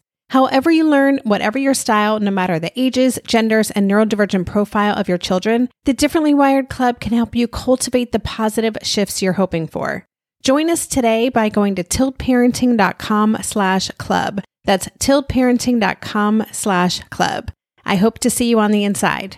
However, 0.31 0.71
you 0.71 0.89
learn, 0.89 1.19
whatever 1.25 1.59
your 1.59 1.73
style, 1.73 2.17
no 2.21 2.31
matter 2.31 2.57
the 2.57 2.71
ages, 2.79 3.19
genders, 3.27 3.69
and 3.69 3.91
neurodivergent 3.91 4.45
profile 4.45 4.95
of 4.95 5.09
your 5.09 5.17
children, 5.17 5.67
the 5.83 5.91
Differently 5.91 6.33
Wired 6.33 6.69
Club 6.69 7.01
can 7.01 7.11
help 7.11 7.35
you 7.35 7.49
cultivate 7.49 8.13
the 8.13 8.19
positive 8.19 8.77
shifts 8.81 9.21
you're 9.21 9.33
hoping 9.33 9.67
for. 9.67 10.05
Join 10.41 10.69
us 10.69 10.87
today 10.87 11.27
by 11.27 11.49
going 11.49 11.75
to 11.75 11.83
tiltparenting.com 11.83 13.39
slash 13.41 13.91
club. 13.97 14.41
That's 14.63 14.87
tiltparenting.com 14.99 16.45
slash 16.53 17.01
club. 17.09 17.51
I 17.83 17.97
hope 17.97 18.17
to 18.19 18.29
see 18.29 18.47
you 18.47 18.57
on 18.57 18.71
the 18.71 18.85
inside. 18.85 19.37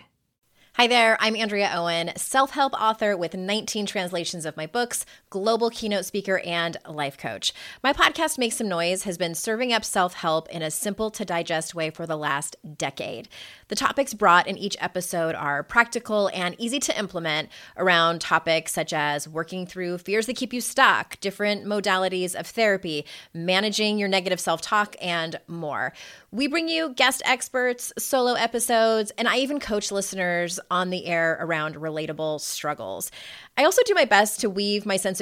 Hi 0.76 0.88
there, 0.88 1.18
I'm 1.20 1.36
Andrea 1.36 1.72
Owen, 1.74 2.12
self 2.18 2.50
help 2.50 2.74
author 2.74 3.16
with 3.16 3.36
19 3.36 3.86
translations 3.86 4.44
of 4.44 4.58
my 4.58 4.66
books, 4.66 5.06
global 5.34 5.72
keynote 5.72 6.06
speaker, 6.06 6.38
and 6.46 6.78
life 6.88 7.18
coach. 7.18 7.54
My 7.82 7.92
podcast, 7.92 8.38
Make 8.38 8.54
Some 8.54 8.70
Noise, 8.70 9.02
has 9.02 9.18
been 9.18 9.34
serving 9.34 9.74
up 9.74 9.84
self 9.84 10.14
help 10.14 10.48
in 10.50 10.62
a 10.62 10.70
simple 10.70 11.10
to 11.10 11.26
digest 11.26 11.74
way 11.74 11.90
for 11.90 12.06
the 12.06 12.16
last 12.16 12.56
decade. 12.78 13.28
The 13.70 13.76
topics 13.76 14.14
brought 14.14 14.46
in 14.46 14.60
each 14.60 14.78
episode 14.80 15.34
are 15.34 15.64
practical 15.64 16.30
and 16.36 16.56
easy 16.60 16.80
to 16.82 17.00
implement 17.00 17.50
around 17.78 18.22
topics 18.22 18.74
such 18.74 18.94
as 18.94 19.28
working 19.28 19.66
through 19.66 19.98
fears 19.98 20.28
that 20.28 20.36
keep 20.36 20.54
you 20.54 20.62
stuck, 20.62 21.20
different 21.20 21.66
modalities 21.66 22.36
of 22.36 22.46
therapy, 22.46 23.04
managing 23.34 23.98
your 23.98 24.10
negative 24.10 24.40
self 24.40 24.62
talk, 24.62 24.96
and 25.02 25.40
more. 25.48 25.94
We 26.30 26.48
bring 26.48 26.70
you 26.70 26.94
guest 26.94 27.24
experts, 27.26 27.92
solo 27.98 28.34
episodes, 28.34 29.12
and 29.18 29.28
I 29.28 29.38
even 29.38 29.60
coach 29.60 29.92
listeners 29.92 30.60
on 30.70 30.92
the 30.92 31.08
air 31.08 31.40
around 31.42 31.74
relatable 31.74 32.40
struggles. 32.42 33.10
I 33.58 33.66
also 33.66 33.82
do 33.86 33.94
my 33.96 34.06
best 34.06 34.40
to 34.42 34.50
weave 34.50 34.86
my 34.86 34.98
sense 34.98 35.22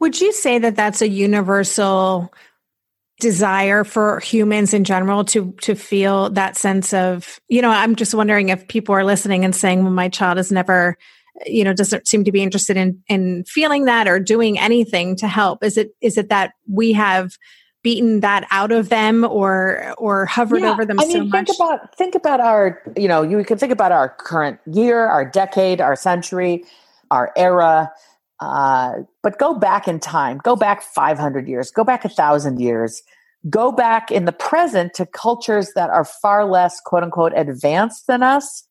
Would 0.00 0.20
you 0.20 0.32
say 0.32 0.58
that 0.58 0.76
that's 0.76 1.02
a 1.02 1.08
universal 1.08 2.32
desire 3.20 3.82
for 3.82 4.20
humans 4.20 4.72
in 4.72 4.84
general 4.84 5.24
to 5.24 5.52
to 5.60 5.74
feel 5.74 6.30
that 6.30 6.56
sense 6.56 6.94
of 6.94 7.40
you 7.48 7.60
know 7.60 7.68
i'm 7.68 7.96
just 7.96 8.14
wondering 8.14 8.48
if 8.50 8.68
people 8.68 8.94
are 8.94 9.04
listening 9.04 9.44
and 9.44 9.56
saying 9.56 9.82
well 9.82 9.90
my 9.90 10.08
child 10.08 10.38
is 10.38 10.52
never 10.52 10.96
you 11.46 11.64
know 11.64 11.72
doesn't 11.72 12.08
seem 12.08 12.24
to 12.24 12.32
be 12.32 12.42
interested 12.42 12.76
in 12.76 13.02
in 13.08 13.44
feeling 13.44 13.84
that 13.84 14.08
or 14.08 14.18
doing 14.18 14.58
anything 14.58 15.16
to 15.16 15.28
help. 15.28 15.62
Is 15.62 15.76
it 15.76 15.94
is 16.00 16.18
it 16.18 16.28
that 16.30 16.52
we 16.66 16.92
have 16.92 17.36
beaten 17.82 18.20
that 18.20 18.46
out 18.50 18.72
of 18.72 18.88
them 18.88 19.24
or 19.24 19.94
or 19.98 20.26
hovered 20.26 20.62
yeah, 20.62 20.72
over 20.72 20.84
them 20.84 20.98
I 20.98 21.04
mean, 21.04 21.12
so 21.12 21.20
think 21.20 21.32
much? 21.32 21.46
think 21.46 21.58
about 21.58 21.96
think 21.96 22.14
about 22.14 22.40
our 22.40 22.82
you 22.96 23.08
know 23.08 23.22
you 23.22 23.42
can 23.44 23.58
think 23.58 23.72
about 23.72 23.92
our 23.92 24.08
current 24.08 24.58
year 24.66 25.06
our 25.06 25.24
decade 25.24 25.80
our 25.80 25.96
century 25.96 26.64
our 27.10 27.32
era 27.36 27.90
uh, 28.40 28.92
but 29.22 29.38
go 29.38 29.54
back 29.54 29.88
in 29.88 29.98
time, 29.98 30.38
go 30.38 30.54
back 30.54 30.82
500 30.82 31.48
years, 31.48 31.70
go 31.70 31.84
back 31.84 32.04
a 32.04 32.08
thousand 32.08 32.60
years, 32.60 33.02
go 33.50 33.72
back 33.72 34.10
in 34.10 34.24
the 34.24 34.32
present 34.32 34.94
to 34.94 35.06
cultures 35.06 35.72
that 35.74 35.90
are 35.90 36.04
far 36.04 36.44
less, 36.44 36.80
quote 36.80 37.02
unquote, 37.02 37.32
advanced 37.36 38.06
than 38.06 38.22
us. 38.22 38.64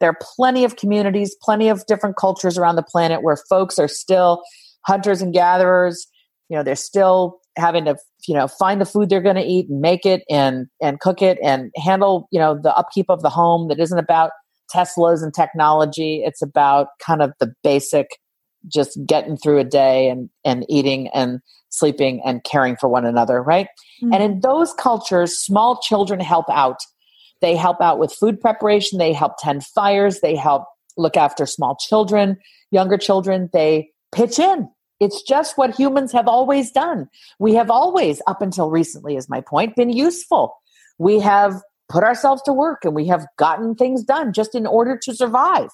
There 0.00 0.10
are 0.10 0.18
plenty 0.20 0.64
of 0.64 0.76
communities, 0.76 1.36
plenty 1.42 1.68
of 1.68 1.84
different 1.86 2.16
cultures 2.16 2.58
around 2.58 2.76
the 2.76 2.82
planet 2.82 3.22
where 3.22 3.36
folks 3.48 3.78
are 3.78 3.88
still 3.88 4.42
hunters 4.86 5.22
and 5.22 5.32
gatherers. 5.32 6.06
You 6.48 6.56
know, 6.56 6.62
they're 6.62 6.76
still 6.76 7.40
having 7.56 7.84
to, 7.86 7.96
you 8.26 8.34
know, 8.34 8.46
find 8.46 8.80
the 8.80 8.86
food 8.86 9.08
they're 9.08 9.20
going 9.20 9.36
to 9.36 9.42
eat 9.42 9.68
and 9.68 9.80
make 9.80 10.06
it 10.06 10.22
and 10.30 10.66
and 10.80 11.00
cook 11.00 11.22
it 11.22 11.38
and 11.42 11.72
handle, 11.76 12.28
you 12.30 12.38
know, 12.38 12.58
the 12.60 12.74
upkeep 12.76 13.06
of 13.08 13.22
the 13.22 13.30
home 13.30 13.68
that 13.68 13.80
isn't 13.80 13.98
about 13.98 14.30
Teslas 14.72 15.22
and 15.22 15.34
technology. 15.34 16.22
It's 16.24 16.42
about 16.42 16.88
kind 17.00 17.22
of 17.22 17.32
the 17.40 17.52
basic 17.64 18.18
just 18.66 18.98
getting 19.06 19.36
through 19.36 19.58
a 19.58 19.64
day 19.64 20.08
and 20.08 20.28
and 20.44 20.64
eating 20.68 21.08
and 21.08 21.40
sleeping 21.70 22.20
and 22.24 22.44
caring 22.44 22.76
for 22.76 22.88
one 22.88 23.04
another 23.04 23.42
right? 23.42 23.68
Mm-hmm. 24.02 24.12
and 24.14 24.22
in 24.22 24.40
those 24.40 24.72
cultures 24.74 25.36
small 25.38 25.80
children 25.80 26.20
help 26.20 26.48
out. 26.50 26.80
They 27.40 27.54
help 27.54 27.80
out 27.80 28.00
with 28.00 28.12
food 28.12 28.40
preparation. 28.40 28.98
They 28.98 29.12
help 29.12 29.34
tend 29.38 29.64
fires. 29.64 30.20
They 30.20 30.34
help 30.34 30.64
look 30.96 31.16
after 31.16 31.46
small 31.46 31.76
children 31.76 32.36
younger 32.70 32.98
children. 32.98 33.50
They 33.52 33.90
pitch 34.12 34.38
in. 34.38 34.68
It's 35.00 35.22
just 35.22 35.56
what 35.56 35.74
humans 35.74 36.12
have 36.12 36.26
always 36.26 36.70
done. 36.70 37.08
We 37.38 37.54
have 37.54 37.70
always 37.70 38.20
up 38.26 38.42
until 38.42 38.70
recently 38.70 39.16
is 39.16 39.28
my 39.28 39.40
point 39.40 39.76
been 39.76 39.90
useful. 39.90 40.54
We 40.98 41.20
have 41.20 41.62
put 41.88 42.02
ourselves 42.02 42.42
to 42.42 42.52
work 42.52 42.84
and 42.84 42.94
we 42.94 43.06
have 43.06 43.26
gotten 43.36 43.74
things 43.74 44.02
done 44.02 44.32
just 44.32 44.54
in 44.54 44.66
order 44.66 44.98
to 45.02 45.14
survive 45.14 45.70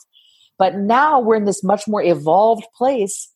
but 0.59 0.77
now 0.77 1.21
we're 1.21 1.37
in 1.37 1.45
this 1.45 1.65
much 1.65 1.87
more 1.89 2.03
evolved 2.03 2.67
place. 2.77 3.31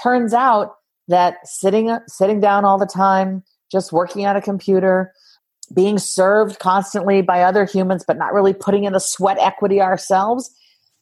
Turns 0.00 0.32
out 0.34 0.72
that 1.08 1.36
sitting 1.44 1.90
uh, 1.90 2.00
sitting 2.06 2.40
down 2.40 2.64
all 2.64 2.78
the 2.78 2.86
time, 2.86 3.42
just 3.70 3.92
working 3.92 4.24
at 4.24 4.36
a 4.36 4.40
computer, 4.40 5.12
being 5.74 5.98
served 5.98 6.58
constantly 6.58 7.22
by 7.22 7.42
other 7.42 7.64
humans, 7.64 8.04
but 8.06 8.18
not 8.18 8.32
really 8.32 8.52
putting 8.52 8.84
in 8.84 8.92
the 8.92 9.00
sweat 9.00 9.38
equity 9.38 9.80
ourselves. 9.80 10.50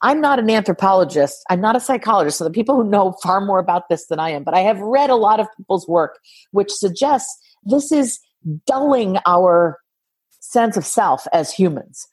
I'm 0.02 0.20
not 0.20 0.38
an 0.38 0.48
anthropologist. 0.48 1.44
I'm 1.50 1.60
not 1.60 1.76
a 1.76 1.80
psychologist. 1.80 2.38
So 2.38 2.44
the 2.44 2.50
people 2.50 2.74
who 2.74 2.88
know 2.88 3.12
far 3.22 3.40
more 3.40 3.58
about 3.58 3.88
this 3.90 4.06
than 4.06 4.18
I 4.18 4.30
am, 4.30 4.44
but 4.44 4.54
I 4.54 4.60
have 4.60 4.80
read 4.80 5.10
a 5.10 5.16
lot 5.16 5.40
of 5.40 5.46
people's 5.56 5.86
work 5.86 6.18
which 6.52 6.70
suggests 6.70 7.38
this 7.64 7.92
is 7.92 8.18
dulling 8.66 9.18
our 9.26 9.78
sense 10.40 10.76
of 10.76 10.86
self 10.86 11.26
as 11.32 11.52
humans. 11.52 12.08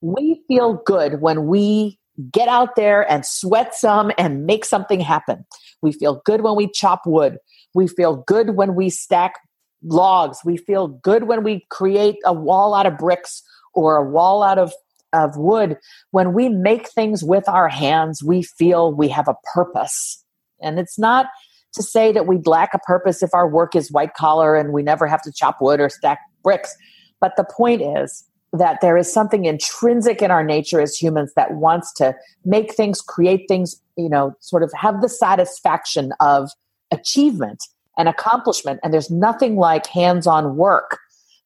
We 0.00 0.42
feel 0.46 0.74
good 0.86 1.20
when 1.20 1.46
we 1.46 1.98
get 2.30 2.48
out 2.48 2.76
there 2.76 3.10
and 3.10 3.24
sweat 3.24 3.74
some 3.74 4.12
and 4.18 4.44
make 4.46 4.64
something 4.64 5.00
happen. 5.00 5.44
We 5.80 5.92
feel 5.92 6.22
good 6.24 6.42
when 6.42 6.56
we 6.56 6.70
chop 6.70 7.02
wood. 7.06 7.38
We 7.74 7.88
feel 7.88 8.16
good 8.26 8.50
when 8.50 8.74
we 8.74 8.90
stack 8.90 9.34
logs. 9.82 10.38
We 10.44 10.56
feel 10.56 10.88
good 10.88 11.24
when 11.24 11.42
we 11.42 11.66
create 11.70 12.16
a 12.24 12.32
wall 12.32 12.74
out 12.74 12.86
of 12.86 12.98
bricks 12.98 13.42
or 13.74 13.96
a 13.96 14.08
wall 14.08 14.42
out 14.42 14.58
of, 14.58 14.72
of 15.12 15.36
wood. 15.36 15.78
When 16.10 16.34
we 16.34 16.48
make 16.48 16.88
things 16.90 17.24
with 17.24 17.48
our 17.48 17.68
hands, 17.68 18.22
we 18.22 18.42
feel 18.42 18.92
we 18.92 19.08
have 19.08 19.28
a 19.28 19.36
purpose. 19.54 20.22
And 20.60 20.78
it's 20.78 20.98
not 20.98 21.26
to 21.74 21.82
say 21.82 22.12
that 22.12 22.26
we 22.26 22.38
lack 22.44 22.74
a 22.74 22.78
purpose 22.78 23.22
if 23.22 23.30
our 23.32 23.48
work 23.48 23.74
is 23.74 23.90
white 23.90 24.14
collar 24.14 24.54
and 24.56 24.72
we 24.72 24.82
never 24.82 25.06
have 25.06 25.22
to 25.22 25.32
chop 25.32 25.56
wood 25.60 25.80
or 25.80 25.88
stack 25.88 26.18
bricks. 26.42 26.76
But 27.20 27.32
the 27.36 27.44
point 27.44 27.82
is, 27.82 28.24
that 28.52 28.80
there 28.80 28.96
is 28.96 29.12
something 29.12 29.44
intrinsic 29.46 30.20
in 30.20 30.30
our 30.30 30.44
nature 30.44 30.80
as 30.80 30.96
humans 30.96 31.32
that 31.36 31.54
wants 31.54 31.92
to 31.94 32.14
make 32.44 32.74
things, 32.74 33.00
create 33.00 33.46
things, 33.48 33.80
you 33.96 34.08
know, 34.08 34.34
sort 34.40 34.62
of 34.62 34.70
have 34.74 35.00
the 35.00 35.08
satisfaction 35.08 36.12
of 36.20 36.50
achievement 36.90 37.64
and 37.96 38.08
accomplishment. 38.08 38.80
And 38.82 38.92
there's 38.92 39.10
nothing 39.10 39.56
like 39.56 39.86
hands 39.86 40.26
on 40.26 40.56
work 40.56 40.98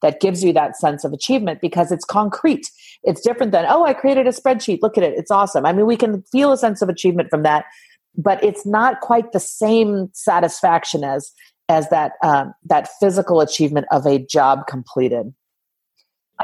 that 0.02 0.20
gives 0.20 0.42
you 0.44 0.52
that 0.52 0.76
sense 0.76 1.04
of 1.04 1.12
achievement 1.12 1.60
because 1.60 1.90
it's 1.90 2.04
concrete. 2.04 2.70
It's 3.04 3.20
different 3.20 3.52
than, 3.52 3.66
oh, 3.68 3.84
I 3.84 3.94
created 3.94 4.26
a 4.26 4.30
spreadsheet. 4.30 4.80
Look 4.82 4.98
at 4.98 5.04
it. 5.04 5.14
It's 5.16 5.30
awesome. 5.30 5.64
I 5.64 5.72
mean, 5.72 5.86
we 5.86 5.96
can 5.96 6.22
feel 6.22 6.52
a 6.52 6.56
sense 6.56 6.82
of 6.82 6.88
achievement 6.88 7.30
from 7.30 7.44
that, 7.44 7.64
but 8.16 8.42
it's 8.42 8.66
not 8.66 9.00
quite 9.00 9.32
the 9.32 9.40
same 9.40 10.10
satisfaction 10.12 11.04
as 11.04 11.32
as 11.68 11.88
that 11.88 12.12
um, 12.22 12.54
that 12.64 12.88
physical 13.00 13.40
achievement 13.40 13.86
of 13.90 14.06
a 14.06 14.18
job 14.18 14.66
completed. 14.68 15.34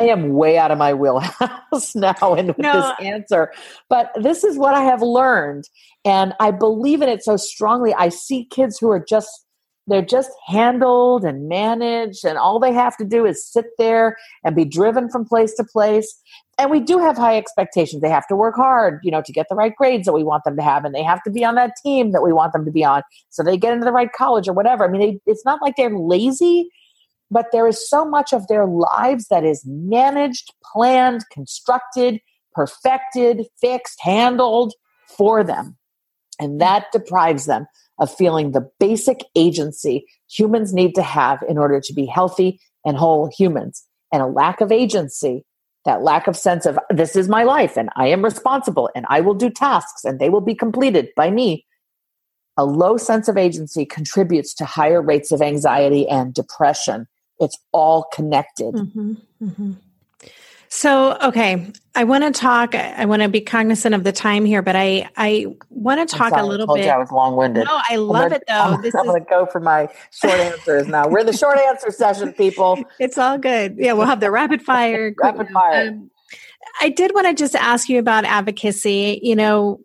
I 0.00 0.04
am 0.04 0.32
way 0.32 0.58
out 0.58 0.70
of 0.70 0.78
my 0.78 0.94
wheelhouse 0.94 1.94
now 1.94 2.34
in 2.34 2.54
no. 2.58 2.72
this 2.72 2.92
answer, 3.00 3.52
but 3.88 4.10
this 4.16 4.44
is 4.44 4.56
what 4.56 4.74
I 4.74 4.82
have 4.82 5.02
learned, 5.02 5.68
and 6.04 6.34
I 6.40 6.50
believe 6.50 7.02
in 7.02 7.08
it 7.08 7.22
so 7.22 7.36
strongly. 7.36 7.92
I 7.94 8.08
see 8.08 8.46
kids 8.46 8.78
who 8.78 8.90
are 8.90 9.04
just 9.04 9.46
they're 9.88 10.00
just 10.00 10.30
handled 10.46 11.24
and 11.24 11.48
managed, 11.48 12.24
and 12.24 12.38
all 12.38 12.58
they 12.58 12.72
have 12.72 12.96
to 12.98 13.04
do 13.04 13.26
is 13.26 13.44
sit 13.44 13.66
there 13.78 14.16
and 14.44 14.54
be 14.54 14.64
driven 14.64 15.10
from 15.10 15.24
place 15.26 15.54
to 15.54 15.64
place. 15.64 16.18
And 16.58 16.70
we 16.70 16.80
do 16.80 16.98
have 16.98 17.16
high 17.16 17.36
expectations. 17.36 18.00
They 18.00 18.10
have 18.10 18.26
to 18.28 18.36
work 18.36 18.54
hard, 18.54 19.00
you 19.02 19.10
know, 19.10 19.22
to 19.22 19.32
get 19.32 19.48
the 19.48 19.56
right 19.56 19.74
grades 19.74 20.04
that 20.06 20.12
we 20.12 20.22
want 20.22 20.44
them 20.44 20.56
to 20.56 20.62
have, 20.62 20.84
and 20.84 20.94
they 20.94 21.02
have 21.02 21.22
to 21.24 21.30
be 21.30 21.44
on 21.44 21.56
that 21.56 21.72
team 21.82 22.12
that 22.12 22.22
we 22.22 22.32
want 22.32 22.52
them 22.52 22.64
to 22.64 22.70
be 22.70 22.84
on, 22.84 23.02
so 23.28 23.42
they 23.42 23.56
get 23.56 23.72
into 23.72 23.84
the 23.84 23.92
right 23.92 24.12
college 24.12 24.48
or 24.48 24.52
whatever. 24.52 24.84
I 24.84 24.88
mean, 24.88 25.00
they, 25.00 25.20
it's 25.30 25.44
not 25.44 25.60
like 25.60 25.76
they're 25.76 25.98
lazy 25.98 26.70
but 27.32 27.46
there 27.50 27.66
is 27.66 27.88
so 27.88 28.04
much 28.04 28.32
of 28.32 28.46
their 28.46 28.66
lives 28.66 29.26
that 29.28 29.44
is 29.44 29.62
managed, 29.66 30.52
planned, 30.72 31.24
constructed, 31.32 32.20
perfected, 32.52 33.46
fixed, 33.60 33.98
handled 34.00 34.74
for 35.08 35.42
them. 35.42 35.76
And 36.38 36.60
that 36.60 36.86
deprives 36.92 37.46
them 37.46 37.66
of 37.98 38.14
feeling 38.14 38.52
the 38.52 38.68
basic 38.78 39.20
agency 39.34 40.06
humans 40.30 40.72
need 40.72 40.94
to 40.96 41.02
have 41.02 41.42
in 41.48 41.58
order 41.58 41.80
to 41.80 41.92
be 41.94 42.06
healthy 42.06 42.60
and 42.84 42.96
whole 42.96 43.30
humans. 43.36 43.86
and 44.12 44.20
a 44.20 44.26
lack 44.26 44.60
of 44.60 44.70
agency, 44.70 45.42
that 45.86 46.02
lack 46.02 46.26
of 46.26 46.36
sense 46.36 46.66
of 46.66 46.78
this 46.90 47.16
is 47.16 47.30
my 47.30 47.44
life 47.44 47.78
and 47.78 47.88
I 47.96 48.08
am 48.08 48.22
responsible 48.22 48.90
and 48.94 49.06
I 49.08 49.20
will 49.20 49.32
do 49.32 49.48
tasks 49.48 50.04
and 50.04 50.18
they 50.18 50.28
will 50.28 50.42
be 50.42 50.54
completed 50.54 51.08
by 51.16 51.30
me. 51.30 51.64
A 52.58 52.66
low 52.66 52.98
sense 52.98 53.28
of 53.28 53.38
agency 53.38 53.86
contributes 53.86 54.52
to 54.54 54.66
higher 54.66 55.00
rates 55.00 55.32
of 55.32 55.40
anxiety 55.40 56.06
and 56.06 56.34
depression. 56.34 57.06
It's 57.42 57.58
all 57.72 58.04
connected. 58.12 58.74
Mm-hmm, 58.74 59.12
mm-hmm. 59.42 59.72
So, 60.74 61.18
okay, 61.22 61.70
I 61.94 62.04
want 62.04 62.24
to 62.24 62.30
talk. 62.30 62.74
I 62.74 63.04
want 63.04 63.20
to 63.20 63.28
be 63.28 63.42
cognizant 63.42 63.94
of 63.94 64.04
the 64.04 64.12
time 64.12 64.46
here, 64.46 64.62
but 64.62 64.74
I 64.74 65.06
I 65.18 65.54
want 65.68 66.08
to 66.08 66.16
talk 66.16 66.30
sorry, 66.30 66.40
a 66.40 66.46
little 66.46 66.70
I 66.70 66.80
bit. 66.80 66.88
I 66.88 66.96
was 66.96 67.12
long 67.12 67.36
winded. 67.36 67.66
No, 67.66 67.80
I 67.90 67.96
love 67.96 68.22
gonna, 68.22 68.36
it 68.36 68.44
though. 68.48 68.54
I'm, 68.54 68.80
this 68.80 68.94
I'm 68.94 69.02
is, 69.02 69.06
going 69.06 69.22
to 69.22 69.28
go 69.28 69.44
for 69.44 69.60
my 69.60 69.88
short 70.10 70.40
answers 70.40 70.88
now. 70.88 71.08
We're 71.08 71.24
the 71.24 71.34
short 71.34 71.58
answer 71.58 71.90
session, 71.90 72.32
people. 72.32 72.82
It's 72.98 73.18
all 73.18 73.36
good. 73.36 73.76
Yeah, 73.76 73.92
we'll 73.92 74.06
have 74.06 74.20
the 74.20 74.30
rapid 74.30 74.62
fire. 74.62 75.14
rapid 75.22 75.50
fire. 75.50 75.88
Um, 75.88 76.10
I 76.80 76.88
did 76.88 77.12
want 77.14 77.26
to 77.26 77.34
just 77.34 77.54
ask 77.54 77.90
you 77.90 77.98
about 77.98 78.24
advocacy. 78.24 79.20
You 79.22 79.36
know, 79.36 79.80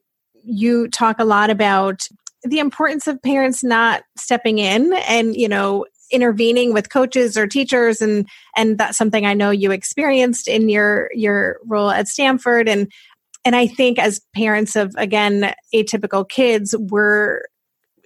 you 0.45 0.87
talk 0.87 1.19
a 1.19 1.25
lot 1.25 1.49
about 1.49 2.07
the 2.43 2.59
importance 2.59 3.07
of 3.07 3.21
parents 3.21 3.61
not 3.61 4.03
stepping 4.15 4.59
in 4.59 4.93
and 5.09 5.35
you 5.35 5.49
know 5.49 5.85
intervening 6.11 6.73
with 6.73 6.89
coaches 6.89 7.37
or 7.37 7.47
teachers 7.47 8.01
and 8.01 8.27
and 8.55 8.77
that's 8.77 8.97
something 8.97 9.25
I 9.25 9.33
know 9.33 9.51
you 9.51 9.71
experienced 9.71 10.47
in 10.47 10.69
your 10.69 11.09
your 11.13 11.59
role 11.65 11.89
at 11.89 12.07
Stanford 12.07 12.67
and 12.69 12.91
and 13.45 13.55
I 13.55 13.67
think 13.67 13.99
as 13.99 14.21
parents 14.35 14.75
of 14.75 14.93
again 14.97 15.53
atypical 15.73 16.27
kids 16.27 16.75
we're 16.77 17.41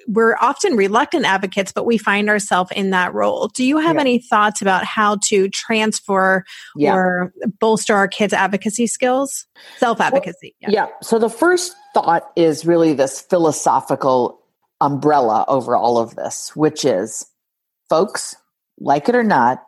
we're 0.08 0.36
often 0.42 0.76
reluctant 0.76 1.26
advocates 1.26 1.72
but 1.72 1.86
we 1.86 1.98
find 1.98 2.28
ourselves 2.28 2.72
in 2.76 2.90
that 2.90 3.14
role. 3.14 3.50
Do 3.50 3.64
you 3.64 3.78
have 3.78 3.96
Yeah. 3.96 4.02
any 4.02 4.18
thoughts 4.18 4.60
about 4.62 4.84
how 4.84 5.18
to 5.26 5.48
transfer 5.50 6.44
Yeah. 6.76 6.96
or 6.96 7.34
bolster 7.60 7.96
our 7.96 8.08
kids 8.08 8.34
advocacy 8.34 8.88
skills? 8.88 9.46
Self-advocacy. 9.78 10.56
Yeah. 10.60 10.88
So 11.04 11.20
the 11.20 11.30
first 11.30 11.76
thought 11.94 12.32
is 12.36 12.66
really 12.66 12.94
this 12.94 13.22
philosophical 13.22 14.40
umbrella 14.82 15.46
over 15.48 15.76
all 15.76 16.00
of 16.00 16.16
this, 16.16 16.52
which 16.56 16.84
is 16.84 17.28
folks, 17.92 18.38
like 18.80 19.10
it 19.10 19.16
or 19.16 19.24
not, 19.24 19.62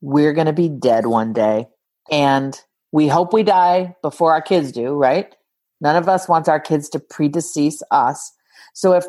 we're 0.00 0.32
going 0.32 0.46
to 0.46 0.52
be 0.52 0.68
dead 0.68 1.06
one 1.06 1.32
day. 1.32 1.66
And 2.12 2.58
we 2.92 3.08
hope 3.08 3.32
we 3.32 3.42
die 3.42 3.96
before 4.02 4.32
our 4.32 4.40
kids 4.40 4.70
do, 4.70 4.94
right? 4.94 5.34
None 5.80 5.96
of 5.96 6.08
us 6.08 6.28
wants 6.28 6.48
our 6.48 6.60
kids 6.60 6.88
to 6.90 7.00
predecease 7.00 7.82
us. 7.90 8.32
So 8.72 8.92
if 8.92 9.04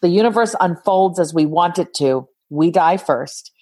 the 0.00 0.08
universe 0.08 0.56
unfolds 0.60 1.20
as 1.20 1.32
we 1.32 1.46
want 1.46 1.78
it 1.78 1.94
to, 1.94 2.28
we 2.50 2.72
die 2.72 2.96
first. 2.96 3.52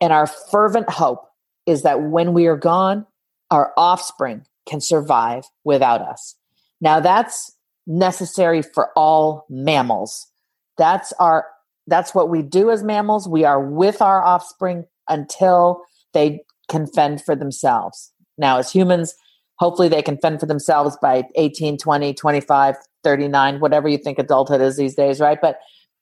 And 0.00 0.12
our 0.12 0.28
fervent 0.28 0.88
hope 0.88 1.28
is 1.66 1.82
that 1.82 2.00
when 2.00 2.34
we 2.34 2.46
are 2.46 2.56
gone, 2.56 3.04
our 3.50 3.72
offspring 3.76 4.44
can 4.68 4.80
survive 4.80 5.42
without 5.64 6.02
us. 6.02 6.36
Now 6.80 7.00
that's 7.00 7.50
necessary 7.84 8.62
for 8.62 8.90
all 8.94 9.44
mammals. 9.50 10.28
That's 10.76 11.12
our 11.14 11.46
that's 11.88 12.14
what 12.14 12.28
we 12.28 12.42
do 12.42 12.70
as 12.70 12.82
mammals. 12.82 13.28
We 13.28 13.44
are 13.44 13.60
with 13.60 14.00
our 14.00 14.22
offspring 14.22 14.84
until 15.08 15.82
they 16.12 16.40
can 16.68 16.86
fend 16.86 17.22
for 17.22 17.34
themselves. 17.34 18.12
Now 18.36 18.58
as 18.58 18.70
humans, 18.70 19.14
hopefully 19.58 19.88
they 19.88 20.02
can 20.02 20.18
fend 20.18 20.40
for 20.40 20.46
themselves 20.46 20.96
by 21.00 21.24
18, 21.34 21.78
20, 21.78 22.14
25, 22.14 22.76
39, 23.04 23.60
whatever 23.60 23.88
you 23.88 23.98
think 23.98 24.18
adulthood 24.18 24.60
is 24.60 24.76
these 24.76 24.94
days, 24.94 25.20
right? 25.20 25.40
But 25.40 25.58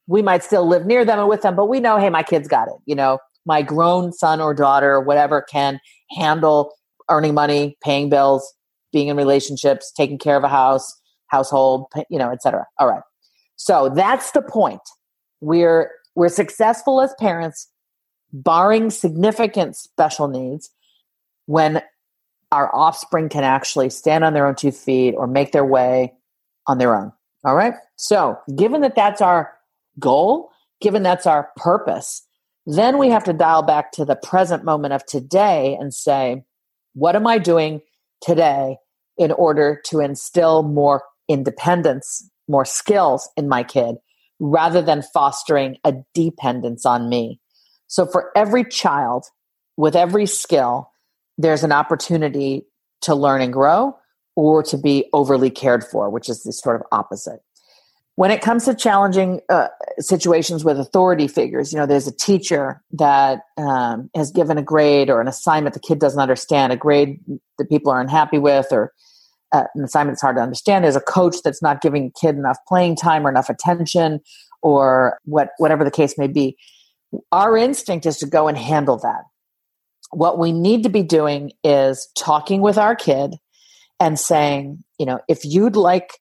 we 0.07 0.23
might 0.23 0.45
still 0.45 0.67
live 0.67 0.87
near 0.87 1.05
them 1.05 1.19
and 1.19 1.29
with 1.29 1.43
them, 1.43 1.57
but 1.57 1.67
we 1.67 1.81
know, 1.81 1.99
hey, 1.99 2.11
my 2.11 2.23
kid's 2.23 2.49
got 2.49 2.69
it. 2.69 2.75
You 2.85 2.95
know, 2.95 3.19
my 3.45 3.63
grown 3.63 4.13
son 4.13 4.41
or 4.41 4.55
daughter 4.55 4.93
or 4.93 5.01
whatever 5.01 5.43
can 5.43 5.81
handle 6.11 6.73
earning 7.09 7.35
money, 7.35 7.77
paying 7.83 8.09
bills, 8.09 8.55
being 8.93 9.09
in 9.09 9.17
relationships, 9.17 9.93
taking 9.97 10.19
care 10.19 10.37
of 10.37 10.45
a 10.45 10.49
house, 10.49 10.93
household, 11.29 11.87
you 12.09 12.19
know, 12.19 12.31
etc. 12.31 12.67
All 12.79 12.89
right. 12.89 13.03
So 13.57 13.89
that's 13.95 14.33
the 14.33 14.43
point. 14.43 14.81
We're 15.41 15.91
we're 16.15 16.29
successful 16.29 17.01
as 17.01 17.15
parents, 17.19 17.69
barring 18.33 18.91
significant 18.91 19.77
special 19.77 20.29
needs, 20.29 20.71
when 21.47 21.83
our 22.53 22.75
offspring 22.75 23.29
can 23.29 23.45
actually 23.45 23.91
stand 23.91 24.25
on 24.25 24.33
their 24.33 24.47
own 24.47 24.55
two 24.55 24.73
feet 24.73 25.15
or 25.17 25.27
make 25.27 25.53
their 25.53 25.65
way 25.65 26.15
on 26.67 26.79
their 26.79 26.97
own. 26.97 27.13
All 27.45 27.55
right. 27.55 27.75
So, 27.97 28.39
given 28.57 28.81
that 28.81 28.97
that's 28.97 29.21
our 29.21 29.53
goal, 29.99 30.51
given 30.81 31.03
that's 31.03 31.27
our 31.27 31.51
purpose, 31.57 32.27
then 32.67 32.99
we 32.99 33.09
have 33.11 33.25
to 33.25 33.33
dial 33.33 33.63
back 33.63 33.93
to 33.93 34.05
the 34.05 34.17
present 34.17 34.65
moment 34.65 34.95
of 34.95 35.05
today 35.07 35.77
and 35.79 35.95
say, 35.95 36.45
what 36.95 37.15
am 37.15 37.27
I 37.27 37.39
doing 37.39 37.83
today 38.21 38.79
in 39.17 39.33
order 39.33 39.81
to 39.87 40.01
instill 40.01 40.63
more 40.63 41.03
independence, 41.29 42.29
more 42.49 42.65
skills 42.65 43.29
in 43.37 43.49
my 43.49 43.63
kid, 43.63 43.97
rather 44.39 44.83
than 44.83 45.03
fostering 45.03 45.77
a 45.85 45.95
dependence 46.15 46.85
on 46.87 47.09
me? 47.09 47.41
So, 47.87 48.07
for 48.07 48.31
every 48.37 48.65
child 48.65 49.27
with 49.77 49.95
every 49.95 50.27
skill, 50.27 50.91
there's 51.39 51.65
an 51.65 51.73
opportunity 51.73 52.67
to 53.03 53.15
learn 53.15 53.41
and 53.43 53.53
grow 53.53 53.97
or 54.35 54.63
to 54.63 54.77
be 54.77 55.09
overly 55.13 55.51
cared 55.51 55.85
for, 55.85 56.11
which 56.11 56.29
is 56.29 56.43
the 56.43 56.53
sort 56.53 56.77
of 56.77 56.87
opposite. 56.93 57.41
When 58.17 58.31
it 58.31 58.41
comes 58.41 58.65
to 58.65 58.75
challenging 58.75 59.41
uh, 59.51 59.69
situations 59.99 60.65
with 60.65 60.79
authority 60.79 61.29
figures, 61.29 61.73
you 61.73 61.79
know, 61.79 61.85
there's 61.85 62.07
a 62.07 62.17
teacher 62.17 62.83
that 62.93 63.41
um, 63.59 64.09
has 64.15 64.31
given 64.31 64.57
a 64.57 64.63
grade 64.63 65.11
or 65.11 65.21
an 65.21 65.29
assignment 65.29 65.75
the 65.75 65.81
kid 65.81 65.99
doesn't 65.99 66.21
understand, 66.21 66.73
a 66.73 66.77
grade 66.77 67.21
that 67.59 67.69
people 67.69 67.93
are 67.93 68.01
unhappy 68.01 68.39
with, 68.39 68.69
or 68.73 68.93
an 69.53 69.85
assignment 69.85 70.15
that's 70.15 70.23
hard 70.23 70.37
to 70.37 70.43
understand. 70.43 70.85
There's 70.85 70.97
a 70.97 71.01
coach 71.01 71.37
that's 71.45 71.63
not 71.63 71.81
giving 71.81 72.07
a 72.07 72.21
kid 72.21 72.37
enough 72.37 72.59
playing 72.67 72.97
time 72.97 73.27
or 73.27 73.31
enough 73.31 73.49
attention, 73.49 74.21
or 74.63 75.19
what 75.25 75.51
whatever 75.59 75.85
the 75.85 75.91
case 75.91 76.19
may 76.19 76.27
be. 76.27 76.57
Our 77.33 77.57
instinct 77.57 78.07
is 78.07 78.19
to 78.19 78.27
go 78.27 78.49
and 78.49 78.59
handle 78.59 78.99
that. 78.99 79.23
What 80.11 80.39
we 80.39 80.53
need 80.53 80.83
to 80.83 80.89
be 80.89 81.03
doing 81.03 81.53
is 81.65 82.09
talking 82.17 82.61
with 82.61 82.79
our 82.79 82.95
kid 82.95 83.37
and 83.99 84.19
saying, 84.19 84.83
you 84.99 85.07
know, 85.07 85.21
if 85.29 85.45
you'd 85.45 85.77
like 85.77 86.13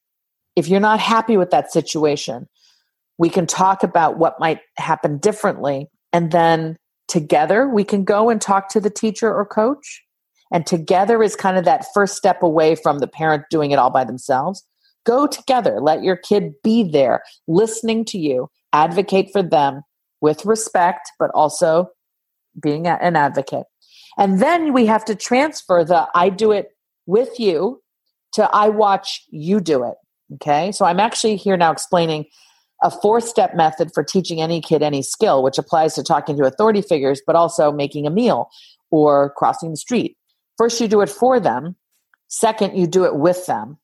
if 0.56 0.68
you're 0.68 0.80
not 0.80 1.00
happy 1.00 1.38
with 1.38 1.52
that 1.52 1.72
situation, 1.72 2.48
we 3.18 3.30
can 3.30 3.46
talk 3.46 3.84
about 3.84 4.18
what 4.18 4.40
might 4.40 4.60
happen 4.78 5.18
differently. 5.18 5.88
And 6.14 6.32
then 6.32 6.78
together 7.08 7.68
we 7.68 7.84
can 7.84 8.04
go 8.04 8.30
and 8.30 8.42
talk 8.42 8.70
to 8.70 8.80
the 8.80 8.90
teacher 8.90 9.34
or 9.34 9.46
coach. 9.46 10.02
And 10.52 10.66
together 10.66 11.24
is 11.24 11.36
kind 11.36 11.58
of 11.58 11.66
that 11.66 11.86
first 11.94 12.16
step 12.16 12.44
away 12.44 12.76
from 12.76 13.00
the 13.00 13.08
parent 13.08 13.44
doing 13.50 13.72
it 13.72 13.80
all 13.80 13.90
by 13.90 14.04
themselves. 14.04 14.64
Go 15.06 15.28
together. 15.28 15.80
Let 15.82 16.04
your 16.04 16.16
kid 16.16 16.54
be 16.64 16.84
there, 16.84 17.24
listening 17.48 18.06
to 18.06 18.18
you, 18.18 18.50
advocate 18.74 19.32
for 19.32 19.44
them 19.44 19.82
with 20.22 20.46
respect, 20.46 21.12
but 21.20 21.32
also 21.34 21.90
being 22.62 22.88
an 22.88 23.16
advocate. 23.16 23.66
And 24.18 24.42
then 24.42 24.74
we 24.74 24.86
have 24.86 25.06
to 25.06 25.16
transfer 25.16 25.84
the 25.84 26.08
I 26.16 26.30
do 26.30 26.52
it 26.52 26.70
with 27.06 27.40
you 27.40 27.82
to 28.34 28.50
I 28.54 28.70
watch 28.70 29.22
you 29.30 29.60
do 29.60 29.84
it. 29.84 29.96
Okay, 30.36 30.72
so 30.72 30.86
I'm 30.86 31.00
actually 31.00 31.36
here 31.36 31.56
now 31.58 31.72
explaining 31.72 32.26
a 32.82 32.90
four 32.90 33.22
step 33.22 33.56
method 33.56 33.92
for 33.94 34.04
teaching 34.04 34.42
any 34.42 34.60
kid 34.60 34.82
any 34.82 35.02
skill, 35.02 35.44
which 35.44 35.58
applies 35.58 35.94
to 35.96 36.04
talking 36.04 36.38
to 36.38 36.46
authority 36.46 36.82
figures, 36.82 37.22
but 37.26 37.36
also 37.36 37.72
making 37.72 38.08
a 38.08 38.10
meal 38.10 38.50
or 38.92 39.34
crossing 39.38 39.72
the 39.72 39.78
street. 39.78 40.18
First, 40.58 40.80
you 40.80 40.88
do 40.88 41.02
it 41.02 41.10
for 41.10 41.40
them. 41.40 41.76
Second, 42.28 42.78
you 42.78 42.88
do 42.88 43.06
it 43.06 43.16
with 43.16 43.46
them. 43.46 43.78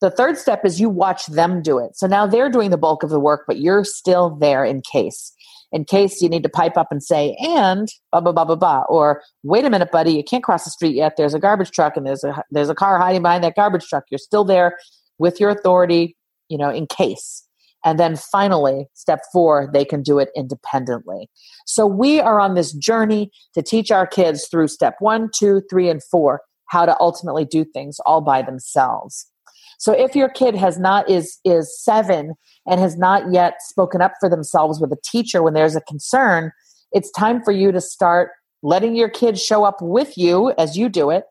The 0.00 0.10
third 0.10 0.36
step 0.36 0.64
is 0.64 0.80
you 0.80 0.90
watch 0.90 1.26
them 1.26 1.62
do 1.62 1.78
it. 1.78 1.96
So 1.96 2.06
now 2.06 2.26
they're 2.26 2.50
doing 2.50 2.70
the 2.70 2.76
bulk 2.76 3.02
of 3.02 3.10
the 3.10 3.20
work, 3.20 3.44
but 3.46 3.58
you're 3.58 3.84
still 3.84 4.30
there 4.36 4.64
in 4.64 4.82
case. 4.82 5.32
In 5.72 5.84
case 5.84 6.22
you 6.22 6.28
need 6.28 6.42
to 6.42 6.48
pipe 6.48 6.76
up 6.76 6.88
and 6.92 7.02
say, 7.02 7.36
and 7.40 7.88
blah 8.12 8.20
blah 8.20 8.32
blah 8.32 8.44
blah 8.44 8.56
blah, 8.56 8.82
or 8.88 9.22
wait 9.42 9.64
a 9.64 9.70
minute, 9.70 9.90
buddy, 9.90 10.12
you 10.12 10.22
can't 10.22 10.44
cross 10.44 10.64
the 10.64 10.70
street 10.70 10.94
yet. 10.94 11.16
There's 11.16 11.34
a 11.34 11.40
garbage 11.40 11.70
truck 11.70 11.96
and 11.96 12.06
there's 12.06 12.22
a 12.22 12.42
there's 12.50 12.68
a 12.68 12.74
car 12.74 12.98
hiding 12.98 13.22
behind 13.22 13.42
that 13.42 13.56
garbage 13.56 13.86
truck. 13.86 14.04
You're 14.10 14.18
still 14.18 14.44
there 14.44 14.76
with 15.18 15.40
your 15.40 15.50
authority, 15.50 16.16
you 16.48 16.58
know, 16.58 16.70
in 16.70 16.86
case. 16.86 17.45
And 17.86 18.00
then 18.00 18.16
finally, 18.16 18.88
step 18.94 19.20
four, 19.32 19.70
they 19.72 19.84
can 19.84 20.02
do 20.02 20.18
it 20.18 20.30
independently. 20.34 21.30
So 21.66 21.86
we 21.86 22.20
are 22.20 22.40
on 22.40 22.54
this 22.54 22.72
journey 22.72 23.30
to 23.54 23.62
teach 23.62 23.92
our 23.92 24.08
kids 24.08 24.48
through 24.48 24.68
step 24.68 24.96
one, 24.98 25.30
two, 25.32 25.62
three, 25.70 25.88
and 25.88 26.02
four 26.02 26.42
how 26.66 26.84
to 26.84 26.98
ultimately 26.98 27.44
do 27.44 27.64
things 27.64 28.00
all 28.04 28.20
by 28.20 28.42
themselves. 28.42 29.30
So 29.78 29.92
if 29.92 30.16
your 30.16 30.28
kid 30.28 30.56
has 30.56 30.80
not 30.80 31.08
is 31.08 31.38
is 31.44 31.80
seven 31.80 32.34
and 32.66 32.80
has 32.80 32.96
not 32.96 33.32
yet 33.32 33.62
spoken 33.62 34.02
up 34.02 34.14
for 34.18 34.28
themselves 34.28 34.80
with 34.80 34.90
a 34.90 34.98
teacher 35.04 35.42
when 35.42 35.54
there's 35.54 35.76
a 35.76 35.80
concern, 35.82 36.50
it's 36.90 37.10
time 37.12 37.40
for 37.44 37.52
you 37.52 37.70
to 37.70 37.80
start 37.80 38.30
letting 38.64 38.96
your 38.96 39.10
kid 39.10 39.38
show 39.38 39.62
up 39.64 39.76
with 39.80 40.18
you 40.18 40.52
as 40.58 40.76
you 40.76 40.88
do 40.88 41.10
it. 41.10 41.24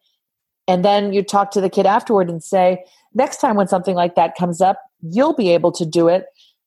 And 0.69 0.85
then 0.85 1.11
you 1.11 1.21
talk 1.21 1.51
to 1.51 1.61
the 1.61 1.69
kid 1.69 1.85
afterward 1.85 2.29
and 2.29 2.41
say, 2.41 2.85
next 3.13 3.37
time 3.37 3.57
when 3.57 3.67
something 3.67 3.95
like 3.95 4.15
that 4.15 4.35
comes 4.35 4.61
up, 4.61 4.79
you'll 5.01 5.35
be 5.35 5.49
able 5.49 5.71
to 5.73 5.85
do 5.85 6.07
it, 6.07 6.25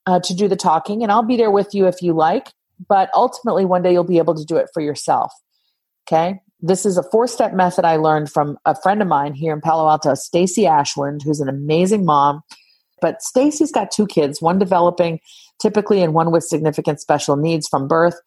uh, 0.08 0.18
to 0.20 0.34
do 0.34 0.48
the 0.48 0.56
talking, 0.56 1.02
and 1.02 1.12
I'll 1.12 1.22
be 1.22 1.36
there 1.36 1.50
with 1.50 1.74
you 1.74 1.86
if 1.86 2.00
you 2.00 2.14
like. 2.14 2.48
But 2.88 3.10
ultimately, 3.12 3.66
one 3.66 3.82
day 3.82 3.92
you'll 3.92 4.04
be 4.04 4.18
able 4.18 4.34
to 4.34 4.44
do 4.44 4.56
it 4.56 4.68
for 4.72 4.80
yourself. 4.80 5.32
Okay. 6.10 6.40
this 6.60 6.86
is 6.86 6.96
a 6.96 7.02
four 7.02 7.28
step 7.28 7.52
method 7.52 7.84
I 7.84 7.96
learned 7.96 8.32
from 8.32 8.56
a 8.64 8.74
friend 8.74 9.02
of 9.02 9.08
mine 9.08 9.34
here 9.34 9.52
in 9.52 9.60
Palo 9.60 9.86
Alto, 9.88 10.14
Stacy 10.14 10.66
Ashland, 10.66 11.20
who's 11.22 11.40
an 11.40 11.48
amazing 11.50 12.06
mom. 12.06 12.40
But 13.02 13.20
Stacy's 13.22 13.70
got 13.70 13.90
two 13.90 14.06
kids, 14.06 14.40
one 14.40 14.58
developing 14.58 15.20
typically 15.60 16.02
and 16.02 16.14
one 16.14 16.32
with 16.32 16.44
significant 16.44 17.00
special 17.00 17.36
needs 17.36 17.68
from 17.68 17.86
birth. 17.86 18.18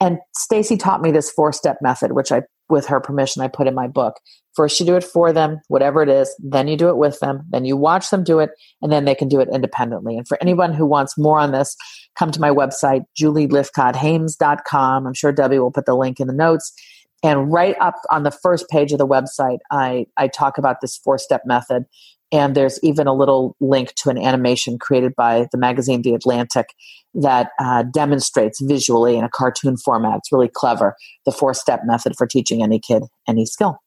And 0.00 0.18
Stacy 0.34 0.78
taught 0.78 1.02
me 1.02 1.10
this 1.10 1.30
four 1.30 1.52
step 1.52 1.76
method, 1.82 2.12
which 2.12 2.32
I, 2.32 2.42
with 2.68 2.86
her 2.86 3.00
permission, 3.00 3.42
I 3.42 3.48
put 3.48 3.66
in 3.66 3.74
my 3.74 3.86
book. 3.86 4.20
First, 4.54 4.80
you 4.80 4.86
do 4.86 4.96
it 4.96 5.04
for 5.04 5.32
them, 5.32 5.60
whatever 5.68 6.02
it 6.02 6.08
is. 6.08 6.34
Then 6.38 6.66
you 6.66 6.76
do 6.76 6.88
it 6.88 6.96
with 6.96 7.20
them. 7.20 7.42
Then 7.50 7.66
you 7.66 7.76
watch 7.76 8.08
them 8.10 8.24
do 8.24 8.38
it, 8.38 8.50
and 8.80 8.90
then 8.90 9.04
they 9.04 9.14
can 9.14 9.28
do 9.28 9.40
it 9.40 9.50
independently. 9.52 10.16
And 10.16 10.26
for 10.26 10.38
anyone 10.40 10.72
who 10.72 10.86
wants 10.86 11.18
more 11.18 11.38
on 11.38 11.52
this, 11.52 11.76
come 12.16 12.30
to 12.30 12.40
my 12.40 12.50
website, 12.50 13.02
julielythcotthaims.com. 13.20 15.06
I'm 15.06 15.14
sure 15.14 15.32
Debbie 15.32 15.58
will 15.58 15.70
put 15.70 15.84
the 15.84 15.94
link 15.94 16.20
in 16.20 16.26
the 16.26 16.32
notes. 16.32 16.72
And 17.22 17.52
right 17.52 17.76
up 17.80 17.96
on 18.10 18.22
the 18.22 18.30
first 18.30 18.68
page 18.68 18.92
of 18.92 18.98
the 18.98 19.06
website, 19.06 19.58
I, 19.70 20.06
I 20.16 20.28
talk 20.28 20.58
about 20.58 20.80
this 20.80 20.96
four 20.98 21.18
step 21.18 21.42
method. 21.44 21.84
And 22.32 22.54
there's 22.54 22.82
even 22.82 23.06
a 23.06 23.14
little 23.14 23.56
link 23.60 23.94
to 23.96 24.10
an 24.10 24.18
animation 24.18 24.78
created 24.78 25.14
by 25.16 25.46
the 25.52 25.58
magazine 25.58 26.02
The 26.02 26.14
Atlantic 26.14 26.66
that 27.14 27.50
uh, 27.60 27.84
demonstrates 27.84 28.60
visually 28.60 29.16
in 29.16 29.24
a 29.24 29.30
cartoon 29.30 29.76
format. 29.76 30.18
It's 30.18 30.32
really 30.32 30.50
clever, 30.52 30.96
the 31.24 31.32
four 31.32 31.54
step 31.54 31.82
method 31.84 32.14
for 32.16 32.26
teaching 32.26 32.62
any 32.62 32.80
kid 32.80 33.04
any 33.28 33.46
skill. 33.46 33.78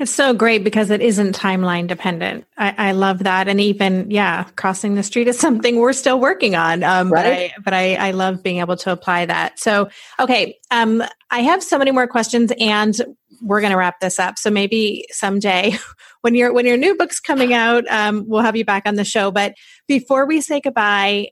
It's 0.00 0.10
so 0.10 0.32
great 0.32 0.64
because 0.64 0.88
it 0.88 1.02
isn't 1.02 1.36
timeline 1.36 1.86
dependent. 1.86 2.46
I, 2.56 2.88
I, 2.88 2.92
love 2.92 3.18
that, 3.24 3.48
and 3.48 3.60
even 3.60 4.10
yeah, 4.10 4.44
crossing 4.56 4.94
the 4.94 5.02
street 5.02 5.28
is 5.28 5.38
something 5.46 5.76
we're 5.76 5.92
still 5.92 6.18
working 6.18 6.54
on. 6.54 6.82
Um, 6.82 7.12
right. 7.12 7.22
But 7.22 7.26
I, 7.26 7.52
but 7.64 7.74
I, 7.74 8.08
I 8.08 8.10
love 8.12 8.42
being 8.42 8.60
able 8.60 8.78
to 8.78 8.92
apply 8.92 9.26
that. 9.26 9.58
So 9.58 9.90
okay, 10.18 10.58
um, 10.70 11.04
I 11.30 11.40
have 11.40 11.62
so 11.62 11.76
many 11.76 11.90
more 11.90 12.06
questions, 12.06 12.50
and 12.58 12.96
we're 13.42 13.60
going 13.60 13.72
to 13.72 13.76
wrap 13.76 14.00
this 14.00 14.18
up. 14.18 14.38
So 14.38 14.50
maybe 14.50 15.04
someday, 15.10 15.76
when 16.22 16.34
your 16.34 16.54
when 16.54 16.64
your 16.64 16.78
new 16.78 16.96
book's 16.96 17.20
coming 17.20 17.52
out, 17.52 17.84
um, 17.90 18.24
we'll 18.26 18.40
have 18.40 18.56
you 18.56 18.64
back 18.64 18.84
on 18.86 18.94
the 18.94 19.04
show. 19.04 19.30
But 19.30 19.52
before 19.86 20.24
we 20.24 20.40
say 20.40 20.62
goodbye, 20.62 21.28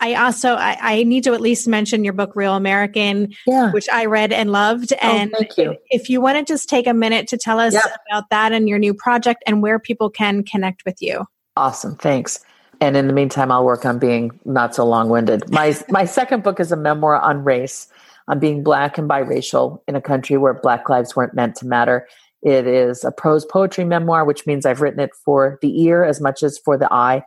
I 0.00 0.14
also 0.14 0.54
I, 0.54 0.76
I, 0.80 1.02
need 1.04 1.24
to 1.24 1.34
at 1.34 1.40
least 1.40 1.68
mention 1.68 2.04
your 2.04 2.12
book 2.12 2.34
Real 2.34 2.56
American, 2.56 3.34
yeah. 3.46 3.70
which 3.70 3.88
I 3.88 4.06
read 4.06 4.32
and 4.32 4.50
loved. 4.50 4.92
Oh, 4.92 4.96
and 5.00 5.32
thank 5.32 5.56
you. 5.56 5.76
if 5.90 6.10
you 6.10 6.20
want 6.20 6.36
to 6.38 6.52
just 6.52 6.68
take 6.68 6.86
a 6.86 6.94
minute 6.94 7.28
to 7.28 7.38
tell 7.38 7.60
us 7.60 7.74
about 8.10 8.28
that 8.30 8.52
and 8.52 8.68
your 8.68 8.78
new 8.78 8.92
project 8.92 9.42
and 9.46 9.62
where 9.62 9.78
people 9.78 10.10
can 10.10 10.42
connect 10.42 10.84
with 10.84 11.00
you. 11.00 11.24
Awesome, 11.56 11.96
thanks. 11.96 12.40
And 12.80 12.96
in 12.96 13.06
the 13.06 13.12
meantime, 13.12 13.52
I'll 13.52 13.64
work 13.64 13.86
on 13.86 13.98
being 13.98 14.38
not 14.44 14.74
so 14.74 14.84
long 14.84 15.08
winded. 15.08 15.50
My 15.50 15.76
my 15.88 16.04
second 16.04 16.42
book 16.42 16.60
is 16.60 16.72
a 16.72 16.76
memoir 16.76 17.16
on 17.16 17.44
race, 17.44 17.86
on 18.28 18.40
being 18.40 18.62
black 18.62 18.98
and 18.98 19.08
biracial 19.08 19.80
in 19.86 19.94
a 19.94 20.00
country 20.00 20.36
where 20.36 20.54
black 20.54 20.88
lives 20.88 21.14
weren't 21.14 21.34
meant 21.34 21.56
to 21.56 21.66
matter. 21.66 22.08
It 22.42 22.66
is 22.66 23.04
a 23.04 23.10
prose 23.10 23.44
poetry 23.44 23.84
memoir, 23.84 24.24
which 24.24 24.46
means 24.46 24.66
I've 24.66 24.82
written 24.82 25.00
it 25.00 25.10
for 25.24 25.58
the 25.62 25.82
ear 25.82 26.04
as 26.04 26.20
much 26.20 26.42
as 26.42 26.58
for 26.58 26.76
the 26.76 26.92
eye. 26.92 27.24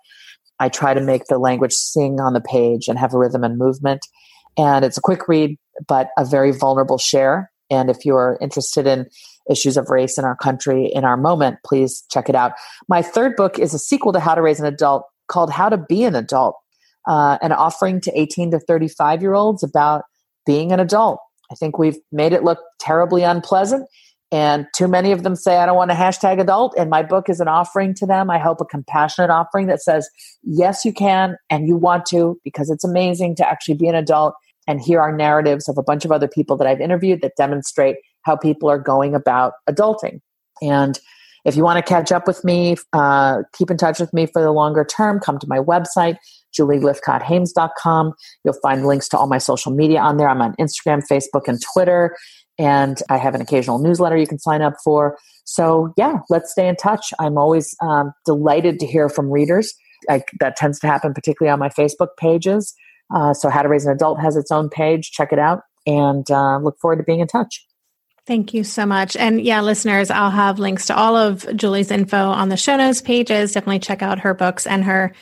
I 0.59 0.69
try 0.69 0.93
to 0.93 1.01
make 1.01 1.25
the 1.25 1.37
language 1.37 1.73
sing 1.73 2.19
on 2.19 2.33
the 2.33 2.41
page 2.41 2.87
and 2.87 2.97
have 2.97 3.13
a 3.13 3.17
rhythm 3.17 3.43
and 3.43 3.57
movement. 3.57 4.07
And 4.57 4.83
it's 4.83 4.97
a 4.97 5.01
quick 5.01 5.27
read, 5.27 5.57
but 5.87 6.09
a 6.17 6.25
very 6.25 6.51
vulnerable 6.51 6.97
share. 6.97 7.51
And 7.69 7.89
if 7.89 8.05
you're 8.05 8.37
interested 8.41 8.87
in 8.87 9.07
issues 9.49 9.77
of 9.77 9.89
race 9.89 10.17
in 10.17 10.25
our 10.25 10.35
country 10.35 10.87
in 10.87 11.05
our 11.05 11.17
moment, 11.17 11.59
please 11.65 12.03
check 12.11 12.29
it 12.29 12.35
out. 12.35 12.53
My 12.87 13.01
third 13.01 13.35
book 13.35 13.59
is 13.59 13.73
a 13.73 13.79
sequel 13.79 14.13
to 14.13 14.19
How 14.19 14.35
to 14.35 14.41
Raise 14.41 14.59
an 14.59 14.65
Adult 14.65 15.03
called 15.27 15.51
How 15.51 15.69
to 15.69 15.77
Be 15.77 16.03
an 16.03 16.15
Adult, 16.15 16.55
uh, 17.07 17.37
an 17.41 17.51
offering 17.51 18.01
to 18.01 18.19
18 18.19 18.51
to 18.51 18.59
35 18.59 19.21
year 19.21 19.33
olds 19.33 19.63
about 19.63 20.03
being 20.45 20.71
an 20.71 20.79
adult. 20.79 21.19
I 21.51 21.55
think 21.55 21.77
we've 21.77 21.97
made 22.11 22.33
it 22.33 22.43
look 22.43 22.59
terribly 22.79 23.23
unpleasant. 23.23 23.87
And 24.31 24.67
too 24.75 24.87
many 24.87 25.11
of 25.13 25.23
them 25.23 25.35
say, 25.35 25.57
I 25.57 25.65
don't 25.65 25.77
want 25.77 25.91
a 25.91 25.95
hashtag 25.95 26.39
adult. 26.39 26.75
And 26.77 26.89
my 26.89 27.01
book 27.01 27.29
is 27.29 27.39
an 27.39 27.47
offering 27.47 27.93
to 27.95 28.05
them. 28.05 28.29
I 28.29 28.39
hope 28.39 28.59
a 28.59 28.65
compassionate 28.65 29.29
offering 29.29 29.67
that 29.67 29.81
says, 29.81 30.09
yes, 30.43 30.83
you 30.83 30.91
can 30.91 31.37
and 31.49 31.67
you 31.67 31.77
want 31.77 32.05
to 32.07 32.39
because 32.43 32.69
it's 32.69 32.83
amazing 32.83 33.35
to 33.37 33.47
actually 33.47 33.75
be 33.75 33.87
an 33.87 33.95
adult 33.95 34.33
and 34.67 34.81
hear 34.81 34.99
our 34.99 35.15
narratives 35.15 35.69
of 35.69 35.77
a 35.77 35.83
bunch 35.83 36.03
of 36.03 36.11
other 36.11 36.27
people 36.27 36.57
that 36.57 36.67
I've 36.67 36.81
interviewed 36.81 37.21
that 37.21 37.37
demonstrate 37.37 37.95
how 38.23 38.35
people 38.35 38.69
are 38.69 38.77
going 38.77 39.15
about 39.15 39.53
adulting. 39.69 40.19
And 40.61 40.99
if 41.45 41.55
you 41.55 41.63
want 41.63 41.77
to 41.77 41.89
catch 41.89 42.11
up 42.11 42.27
with 42.27 42.43
me, 42.43 42.75
uh, 42.91 43.43
keep 43.57 43.71
in 43.71 43.77
touch 43.77 43.99
with 43.99 44.13
me 44.13 44.25
for 44.25 44.41
the 44.41 44.51
longer 44.51 44.83
term, 44.83 45.21
come 45.21 45.39
to 45.39 45.47
my 45.47 45.59
website, 45.59 46.17
julielythcotthaims.com. 46.59 48.13
You'll 48.43 48.59
find 48.61 48.85
links 48.85 49.07
to 49.09 49.17
all 49.17 49.27
my 49.27 49.37
social 49.37 49.71
media 49.71 50.01
on 50.01 50.17
there. 50.17 50.27
I'm 50.27 50.41
on 50.41 50.55
Instagram, 50.59 51.03
Facebook, 51.09 51.47
and 51.47 51.61
Twitter. 51.73 52.17
And 52.59 53.01
I 53.09 53.17
have 53.17 53.35
an 53.35 53.41
occasional 53.41 53.79
newsletter 53.79 54.17
you 54.17 54.27
can 54.27 54.39
sign 54.39 54.61
up 54.61 54.75
for. 54.83 55.17
So, 55.45 55.93
yeah, 55.97 56.19
let's 56.29 56.51
stay 56.51 56.67
in 56.67 56.75
touch. 56.75 57.13
I'm 57.19 57.37
always 57.37 57.75
um, 57.81 58.13
delighted 58.25 58.79
to 58.79 58.87
hear 58.87 59.09
from 59.09 59.29
readers. 59.29 59.73
I, 60.09 60.23
that 60.39 60.55
tends 60.55 60.79
to 60.79 60.87
happen 60.87 61.13
particularly 61.13 61.51
on 61.51 61.59
my 61.59 61.69
Facebook 61.69 62.09
pages. 62.17 62.73
Uh, 63.13 63.33
so, 63.33 63.49
How 63.49 63.61
to 63.61 63.69
Raise 63.69 63.85
an 63.85 63.93
Adult 63.93 64.19
has 64.19 64.35
its 64.35 64.51
own 64.51 64.69
page. 64.69 65.11
Check 65.11 65.31
it 65.31 65.39
out 65.39 65.61
and 65.85 66.29
uh, 66.29 66.57
look 66.57 66.77
forward 66.79 66.97
to 66.97 67.03
being 67.03 67.21
in 67.21 67.27
touch. 67.27 67.65
Thank 68.27 68.53
you 68.53 68.65
so 68.65 68.85
much. 68.85 69.15
And 69.15 69.41
yeah, 69.41 69.61
listeners, 69.61 70.11
I'll 70.11 70.29
have 70.29 70.59
links 70.59 70.87
to 70.87 70.95
all 70.95 71.15
of 71.15 71.47
Julie's 71.55 71.91
info 71.91 72.17
on 72.17 72.49
the 72.49 72.57
show 72.57 72.75
notes 72.75 73.01
pages. 73.01 73.53
Definitely 73.53 73.79
check 73.79 74.01
out 74.01 74.19
her 74.19 74.33
books 74.33 74.67
and 74.67 74.83
her 74.83 75.13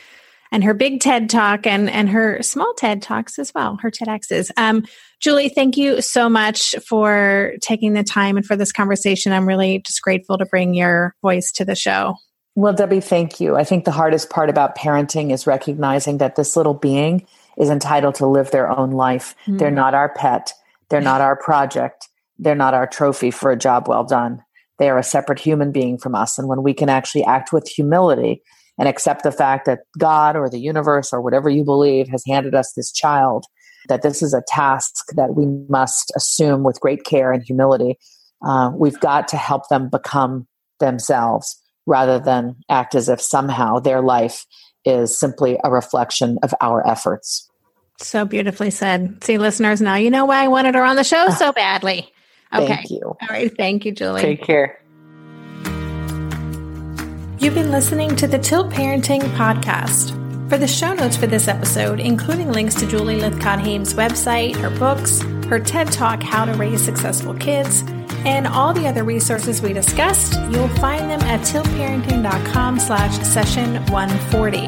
and 0.50 0.64
her 0.64 0.74
big 0.74 1.00
TED 1.00 1.30
talk 1.30 1.68
and 1.68 1.88
and 1.88 2.08
her 2.08 2.42
small 2.42 2.74
TED 2.74 3.02
talks 3.02 3.38
as 3.38 3.54
well, 3.54 3.78
her 3.80 3.92
TEDx's. 3.92 4.50
Um, 4.56 4.86
Julie, 5.20 5.48
thank 5.48 5.76
you 5.76 6.00
so 6.02 6.28
much 6.28 6.74
for 6.86 7.54
taking 7.62 7.94
the 7.94 8.04
time 8.04 8.36
and 8.36 8.44
for 8.44 8.54
this 8.54 8.72
conversation. 8.72 9.32
I'm 9.32 9.46
really 9.46 9.80
just 9.80 10.02
grateful 10.02 10.38
to 10.38 10.46
bring 10.46 10.74
your 10.74 11.14
voice 11.22 11.50
to 11.52 11.64
the 11.64 11.74
show. 11.74 12.16
Well, 12.54 12.72
Debbie, 12.72 13.00
thank 13.00 13.40
you. 13.40 13.56
I 13.56 13.64
think 13.64 13.84
the 13.84 13.92
hardest 13.92 14.30
part 14.30 14.48
about 14.48 14.76
parenting 14.76 15.32
is 15.32 15.46
recognizing 15.46 16.18
that 16.18 16.36
this 16.36 16.56
little 16.56 16.74
being 16.74 17.26
is 17.58 17.70
entitled 17.70 18.14
to 18.16 18.26
live 18.26 18.50
their 18.50 18.70
own 18.70 18.92
life. 18.92 19.34
Mm-hmm. 19.42 19.58
They're 19.58 19.70
not 19.70 19.94
our 19.94 20.08
pet. 20.08 20.52
They're 20.88 21.00
not 21.00 21.20
our 21.20 21.36
project. 21.36 22.08
They're 22.38 22.54
not 22.54 22.74
our 22.74 22.86
trophy 22.86 23.30
for 23.30 23.50
a 23.50 23.58
job 23.58 23.88
well 23.88 24.04
done. 24.04 24.42
They 24.78 24.88
are 24.88 24.98
a 24.98 25.02
separate 25.02 25.38
human 25.38 25.72
being 25.72 25.98
from 25.98 26.14
us. 26.14 26.38
And 26.38 26.48
when 26.48 26.62
we 26.62 26.74
can 26.74 26.88
actually 26.88 27.24
act 27.24 27.52
with 27.52 27.68
humility 27.68 28.42
and 28.78 28.88
accept 28.88 29.22
the 29.22 29.32
fact 29.32 29.66
that 29.66 29.80
God 29.98 30.36
or 30.36 30.50
the 30.50 30.60
universe 30.60 31.12
or 31.12 31.20
whatever 31.22 31.48
you 31.48 31.64
believe 31.64 32.08
has 32.08 32.22
handed 32.26 32.54
us 32.54 32.72
this 32.72 32.92
child, 32.92 33.46
that 33.88 34.02
this 34.02 34.22
is 34.22 34.34
a 34.34 34.42
task 34.46 34.94
that 35.14 35.34
we 35.34 35.46
must 35.68 36.12
assume 36.16 36.62
with 36.62 36.80
great 36.80 37.04
care 37.04 37.32
and 37.32 37.42
humility. 37.42 37.98
Uh, 38.44 38.70
we've 38.74 39.00
got 39.00 39.28
to 39.28 39.36
help 39.36 39.68
them 39.68 39.88
become 39.88 40.46
themselves 40.80 41.60
rather 41.86 42.18
than 42.18 42.56
act 42.68 42.94
as 42.94 43.08
if 43.08 43.20
somehow 43.20 43.78
their 43.78 44.00
life 44.00 44.44
is 44.84 45.18
simply 45.18 45.58
a 45.64 45.70
reflection 45.70 46.38
of 46.42 46.54
our 46.60 46.86
efforts. 46.86 47.50
So 47.98 48.24
beautifully 48.24 48.70
said. 48.70 49.22
See, 49.24 49.38
listeners, 49.38 49.80
now 49.80 49.96
you 49.96 50.10
know 50.10 50.26
why 50.26 50.44
I 50.44 50.48
wanted 50.48 50.74
her 50.74 50.84
on 50.84 50.96
the 50.96 51.04
show 51.04 51.30
so 51.30 51.52
badly. 51.52 52.12
Okay. 52.54 52.66
Thank 52.66 52.90
you. 52.90 53.02
All 53.04 53.28
right. 53.28 53.54
Thank 53.56 53.84
you, 53.84 53.92
Julie. 53.92 54.20
Take 54.20 54.42
care. 54.42 54.80
You've 57.38 57.54
been 57.54 57.70
listening 57.70 58.16
to 58.16 58.26
the 58.26 58.38
Tilt 58.38 58.70
Parenting 58.70 59.22
Podcast. 59.36 60.25
For 60.48 60.58
the 60.58 60.68
show 60.68 60.94
notes 60.94 61.16
for 61.16 61.26
this 61.26 61.48
episode, 61.48 61.98
including 61.98 62.52
links 62.52 62.76
to 62.76 62.86
Julie 62.86 63.18
Lythcott 63.18 63.58
Haims' 63.58 63.94
website, 63.94 64.54
her 64.56 64.70
books, 64.70 65.20
her 65.48 65.58
TED 65.58 65.90
Talk, 65.90 66.22
How 66.22 66.44
to 66.44 66.52
Raise 66.54 66.80
Successful 66.84 67.34
Kids, 67.34 67.82
and 68.24 68.46
all 68.46 68.72
the 68.72 68.86
other 68.86 69.02
resources 69.02 69.60
we 69.60 69.72
discussed, 69.72 70.34
you'll 70.52 70.68
find 70.76 71.10
them 71.10 71.20
at 71.22 71.40
tiltparenting.com 71.40 72.78
slash 72.78 73.18
session 73.26 73.84
140. 73.86 74.58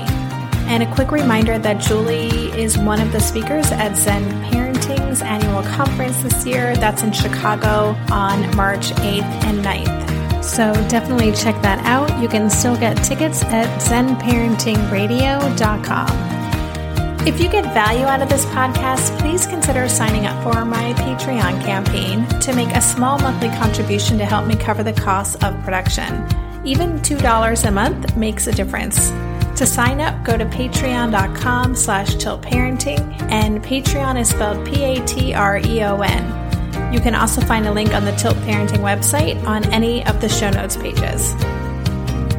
And 0.69 0.83
a 0.83 0.95
quick 0.95 1.13
reminder 1.13 1.61
that 1.61 1.81
Julie 1.81 2.51
is 2.61 2.77
one 2.77 3.01
of 3.01 3.13
the 3.13 3.21
speakers 3.21 3.71
at 3.71 3.97
Zen 3.97 4.25
Parenting's 4.51 5.23
annual 5.23 5.63
conference 5.63 6.21
this 6.25 6.45
year. 6.45 6.77
That's 6.77 7.05
in 7.05 7.13
Chicago 7.13 7.97
on 8.13 8.55
March 8.57 8.91
8th 8.91 9.23
and 9.45 9.65
9th. 9.65 10.08
So 10.43 10.73
definitely 10.89 11.33
check 11.33 11.61
that 11.63 11.85
out. 11.85 12.21
You 12.23 12.29
can 12.29 12.51
still 12.51 12.77
get 12.77 13.03
tickets 13.05 13.43
at 13.45 13.67
zenparentingradio.com. 13.81 16.39
If 17.27 17.41
you 17.41 17.49
get 17.51 17.65
value 17.75 18.07
out 18.07 18.23
of 18.23 18.29
this 18.29 18.45
podcast, 18.47 19.19
please 19.19 19.45
consider 19.47 19.89
signing 19.89 20.27
up 20.27 20.41
for 20.43 20.65
my 20.65 20.95
Patreon 20.95 21.63
campaign 21.63 22.27
to 22.41 22.55
make 22.55 22.75
a 22.75 22.81
small 22.81 23.19
monthly 23.19 23.51
contribution 23.51 24.17
to 24.19 24.25
help 24.25 24.47
me 24.47 24.57
cover 24.57 24.83
the 24.83 24.95
costs 24.95 25.35
of 25.45 25.55
production. 25.63 26.27
Even 26.65 26.99
$2 27.01 27.67
a 27.67 27.71
month 27.71 28.17
makes 28.17 28.47
a 28.47 28.53
difference. 28.53 29.11
To 29.59 29.67
sign 29.67 30.01
up, 30.01 30.25
go 30.25 30.39
to 30.39 30.47
patreon.com 30.47 31.75
slash 31.75 32.15
tiltparenting, 32.15 33.01
and 33.31 33.63
Patreon 33.63 34.19
is 34.21 34.31
spelled 34.31 34.65
P-A-T-R-E-O-N. 34.67 36.38
You 36.93 37.01
can 37.01 37.15
also 37.15 37.41
find 37.43 37.67
a 37.67 37.73
link 37.73 37.95
on 37.95 38.05
the 38.05 38.13
Tilt 38.13 38.37
Parenting 38.39 38.81
website 38.81 39.43
on 39.45 39.65
any 39.73 40.05
of 40.07 40.21
the 40.21 40.29
show 40.29 40.51
notes 40.51 40.77
pages. 40.77 41.35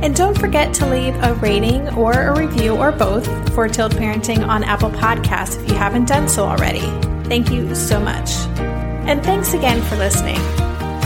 And 0.02 0.16
don't 0.16 0.38
forget 0.38 0.74
to 0.76 0.86
leave 0.86 1.16
a 1.24 1.34
rating 1.36 1.90
or 1.90 2.14
a 2.14 2.38
review 2.38 2.76
or 2.76 2.92
both 2.92 3.26
for 3.54 3.68
Tilt 3.68 3.94
Parenting 3.94 4.48
on 4.48 4.64
Apple 4.64 4.92
Podcasts 4.92 5.62
if 5.62 5.70
you 5.70 5.76
haven't 5.76 6.08
done 6.08 6.30
so 6.30 6.46
already. 6.46 6.90
Thank 7.28 7.52
you 7.52 7.76
so 7.76 8.00
much. 8.00 8.32
And 9.08 9.22
thanks 9.24 9.54
again 9.54 9.82
for 9.84 9.98
listening. 9.98 10.40